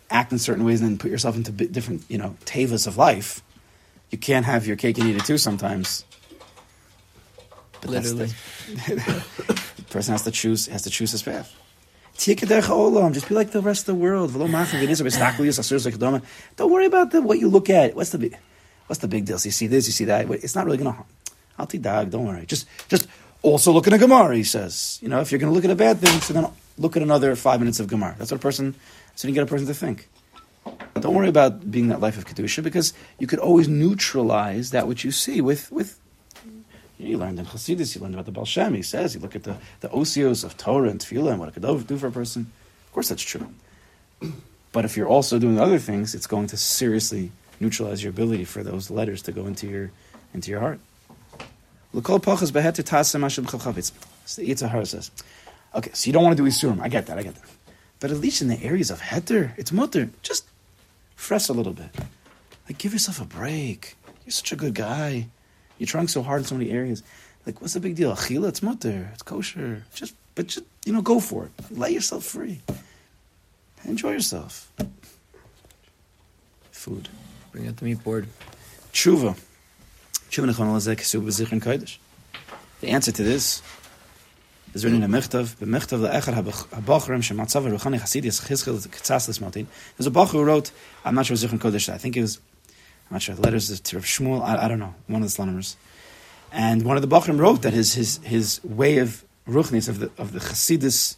act 0.09 0.31
in 0.31 0.39
certain 0.39 0.65
ways 0.65 0.81
and 0.81 0.89
then 0.89 0.97
put 0.97 1.11
yourself 1.11 1.35
into 1.35 1.51
different, 1.51 2.03
you 2.09 2.17
know, 2.17 2.35
tavas 2.45 2.87
of 2.87 2.97
life. 2.97 3.41
You 4.09 4.17
can't 4.17 4.45
have 4.45 4.67
your 4.67 4.75
cake 4.75 4.97
and 4.97 5.07
eat 5.07 5.15
it 5.15 5.25
too 5.25 5.37
sometimes. 5.37 6.03
But 7.79 7.91
Literally. 7.91 8.29
person 9.91 10.13
has 10.13 10.23
to 10.23 10.31
choose 10.31 10.67
has 10.67 10.83
to 10.83 10.89
choose 10.89 11.11
his 11.11 11.23
path. 11.23 11.53
Just 12.17 13.29
be 13.29 13.35
like 13.35 13.51
the 13.51 13.61
rest 13.61 13.81
of 13.81 13.85
the 13.87 13.95
world. 13.95 14.33
Don't 14.33 16.71
worry 16.71 16.85
about 16.85 17.11
the, 17.11 17.21
what 17.21 17.39
you 17.39 17.49
look 17.49 17.69
at. 17.69 17.95
What's 17.95 18.11
the 18.11 18.19
big, 18.19 18.37
what's 18.87 19.01
the 19.01 19.07
big 19.07 19.25
deal? 19.25 19.39
So 19.39 19.47
you 19.47 19.51
see 19.51 19.67
this, 19.67 19.87
you 19.87 19.93
see 19.93 20.05
that. 20.05 20.29
It's 20.29 20.55
not 20.55 20.65
really 20.65 20.77
going 20.77 20.93
to. 20.93 21.03
I'll 21.57 21.65
dag. 21.65 22.11
Don't 22.11 22.25
worry. 22.25 22.45
Just 22.45 22.67
just 22.89 23.07
also 23.41 23.71
look 23.71 23.87
at 23.87 23.93
a 23.93 23.97
Gemara. 23.97 24.35
He 24.35 24.43
says, 24.43 24.99
you 25.01 25.09
know, 25.09 25.21
if 25.21 25.31
you're 25.31 25.39
going 25.39 25.51
to 25.51 25.55
look 25.55 25.65
at 25.65 25.71
a 25.71 25.75
bad 25.75 25.99
thing, 25.99 26.19
so 26.21 26.33
then 26.33 26.47
look 26.77 26.95
at 26.95 27.03
another 27.03 27.35
five 27.35 27.59
minutes 27.59 27.79
of 27.79 27.87
Gemara. 27.87 28.15
That's 28.17 28.31
what 28.31 28.39
a 28.39 28.41
person. 28.41 28.75
So 29.15 29.27
you 29.27 29.33
get 29.33 29.43
a 29.43 29.47
person 29.47 29.67
to 29.67 29.73
think. 29.73 30.07
Don't 30.95 31.15
worry 31.15 31.29
about 31.29 31.71
being 31.71 31.87
that 31.87 32.01
life 32.01 32.17
of 32.17 32.25
kedusha 32.25 32.63
because 32.63 32.93
you 33.17 33.25
could 33.25 33.39
always 33.39 33.67
neutralize 33.67 34.71
that 34.71 34.87
which 34.87 35.03
you 35.03 35.11
see 35.11 35.41
with 35.41 35.71
with. 35.71 35.97
You 37.01 37.17
learned 37.17 37.39
in 37.39 37.45
Chassidus, 37.45 37.95
you 37.95 38.01
learned 38.01 38.13
about 38.13 38.25
the 38.25 38.31
Baal 38.31 38.45
Shem. 38.45 38.73
He 38.73 38.83
says, 38.83 39.15
you 39.15 39.21
look 39.21 39.35
at 39.35 39.43
the, 39.43 39.57
the 39.79 39.89
osios 39.89 40.43
of 40.43 40.55
Torah 40.57 40.89
and 40.89 40.99
Tefillah 40.99 41.31
and 41.31 41.39
what 41.39 41.49
it 41.49 41.53
could 41.53 41.87
do 41.87 41.97
for 41.97 42.07
a 42.07 42.11
person. 42.11 42.51
Of 42.87 42.93
course, 42.93 43.09
that's 43.09 43.23
true. 43.23 43.47
But 44.73 44.85
if 44.85 44.95
you're 44.95 45.07
also 45.07 45.37
doing 45.37 45.59
other 45.59 45.79
things, 45.79 46.15
it's 46.15 46.27
going 46.27 46.47
to 46.47 46.55
seriously 46.55 47.31
neutralize 47.59 48.01
your 48.01 48.11
ability 48.11 48.45
for 48.45 48.63
those 48.63 48.89
letters 48.89 49.21
to 49.23 49.33
go 49.33 49.45
into 49.45 49.67
your 49.67 49.91
into 50.33 50.49
your 50.49 50.61
heart. 50.61 50.79
The 51.93 51.99
Yitzhahara 54.43 54.87
says, 54.87 55.11
okay, 55.75 55.91
so 55.93 56.07
you 56.07 56.13
don't 56.13 56.23
want 56.23 56.37
to 56.37 56.43
do 56.43 56.47
Isurim. 56.49 56.79
I 56.81 56.87
get 56.87 57.07
that, 57.07 57.19
I 57.19 57.23
get 57.23 57.35
that. 57.35 57.43
But 57.99 58.11
at 58.11 58.17
least 58.17 58.41
in 58.41 58.47
the 58.47 58.63
areas 58.63 58.89
of 58.89 59.01
heter, 59.01 59.51
it's 59.57 59.73
mutter. 59.73 60.09
Just 60.21 60.45
fress 61.17 61.49
a 61.49 61.53
little 61.53 61.73
bit. 61.73 61.89
Like, 62.67 62.77
give 62.77 62.93
yourself 62.93 63.19
a 63.19 63.25
break. 63.25 63.97
You're 64.25 64.31
such 64.31 64.53
a 64.53 64.55
good 64.55 64.73
guy. 64.73 65.27
You're 65.81 65.87
trying 65.87 66.07
so 66.07 66.21
hard 66.21 66.41
in 66.41 66.45
so 66.45 66.53
many 66.53 66.69
areas. 66.69 67.01
Like, 67.43 67.59
what's 67.59 67.73
the 67.73 67.79
big 67.79 67.95
deal? 67.95 68.15
Achila, 68.15 68.49
it's 68.49 68.61
mutter. 68.61 69.09
It's 69.13 69.23
kosher. 69.23 69.83
Just, 69.95 70.13
but 70.35 70.45
just, 70.45 70.63
you 70.85 70.93
know, 70.93 71.01
go 71.01 71.19
for 71.19 71.45
it. 71.45 71.51
Let 71.71 71.91
yourself 71.91 72.23
free. 72.23 72.61
Enjoy 73.85 74.11
yourself. 74.11 74.71
Food. 76.71 77.09
Bring 77.51 77.67
out 77.67 77.77
the 77.77 77.85
meat 77.85 78.03
board. 78.03 78.27
Tshuva. 78.93 79.35
Tshuva 80.29 80.51
nechon 80.51 80.67
lazeh 80.67 80.95
kesuv 80.95 81.23
b'zichron 81.25 81.59
kodesh. 81.59 81.97
The 82.81 82.89
answer 82.89 83.11
to 83.13 83.23
this 83.23 83.63
is 84.75 84.85
written 84.85 85.01
in 85.01 85.11
a 85.11 85.17
Mechtav. 85.17 85.55
B'Mechtav 85.55 86.07
le'echad 86.07 86.35
ha'bachrim 86.35 87.23
shematzav 87.23 87.63
ha'ruchani 87.63 87.99
chasidis 87.99 88.39
chizchil 88.45 88.87
k'tzas 88.87 89.27
l'smaltin. 89.29 89.65
There's 89.97 90.05
a 90.05 90.11
bachur 90.11 90.33
who 90.33 90.43
wrote, 90.43 90.69
I'm 91.03 91.15
not 91.15 91.25
sure 91.25 91.35
zichron 91.35 91.57
kodesh, 91.57 91.91
I 91.91 91.97
think 91.97 92.17
it 92.17 92.21
was, 92.21 92.39
I'm 93.11 93.15
not 93.15 93.23
sure, 93.23 93.35
the 93.35 93.41
letters 93.41 93.77
to 93.77 93.95
Rav 93.97 94.05
Shmuel, 94.05 94.41
I, 94.41 94.63
I 94.63 94.67
don't 94.69 94.79
know, 94.79 94.95
one 95.07 95.21
of 95.21 95.27
the 95.27 95.31
Slonimmers. 95.35 95.75
And 96.49 96.85
one 96.85 96.95
of 96.95 97.01
the 97.01 97.13
bachrim 97.13 97.37
wrote 97.37 97.61
that 97.63 97.73
his, 97.73 97.93
his, 97.93 98.19
his 98.23 98.63
way 98.63 98.99
of 98.99 99.25
ruchnis, 99.45 99.89
of 99.89 99.99
the, 99.99 100.09
of 100.17 100.31
the 100.31 100.39
chasidis, 100.39 101.17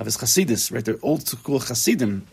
of 0.00 0.06
his 0.06 0.16
chasidis, 0.16 0.72
right, 0.72 0.84
their 0.84 0.96
old 1.02 1.28
school 1.28 1.60
chasidim, 1.60 2.26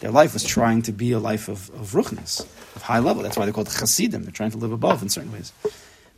their 0.00 0.10
life 0.10 0.32
was 0.32 0.42
trying 0.42 0.82
to 0.82 0.90
be 0.90 1.12
a 1.12 1.20
life 1.20 1.46
of, 1.46 1.70
of 1.74 1.92
ruchnis, 1.92 2.40
of 2.74 2.82
high 2.82 2.98
level. 2.98 3.22
That's 3.22 3.36
why 3.36 3.44
they're 3.44 3.54
called 3.54 3.70
chasidim. 3.70 4.24
They're 4.24 4.32
trying 4.32 4.50
to 4.50 4.58
live 4.58 4.72
above 4.72 5.00
in 5.00 5.10
certain 5.10 5.30
ways. 5.30 5.52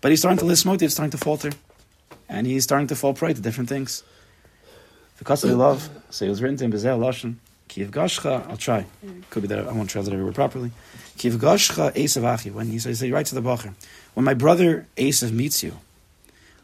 But 0.01 0.11
he's 0.11 0.21
starting 0.21 0.39
to 0.39 0.47
list 0.47 0.65
motive, 0.65 0.87
he's 0.87 0.95
starting 0.95 1.11
to 1.11 1.19
falter. 1.19 1.53
And 2.31 2.47
he's 2.47 2.65
starting 2.65 2.87
to 2.87 2.97
fall 2.97 3.13
prey 3.13 3.35
to 3.35 3.41
different 3.43 3.69
things. 3.69 4.05
Because 5.19 5.45
of 5.45 5.51
love, 5.51 5.91
so 6.09 6.25
it 6.25 6.31
was 6.31 6.41
written 6.41 6.57
to 6.57 6.65
him, 6.65 6.71
Bezel 6.71 6.99
Lashon, 6.99 7.35
Kiv 7.69 7.91
Gashcha, 7.91 8.49
I'll 8.49 8.57
try. 8.57 8.87
Could 9.29 9.43
be 9.43 9.49
that 9.49 9.69
I 9.69 9.73
won't 9.73 9.91
translate 9.91 10.15
every 10.15 10.25
word 10.25 10.35
properly. 10.35 10.71
Kiv 11.17 11.33
Gashcha 11.39 11.93
Esav 11.95 12.25
Achi, 12.25 12.51
when 12.51 12.69
he 12.69 12.79
says, 12.79 13.01
he 13.01 13.13
writes 13.13 13.31
to 13.31 13.35
the 13.35 13.43
Bacher, 13.43 13.75
when 14.15 14.25
my 14.25 14.35
brother 14.35 14.87
Esav 14.97 15.33
meets 15.33 15.63
you, 15.63 15.79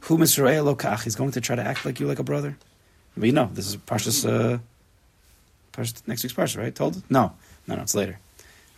who 0.00 0.18
Misrael 0.18 0.74
Lokach, 0.74 1.04
he's 1.04 1.16
going 1.16 1.32
to 1.32 1.40
try 1.40 1.56
to 1.56 1.62
act 1.62 1.84
like 1.84 2.00
you 2.00 2.06
like 2.06 2.18
a 2.18 2.24
brother. 2.24 2.56
But 3.16 3.26
you 3.26 3.32
know, 3.32 3.50
this 3.52 3.66
is 3.66 3.76
Parshas, 3.76 4.28
uh, 4.28 4.58
Parshas, 5.72 6.06
next 6.06 6.22
week's 6.22 6.34
Parsha, 6.34 6.58
right? 6.58 6.74
Told? 6.74 7.02
No, 7.10 7.32
no, 7.66 7.76
no, 7.76 7.82
it's 7.82 7.94
later. 7.94 8.18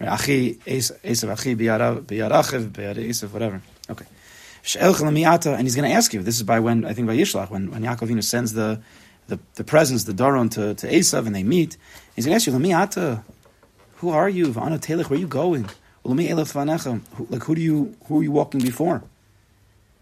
Achi, 0.01 0.55
Esav 0.67 1.33
Achi, 1.33 1.55
Biyarachiv, 1.57 2.71
Biyar 2.71 2.97
Esav, 2.97 3.33
whatever. 3.33 3.63
Okay. 3.89 4.07
And 4.67 5.67
he's 5.67 5.77
going 5.77 5.91
to 5.91 5.95
ask 5.95 6.15
you. 6.15 6.23
This 6.23 6.37
is 6.37 6.43
by 6.43 6.59
when 6.61 6.87
I 6.87 6.95
think 6.95 7.07
by 7.07 7.15
Yishlach 7.15 7.51
when 7.51 7.71
when 7.71 7.83
Yaakov 7.83 8.25
sends 8.25 8.55
the 8.55 8.81
the, 9.27 9.39
the 9.57 9.65
presents, 9.65 10.05
the 10.05 10.15
daron 10.15 10.51
to 10.53 10.75
to 10.75 10.91
Esav, 10.91 11.27
and 11.27 11.35
they 11.35 11.43
meet. 11.43 11.77
He's 12.17 12.25
going 12.25 12.33
to 12.33 12.37
ask 12.37 12.47
you, 12.47 12.53
Lamiyata, 12.55 13.23
who 14.05 14.11
are 14.11 14.29
you? 14.29 14.49
Telech, 14.49 15.09
where 15.09 15.17
are 15.17 15.21
you 15.21 15.27
going? 15.27 15.67
Like 16.05 17.43
who 17.45 17.55
do 17.55 17.63
you 17.63 17.97
who 18.05 18.21
are 18.21 18.23
you 18.23 18.33
walking 18.33 18.61
before? 18.61 19.03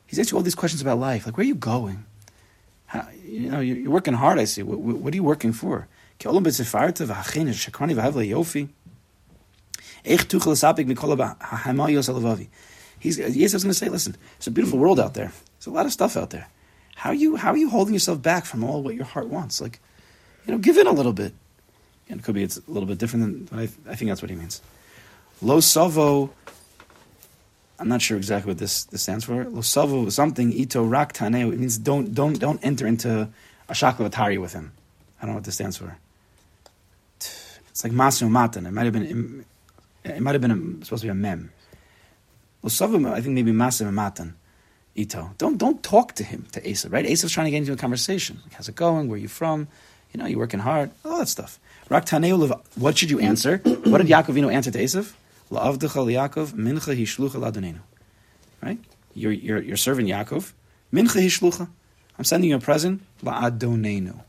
He's 0.07 0.19
asking 0.19 0.37
all 0.37 0.43
these 0.43 0.57
questions 0.57 0.83
about 0.83 0.99
life, 0.99 1.25
like 1.25 1.37
where 1.37 1.45
are 1.45 1.47
you 1.47 1.55
going? 1.55 2.05
How, 2.87 3.07
you 3.25 3.49
know, 3.49 3.61
you're, 3.61 3.93
working 3.93 4.15
hard. 4.15 4.41
I 4.41 4.45
see. 4.45 4.65
What, 4.65 4.81
what, 4.81 5.15
are 5.15 5.17
you 5.17 5.23
working 5.23 5.53
for? 5.53 5.87
Ki 6.19 6.29
olam 6.29 6.43
b'tzefarta 6.43 7.07
v'hachin 7.07 7.49
shakrani 7.51 7.95
v'havle 7.95 8.29
yofi. 8.29 8.69
Eich 10.05 10.27
tuchel 10.27 10.53
esapik 10.53 10.93
mikol 10.93 11.17
ha'hamayos 11.17 12.11
alavavi. 12.13 12.49
He's 12.99 13.19
Yesev's 13.19 13.63
going 13.63 13.73
to 13.73 13.75
say, 13.75 13.89
listen, 13.89 14.17
it's 14.37 14.49
a 14.49 14.51
beautiful 14.51 14.81
world 14.81 14.99
out 14.99 15.15
there. 15.15 15.33
There's 15.59 15.69
a 15.69 15.71
lot 15.71 15.87
of 15.87 15.93
stuff 15.93 16.17
out 16.17 16.31
there. 16.31 16.49
How 16.97 17.11
are 17.11 17.15
you 17.15 17.37
how 17.37 17.53
are 17.53 17.57
you 17.57 17.71
holding 17.71 17.95
yourself 17.95 18.21
back 18.21 18.47
from 18.47 18.65
all 18.65 18.83
what 18.83 18.97
your 18.97 19.05
heart 19.05 19.29
wants? 19.29 19.61
Like, 19.61 19.79
you 20.45 20.53
know, 20.53 20.59
give 20.59 20.77
in 20.77 20.89
a 20.89 20.93
little 20.93 21.13
bit. 21.13 21.33
And 22.13 22.21
it 22.21 22.25
could 22.25 22.35
be 22.35 22.43
it's 22.43 22.59
a 22.59 22.63
little 22.69 22.87
bit 22.87 22.99
different 22.99 23.49
than, 23.51 23.59
I, 23.59 23.63
I 23.91 23.97
think 23.97 24.11
that's 24.11 24.21
what 24.21 24.31
he 24.31 24.37
means. 24.37 24.61
Lo 25.41 25.61
savo, 25.61 26.31
I'm 27.79 27.89
not 27.89 28.03
sure 28.03 28.19
exactly 28.19 28.51
what 28.51 28.59
this, 28.59 28.85
this 28.85 29.03
stands 29.03 29.25
for. 29.25 29.45
Lo 29.45 29.63
savo 29.63 30.09
something, 30.11 30.53
ito 30.53 30.85
rak 30.85 31.15
taneo, 31.15 31.51
it 31.51 31.59
means 31.59 31.79
don't, 31.79 32.15
don't, 32.15 32.39
don't 32.39 32.61
enter 32.63 32.87
into 32.87 33.31
a 33.67 33.73
shaklatari 33.73 34.39
with 34.39 34.53
him. 34.53 34.73
I 35.19 35.23
don't 35.23 35.31
know 35.31 35.37
what 35.37 35.45
this 35.45 35.55
stands 35.55 35.79
for. 35.79 35.97
It's 37.19 37.83
like 37.83 37.95
masu 37.95 38.29
matan. 38.29 38.67
It 38.67 38.73
might 38.73 38.85
have 38.85 38.93
been, 38.93 39.47
it 40.05 40.21
might 40.21 40.33
have 40.33 40.43
been 40.43 40.81
a, 40.83 40.85
supposed 40.85 41.01
to 41.01 41.07
be 41.07 41.11
a 41.11 41.15
mem. 41.15 41.51
Lo 42.63 42.69
savo, 42.69 43.11
I 43.11 43.23
think 43.23 43.35
maybe 43.35 43.53
masu 43.53 43.91
matan. 43.91 44.37
Ito. 44.95 45.31
Don't 45.39 45.57
don't 45.57 45.83
talk 45.83 46.13
to 46.17 46.25
him, 46.25 46.47
to 46.53 46.61
Esav, 46.61 46.93
right? 46.93 47.07
Esav's 47.07 47.33
trying 47.33 47.47
to 47.47 47.51
get 47.51 47.57
into 47.57 47.73
a 47.73 47.77
conversation. 47.77 48.41
Like, 48.45 48.53
how's 48.53 48.69
it 48.69 48.75
going? 48.75 49.09
Where 49.09 49.17
are 49.17 49.19
you 49.19 49.27
from? 49.27 49.69
You 50.13 50.21
know, 50.21 50.27
you're 50.27 50.39
working 50.39 50.61
hard? 50.61 50.91
All 51.03 51.17
that 51.17 51.29
stuff. 51.29 51.59
Rak 51.89 52.09
what 52.77 52.99
should 52.99 53.11
you 53.11 53.21
answer? 53.21 53.59
what 53.59 53.99
did 53.99 54.07
Yaakov 54.07 54.37
answer 54.51 54.71
to 54.71 54.79
Esav? 54.79 55.13
La'avdecha 55.51 56.29
Yaakov, 56.29 56.53
mincha 56.53 56.97
hishlucha 56.97 57.37
ladonenu. 57.37 57.81
Right? 58.63 58.79
You're, 59.15 59.33
you're, 59.33 59.61
you're 59.61 59.77
serving 59.77 60.07
Yaakov. 60.07 60.53
Mincha 60.93 61.21
hishlucha. 61.21 61.69
I'm 62.19 62.25
sending 62.25 62.51
you 62.51 62.57
a 62.57 62.61
present, 62.61 63.03
la'adonenu, 63.23 64.21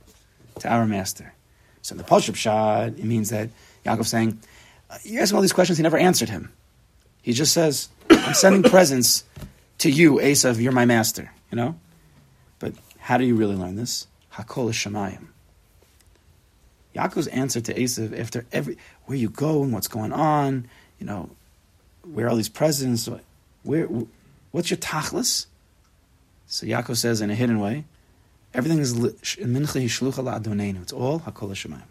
to 0.59 0.67
our 0.67 0.85
master. 0.85 1.33
So 1.81 1.93
in 1.93 1.97
the 1.97 2.03
pashut 2.03 2.33
pshat, 2.33 2.97
it 2.97 3.05
means 3.05 3.29
that 3.29 3.49
Yaakov's 3.85 4.09
saying, 4.09 4.39
uh, 4.89 4.97
you're 5.03 5.21
him 5.21 5.35
all 5.35 5.41
these 5.41 5.53
questions, 5.53 5.77
he 5.77 5.83
never 5.83 5.97
answered 5.97 6.29
him. 6.29 6.51
He 7.21 7.33
just 7.33 7.53
says, 7.53 7.89
I'm 8.09 8.33
sending 8.33 8.63
presents 8.63 9.23
to 9.79 9.89
you, 9.89 10.15
Esav, 10.15 10.61
you're 10.61 10.71
my 10.71 10.85
master, 10.85 11.31
you 11.51 11.55
know? 11.55 11.79
But 12.59 12.73
how 12.99 13.17
do 13.17 13.25
you 13.25 13.35
really 13.35 13.55
learn 13.55 13.75
this? 13.75 14.07
Hakol 14.33 14.69
Shemayim. 14.69 15.27
Yaakov's 16.95 17.27
answer 17.27 17.61
to 17.61 17.73
Esav 17.73 18.17
after 18.17 18.45
every, 18.51 18.77
where 19.05 19.17
you 19.17 19.29
go 19.29 19.63
and 19.63 19.73
what's 19.73 19.87
going 19.87 20.13
on, 20.13 20.67
you 20.99 21.05
know, 21.05 21.29
where 22.03 22.29
all 22.29 22.35
these 22.35 22.49
presents, 22.49 23.09
where, 23.63 23.87
what's 24.51 24.69
your 24.69 24.77
tachlis? 24.77 25.47
So 26.47 26.65
Yaakov 26.67 26.97
says 26.97 27.21
in 27.21 27.31
a 27.31 27.35
hidden 27.35 27.59
way, 27.59 27.85
everything 28.53 28.79
is. 28.79 28.91
It's 28.93 29.35
all 29.37 31.19
hakol 31.19 31.49
shemayim. 31.51 31.81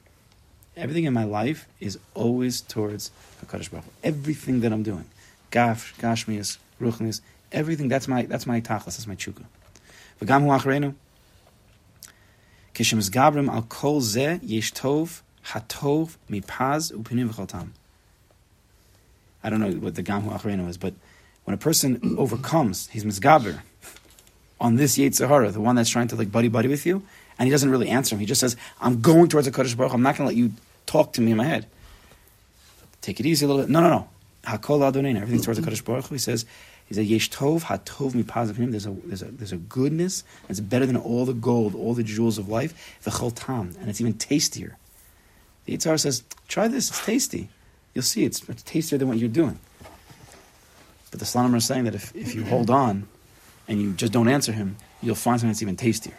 Everything 0.76 1.04
in 1.04 1.12
my 1.12 1.24
life 1.24 1.66
is 1.80 1.98
always 2.14 2.60
towards 2.60 3.10
Hakadosh 3.44 3.70
Baruch 3.70 3.84
Everything 4.02 4.60
that 4.60 4.72
I'm 4.72 4.82
doing, 4.82 5.04
gaf, 5.50 5.98
gashmias, 5.98 6.58
ruchnias, 6.80 7.20
everything. 7.50 7.88
That's 7.88 8.08
my 8.08 8.22
that's 8.22 8.46
my 8.46 8.60
tachlis. 8.60 8.84
That's 8.84 9.06
my 9.06 9.16
chuka. 9.16 9.44
V'gam 10.20 10.42
hu 10.42 10.94
I 19.44 19.50
don't 19.50 19.60
know 19.60 19.72
what 19.72 19.94
the 19.94 20.02
gam 20.02 20.22
hu 20.22 20.30
achrenu 20.30 20.68
is, 20.68 20.78
but 20.78 20.94
when 21.44 21.54
a 21.54 21.58
person 21.58 22.16
overcomes, 22.18 22.88
he's 22.88 23.04
misgaber 23.04 23.60
on 24.60 24.76
this 24.76 24.96
Yetzirah, 24.96 25.52
the 25.52 25.60
one 25.60 25.74
that's 25.74 25.90
trying 25.90 26.08
to 26.08 26.16
like 26.16 26.30
buddy 26.30 26.48
buddy 26.48 26.68
with 26.68 26.86
you, 26.86 27.02
and 27.38 27.46
he 27.46 27.50
doesn't 27.50 27.70
really 27.70 27.88
answer 27.88 28.14
him. 28.14 28.20
He 28.20 28.26
just 28.26 28.40
says, 28.40 28.56
"I'm 28.80 29.00
going 29.00 29.28
towards 29.28 29.46
the 29.46 29.52
Kadosh 29.52 29.76
Baruch. 29.76 29.92
I'm 29.92 30.02
not 30.02 30.16
going 30.16 30.28
to 30.28 30.34
let 30.34 30.36
you 30.36 30.52
talk 30.86 31.12
to 31.14 31.20
me 31.20 31.32
in 31.32 31.36
my 31.36 31.44
head. 31.44 31.66
Take 33.00 33.18
it 33.18 33.26
easy 33.26 33.44
a 33.44 33.48
little 33.48 33.62
bit. 33.62 33.70
No, 33.70 33.80
no, 33.80 33.88
no. 33.88 34.08
Hakol 34.44 34.86
Adonai. 34.86 35.16
Everything's 35.16 35.44
towards 35.44 35.60
the 35.60 35.68
Kadosh 35.68 35.84
Baruch. 35.84 36.06
He 36.06 36.18
says, 36.18 36.46
he 36.92 36.96
says, 36.96 37.10
Yesh 37.10 37.30
Tov 37.30 37.62
Hatov 37.62 38.26
Positive. 38.26 38.70
There's 38.70 38.86
a 38.86 38.90
there's 38.90 39.22
a 39.22 39.26
there's 39.26 39.52
a 39.52 39.56
goodness 39.56 40.24
that's 40.46 40.60
better 40.60 40.84
than 40.84 40.96
all 40.96 41.24
the 41.24 41.32
gold, 41.32 41.74
all 41.74 41.94
the 41.94 42.02
jewels 42.02 42.36
of 42.36 42.50
life. 42.50 42.98
V'chol 43.02 43.32
Tam, 43.34 43.74
and 43.80 43.88
it's 43.88 44.00
even 44.00 44.12
tastier. 44.12 44.76
The 45.64 45.76
Yitzhar 45.76 45.98
says, 45.98 46.22
try 46.48 46.68
this. 46.68 46.90
It's 46.90 47.04
tasty. 47.04 47.48
You'll 47.94 48.02
see 48.02 48.24
it's, 48.24 48.46
it's 48.48 48.62
tastier 48.62 48.98
than 48.98 49.08
what 49.08 49.16
you're 49.16 49.28
doing. 49.28 49.58
But 51.10 51.20
the 51.20 51.24
Slonimer 51.26 51.56
is 51.56 51.64
saying 51.64 51.84
that 51.84 51.94
if, 51.94 52.14
if 52.14 52.34
you 52.34 52.44
hold 52.44 52.68
on 52.68 53.08
and 53.68 53.80
you 53.80 53.92
just 53.92 54.12
don't 54.12 54.28
answer 54.28 54.52
him, 54.52 54.76
you'll 55.00 55.14
find 55.14 55.40
something 55.40 55.50
that's 55.50 55.62
even 55.62 55.76
tastier. 55.76 56.16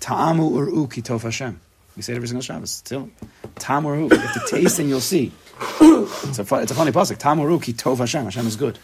Ta'amu 0.00 0.50
ur'u 0.50 0.92
ki 0.92 1.02
tov 1.02 1.22
Hashem. 1.22 1.60
We 1.96 2.02
say 2.02 2.12
it 2.12 2.16
every 2.16 2.28
single 2.28 2.42
Shabbos. 2.42 2.70
Still, 2.70 3.10
ta'amu 3.56 3.88
ur'u. 3.88 4.12
You 4.12 4.18
have 4.18 4.34
to 4.34 4.50
taste 4.50 4.78
and 4.78 4.88
you'll 4.88 5.00
see. 5.00 5.32
It's 5.80 6.38
a, 6.38 6.54
it's 6.56 6.70
a 6.70 6.74
funny 6.74 6.92
pasuk. 6.92 7.18
Ta'amu 7.18 7.42
ur'u 7.42 7.60
ki 7.62 7.72
tov 7.72 7.98
Hashem. 7.98 8.24
Hashem 8.24 8.46
is 8.46 8.54
good. 8.56 8.78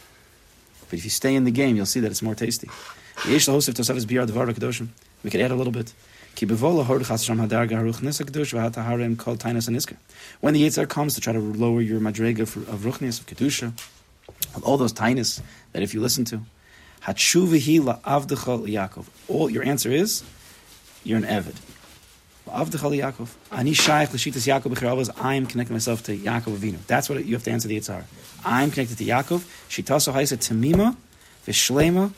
But 0.93 0.99
if 0.99 1.05
you 1.07 1.11
stay 1.11 1.35
in 1.35 1.45
the 1.45 1.51
game, 1.51 1.75
you'll 1.75 1.87
see 1.87 2.01
that 2.01 2.11
it's 2.11 2.21
more 2.21 2.35
tasty. 2.35 2.69
We 3.25 3.41
could 5.31 5.41
add 5.41 5.51
a 5.51 5.55
little 5.55 5.73
bit. 5.73 5.95
When 6.37 6.49
the 10.53 10.63
Yitzhar 10.63 10.87
comes 10.87 11.15
to 11.15 11.21
try 11.23 11.33
to 11.33 11.39
lower 11.39 11.81
your 11.81 11.99
madrega 11.99 12.41
of 12.41 12.81
ruchnias, 12.85 13.21
of 13.21 13.27
kedusha, 13.27 13.73
of 14.55 14.63
all 14.65 14.77
those 14.77 14.93
tainis 14.93 15.41
that 15.73 15.83
if 15.83 15.95
you 15.95 16.03
listen 16.03 16.27
to. 16.27 16.43
All 19.29 19.51
your 19.51 19.65
answer 19.65 19.91
is, 19.91 20.23
you're 21.05 21.17
an 21.17 21.25
Evid. 22.53 22.73
Yaakov. 23.01 23.29
Ani 23.51 23.73
shaykh 23.73 24.13
l'shitas 24.13 24.47
Yaakov 24.47 25.11
I 25.21 25.35
am 25.35 25.47
connecting 25.47 25.75
myself 25.75 26.03
to 26.05 26.17
Yaakov 26.17 26.57
Avinu. 26.57 26.79
That's 26.87 27.09
what 27.09 27.25
you 27.25 27.35
have 27.35 27.43
to 27.45 27.51
answer 27.51 27.69
the 27.69 27.79
Yitzhar. 27.79 28.05
I'm 28.45 28.71
connected 28.71 28.99
to 28.99 29.05
Yaakov. 29.05 29.41
Shitaso 29.69 30.13
haisa 30.13 30.37
tamima 30.37 30.97
v'shlema. 31.47 32.13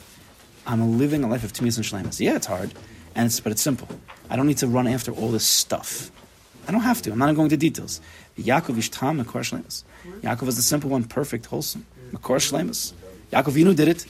I'm 0.67 0.97
living 0.97 1.23
a 1.23 1.29
life 1.29 1.43
of 1.43 1.53
timis 1.53 1.77
and 1.77 1.85
shlemas. 1.85 2.19
Yeah, 2.19 2.35
it's 2.35 2.47
hard, 2.47 2.73
and 3.15 3.27
it's, 3.27 3.39
but 3.39 3.51
it's 3.51 3.61
simple. 3.61 3.87
I 4.29 4.35
don't 4.35 4.47
need 4.47 4.57
to 4.57 4.67
run 4.67 4.87
after 4.87 5.11
all 5.11 5.29
this 5.29 5.45
stuff. 5.45 6.11
I 6.67 6.71
don't 6.71 6.81
have 6.81 7.01
to. 7.03 7.11
I'm 7.11 7.19
not 7.19 7.35
going 7.35 7.49
to 7.49 7.57
details. 7.57 8.01
Yaakov 8.37 8.75
ishtam 8.75 9.23
makor 9.23 9.41
shlemas. 9.41 9.83
Yaakov 10.21 10.47
is 10.47 10.55
the 10.55 10.63
simple 10.63 10.89
one, 10.89 11.03
perfect, 11.03 11.45
wholesome. 11.45 11.85
Makor 12.11 12.37
shlemas. 12.37 12.93
Yaakov 13.35 13.51
Avinu 13.51 13.75
did 13.75 13.89
it. 13.89 14.05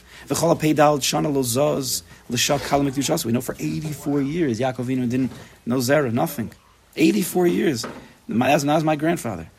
We 3.25 3.31
know 3.31 3.41
for 3.41 3.55
84 3.57 4.21
years 4.21 4.59
Yaakov 4.59 4.85
Avinu 4.85 5.09
didn't 5.09 5.31
know 5.65 5.77
zera, 5.77 6.13
nothing. 6.13 6.51
84 6.95 7.47
years. 7.47 7.85
That's, 8.27 8.63
that 8.63 8.75
was 8.75 8.83
my 8.83 8.95
grandfather. 8.95 9.49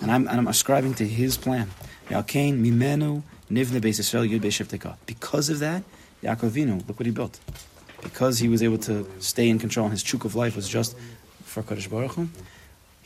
And 0.00 0.10
I'm, 0.10 0.26
and 0.26 0.38
I'm 0.38 0.48
ascribing 0.48 0.94
to 0.94 1.06
his 1.06 1.36
plan. 1.36 1.70
mimenu 2.08 3.22
Because 5.06 5.50
of 5.50 5.58
that, 5.60 5.82
Yaakov 6.22 6.50
Avinu, 6.50 6.88
look 6.88 6.98
what 6.98 7.06
he 7.06 7.12
built. 7.12 7.38
Because 8.02 8.40
he 8.40 8.48
was 8.48 8.60
able 8.62 8.78
to 8.78 9.08
stay 9.20 9.48
in 9.48 9.60
control 9.60 9.86
and 9.86 9.92
his 9.92 10.02
chuk 10.02 10.24
of 10.24 10.34
life 10.34 10.56
was 10.56 10.68
just 10.68 10.96
for 11.44 11.62
Kadosh 11.62 11.88
Baruch 11.88 12.12
Hu, 12.12 12.28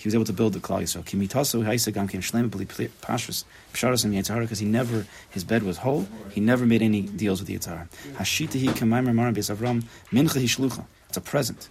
he 0.01 0.07
was 0.07 0.15
able 0.15 0.25
to 0.25 0.33
build 0.33 0.55
the 0.55 0.61
Klal 0.61 0.81
Yisrael. 0.81 1.05
Kimitasu 1.05 1.63
haisa 1.63 1.93
gam 1.93 2.09
kim 2.09 2.23
shlem 2.23 2.49
pashras 2.49 3.45
psharas 3.75 4.03
and 4.03 4.15
Yitzhara 4.15 4.41
because 4.41 4.59
he 4.59 4.65
never 4.65 5.07
his 5.29 5.45
bed 5.45 5.63
was 5.63 5.77
whole. 5.77 6.09
He 6.31 6.41
never 6.41 6.65
made 6.65 6.81
any 6.81 7.03
deals 7.03 7.41
with 7.41 7.51
Yitzhara. 7.51 7.87
Hashita 8.15 8.65
hi 8.65 8.73
kamaymer 8.73 9.13
maram 9.13 9.35
beis 9.35 9.55
Avram 9.55 9.85
mincha 10.11 10.41
hishlucha. 10.41 10.87
It's 11.09 11.19
a 11.19 11.21
present. 11.21 11.69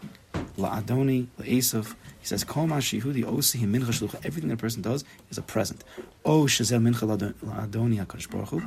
La 0.58 0.80
Adoni 0.80 1.26
la 1.39 1.46
Esav. 1.46 1.96
He 2.20 2.26
says 2.26 2.44
kol 2.44 2.68
mashihudi 2.68 3.24
osi 3.24 3.62
mincha 3.62 3.86
shlucha. 3.86 4.16
Everything 4.26 4.50
that 4.50 4.56
a 4.56 4.58
person 4.58 4.82
does 4.82 5.04
is 5.30 5.38
a 5.38 5.42
present. 5.42 5.84
Oh 6.26 6.44
shazel 6.44 6.82
mincha 6.82 7.08
la 7.08 7.16
Adoni 7.66 8.04
hakadosh 8.06 8.30
baruch 8.30 8.50
Hu. 8.50 8.62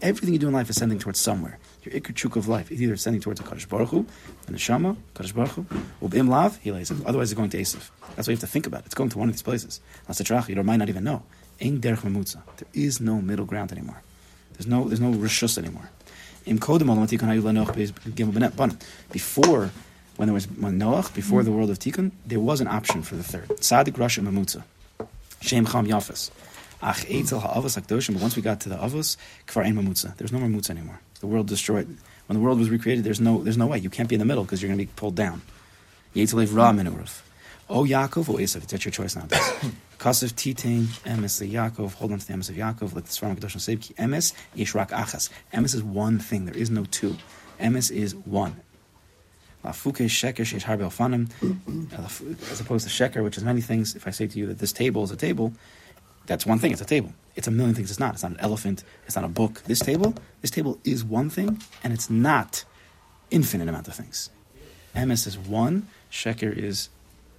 Everything 0.00 0.32
you 0.32 0.38
do 0.38 0.48
in 0.48 0.54
life 0.54 0.70
is 0.70 0.76
sending 0.76 0.98
towards 0.98 1.18
somewhere. 1.18 1.58
Your 1.82 1.94
ikr 1.94 2.36
of 2.36 2.46
life 2.48 2.70
is 2.70 2.80
either 2.80 2.96
sending 2.96 3.20
towards 3.20 3.40
a 3.40 3.42
Kadosh 3.42 3.68
Baruch 3.68 3.88
Hu, 3.88 4.06
and 4.46 4.54
the 4.54 4.58
Shama, 4.58 4.96
Kadosh 5.14 5.34
Baruch 5.34 5.50
Hu, 5.50 5.66
or 6.00 6.08
B'im 6.08 6.28
Lav, 6.28 6.60
Otherwise, 6.64 7.32
it's 7.32 7.38
going 7.38 7.50
to 7.50 7.58
Esav. 7.58 7.90
That's 8.14 8.28
what 8.28 8.28
you 8.28 8.32
have 8.34 8.40
to 8.40 8.46
think 8.46 8.66
about. 8.66 8.80
it. 8.80 8.86
It's 8.86 8.94
going 8.94 9.10
to 9.10 9.18
one 9.18 9.28
of 9.28 9.34
these 9.34 9.42
places. 9.42 9.80
That's 10.06 10.48
you 10.48 10.62
might 10.62 10.76
not 10.76 10.88
even 10.88 11.02
know. 11.02 11.24
Ein 11.60 11.80
derech 11.80 12.02
memutza. 12.02 12.42
There 12.56 12.68
is 12.72 13.00
no 13.00 13.20
middle 13.20 13.46
ground 13.46 13.72
anymore. 13.72 14.02
There's 14.52 14.66
no 14.66 14.84
there's 14.84 15.00
no 15.00 15.12
rishus 15.12 15.58
anymore. 15.58 15.90
Before, 19.12 19.70
when 20.16 20.26
there 20.26 20.34
was 20.34 20.46
when 20.46 20.78
Noach, 20.78 21.14
before 21.14 21.42
mm. 21.42 21.44
the 21.44 21.52
world 21.52 21.70
of 21.70 21.78
Tikkun, 21.78 22.12
there 22.26 22.40
was 22.40 22.60
an 22.60 22.68
option 22.68 23.02
for 23.02 23.16
the 23.16 23.22
third. 23.22 23.62
Sadik 23.62 23.94
Rasha 23.94 24.22
Memutza. 24.22 24.62
Shem 25.40 25.66
Cham 25.66 25.86
Yafas. 25.86 26.30
Ach 26.82 26.98
Eitzel 27.06 27.40
Ha'avos 27.40 27.80
Akdoshim. 27.80 28.14
But 28.14 28.22
once 28.22 28.36
we 28.36 28.42
got 28.42 28.60
to 28.60 28.68
the 28.68 28.76
Avos, 28.76 29.16
Kfar 29.46 29.64
Ein 29.64 29.76
Memutza. 29.76 30.16
There's 30.16 30.32
no 30.32 30.38
more 30.38 30.48
Mutza 30.48 30.70
anymore. 30.70 31.00
The 31.20 31.26
world 31.26 31.48
destroyed. 31.48 31.86
When 32.26 32.38
the 32.38 32.44
world 32.44 32.58
was 32.58 32.70
recreated, 32.70 33.04
there's 33.04 33.20
no 33.20 33.42
there's 33.42 33.58
no 33.58 33.66
way. 33.66 33.78
You 33.78 33.90
can't 33.90 34.08
be 34.08 34.14
in 34.14 34.20
the 34.20 34.24
middle 34.24 34.44
because 34.44 34.62
you're 34.62 34.68
going 34.68 34.78
to 34.78 34.84
be 34.84 34.92
pulled 34.96 35.14
down. 35.14 35.42
Yetzelev 36.14 36.54
Ra 36.54 36.72
Minuruf. 36.72 37.22
O 37.68 37.84
Yaakov 37.84 38.28
or 38.28 38.38
Esav. 38.38 38.66
That's 38.66 38.84
your 38.84 38.92
choice 38.92 39.16
now. 39.16 39.22
Kasev 39.98 40.32
Titain 40.32 40.84
Emes 41.04 41.48
Yaakov. 41.48 41.94
Hold 41.94 42.12
on 42.12 42.18
to 42.18 42.26
the 42.26 42.32
Emes 42.32 42.50
of 42.50 42.56
Yaakov. 42.56 42.94
Like 42.94 43.04
the 43.04 43.10
Svarim 43.10 43.36
Kedosh 43.36 43.56
Sebki. 43.56 43.94
Emes 43.94 44.34
Yishrak 44.56 44.90
Achas. 44.90 45.30
Emes 45.54 45.74
is 45.74 45.82
one 45.82 46.18
thing. 46.18 46.44
There 46.44 46.56
is 46.56 46.70
no 46.70 46.84
two. 46.84 47.16
Emes 47.60 47.90
is 47.90 48.14
one. 48.14 48.56
Sheker 49.64 50.44
Sheish. 50.44 50.66
As 52.50 52.60
opposed 52.60 52.88
to 52.88 52.92
Sheker, 52.92 53.22
which 53.22 53.36
is 53.36 53.44
many 53.44 53.60
things. 53.60 53.94
If 53.94 54.06
I 54.06 54.10
say 54.10 54.26
to 54.26 54.38
you 54.38 54.46
that 54.46 54.58
this 54.58 54.72
table 54.72 55.04
is 55.04 55.10
a 55.10 55.16
table, 55.16 55.52
that's 56.26 56.46
one 56.46 56.58
thing. 56.58 56.72
It's 56.72 56.80
a 56.80 56.86
table. 56.86 57.12
It's 57.34 57.46
a 57.46 57.50
million 57.50 57.74
things. 57.74 57.90
It's 57.90 58.00
not. 58.00 58.14
It's 58.14 58.22
not 58.22 58.32
an 58.32 58.40
elephant. 58.40 58.84
It's 59.06 59.16
not 59.16 59.24
a 59.24 59.28
book. 59.28 59.62
This 59.64 59.80
table, 59.80 60.14
this 60.40 60.50
table 60.50 60.78
is 60.84 61.04
one 61.04 61.30
thing, 61.30 61.60
and 61.82 61.92
it's 61.92 62.10
not 62.10 62.64
infinite 63.30 63.68
amount 63.68 63.88
of 63.88 63.94
things. 63.94 64.30
Emes 64.94 65.26
is 65.26 65.38
one. 65.38 65.88
Sheker 66.10 66.54
is 66.54 66.90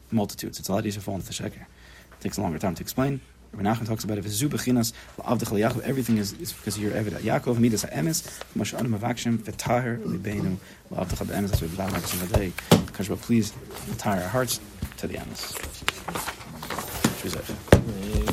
multitudes. 0.09 0.59
It's 0.59 0.69
a 0.69 0.73
lot 0.73 0.85
easier 0.85 0.99
to 0.99 1.05
fall 1.05 1.15
into 1.15 1.27
the 1.27 1.33
sheker. 1.33 1.61
It 1.61 2.21
takes 2.21 2.37
a 2.37 2.41
longer 2.41 2.57
time 2.57 2.75
to 2.75 2.81
explain. 2.81 3.21
Rabbi 3.53 3.69
Nachman 3.69 3.87
talks 3.87 4.03
about 4.03 4.17
it. 4.17 4.23
V'zu 4.23 4.49
bechinas 4.49 4.93
la'avdech 5.19 5.51
Yaakov. 5.59 5.81
Everything 5.81 6.17
is, 6.17 6.33
is 6.33 6.51
because 6.53 6.75
of 6.75 6.81
your 6.81 6.91
Eved 6.91 7.11
Yaakov. 7.19 7.59
Midas 7.59 7.83
ha'emes. 7.83 8.23
Moshe 8.57 8.77
anu 8.77 8.89
mavakshim 8.97 9.37
v'taher 9.37 9.99
libeinu 10.03 10.57
la'avdech 10.91 11.19
ha'emes. 11.27 11.51
That's 11.51 11.61
what 11.61 11.71
we 11.71 11.77
daven 11.77 11.95
every 11.95 12.07
single 12.07 12.27
day. 12.39 12.51
Because 12.87 13.09
we're 13.09 13.15
pleased, 13.15 13.53
tire 13.99 14.21
our 14.21 14.27
hearts 14.27 14.59
to 14.97 15.07
the 15.07 15.15
emes. 15.15 15.53
Shuzah. 17.21 18.32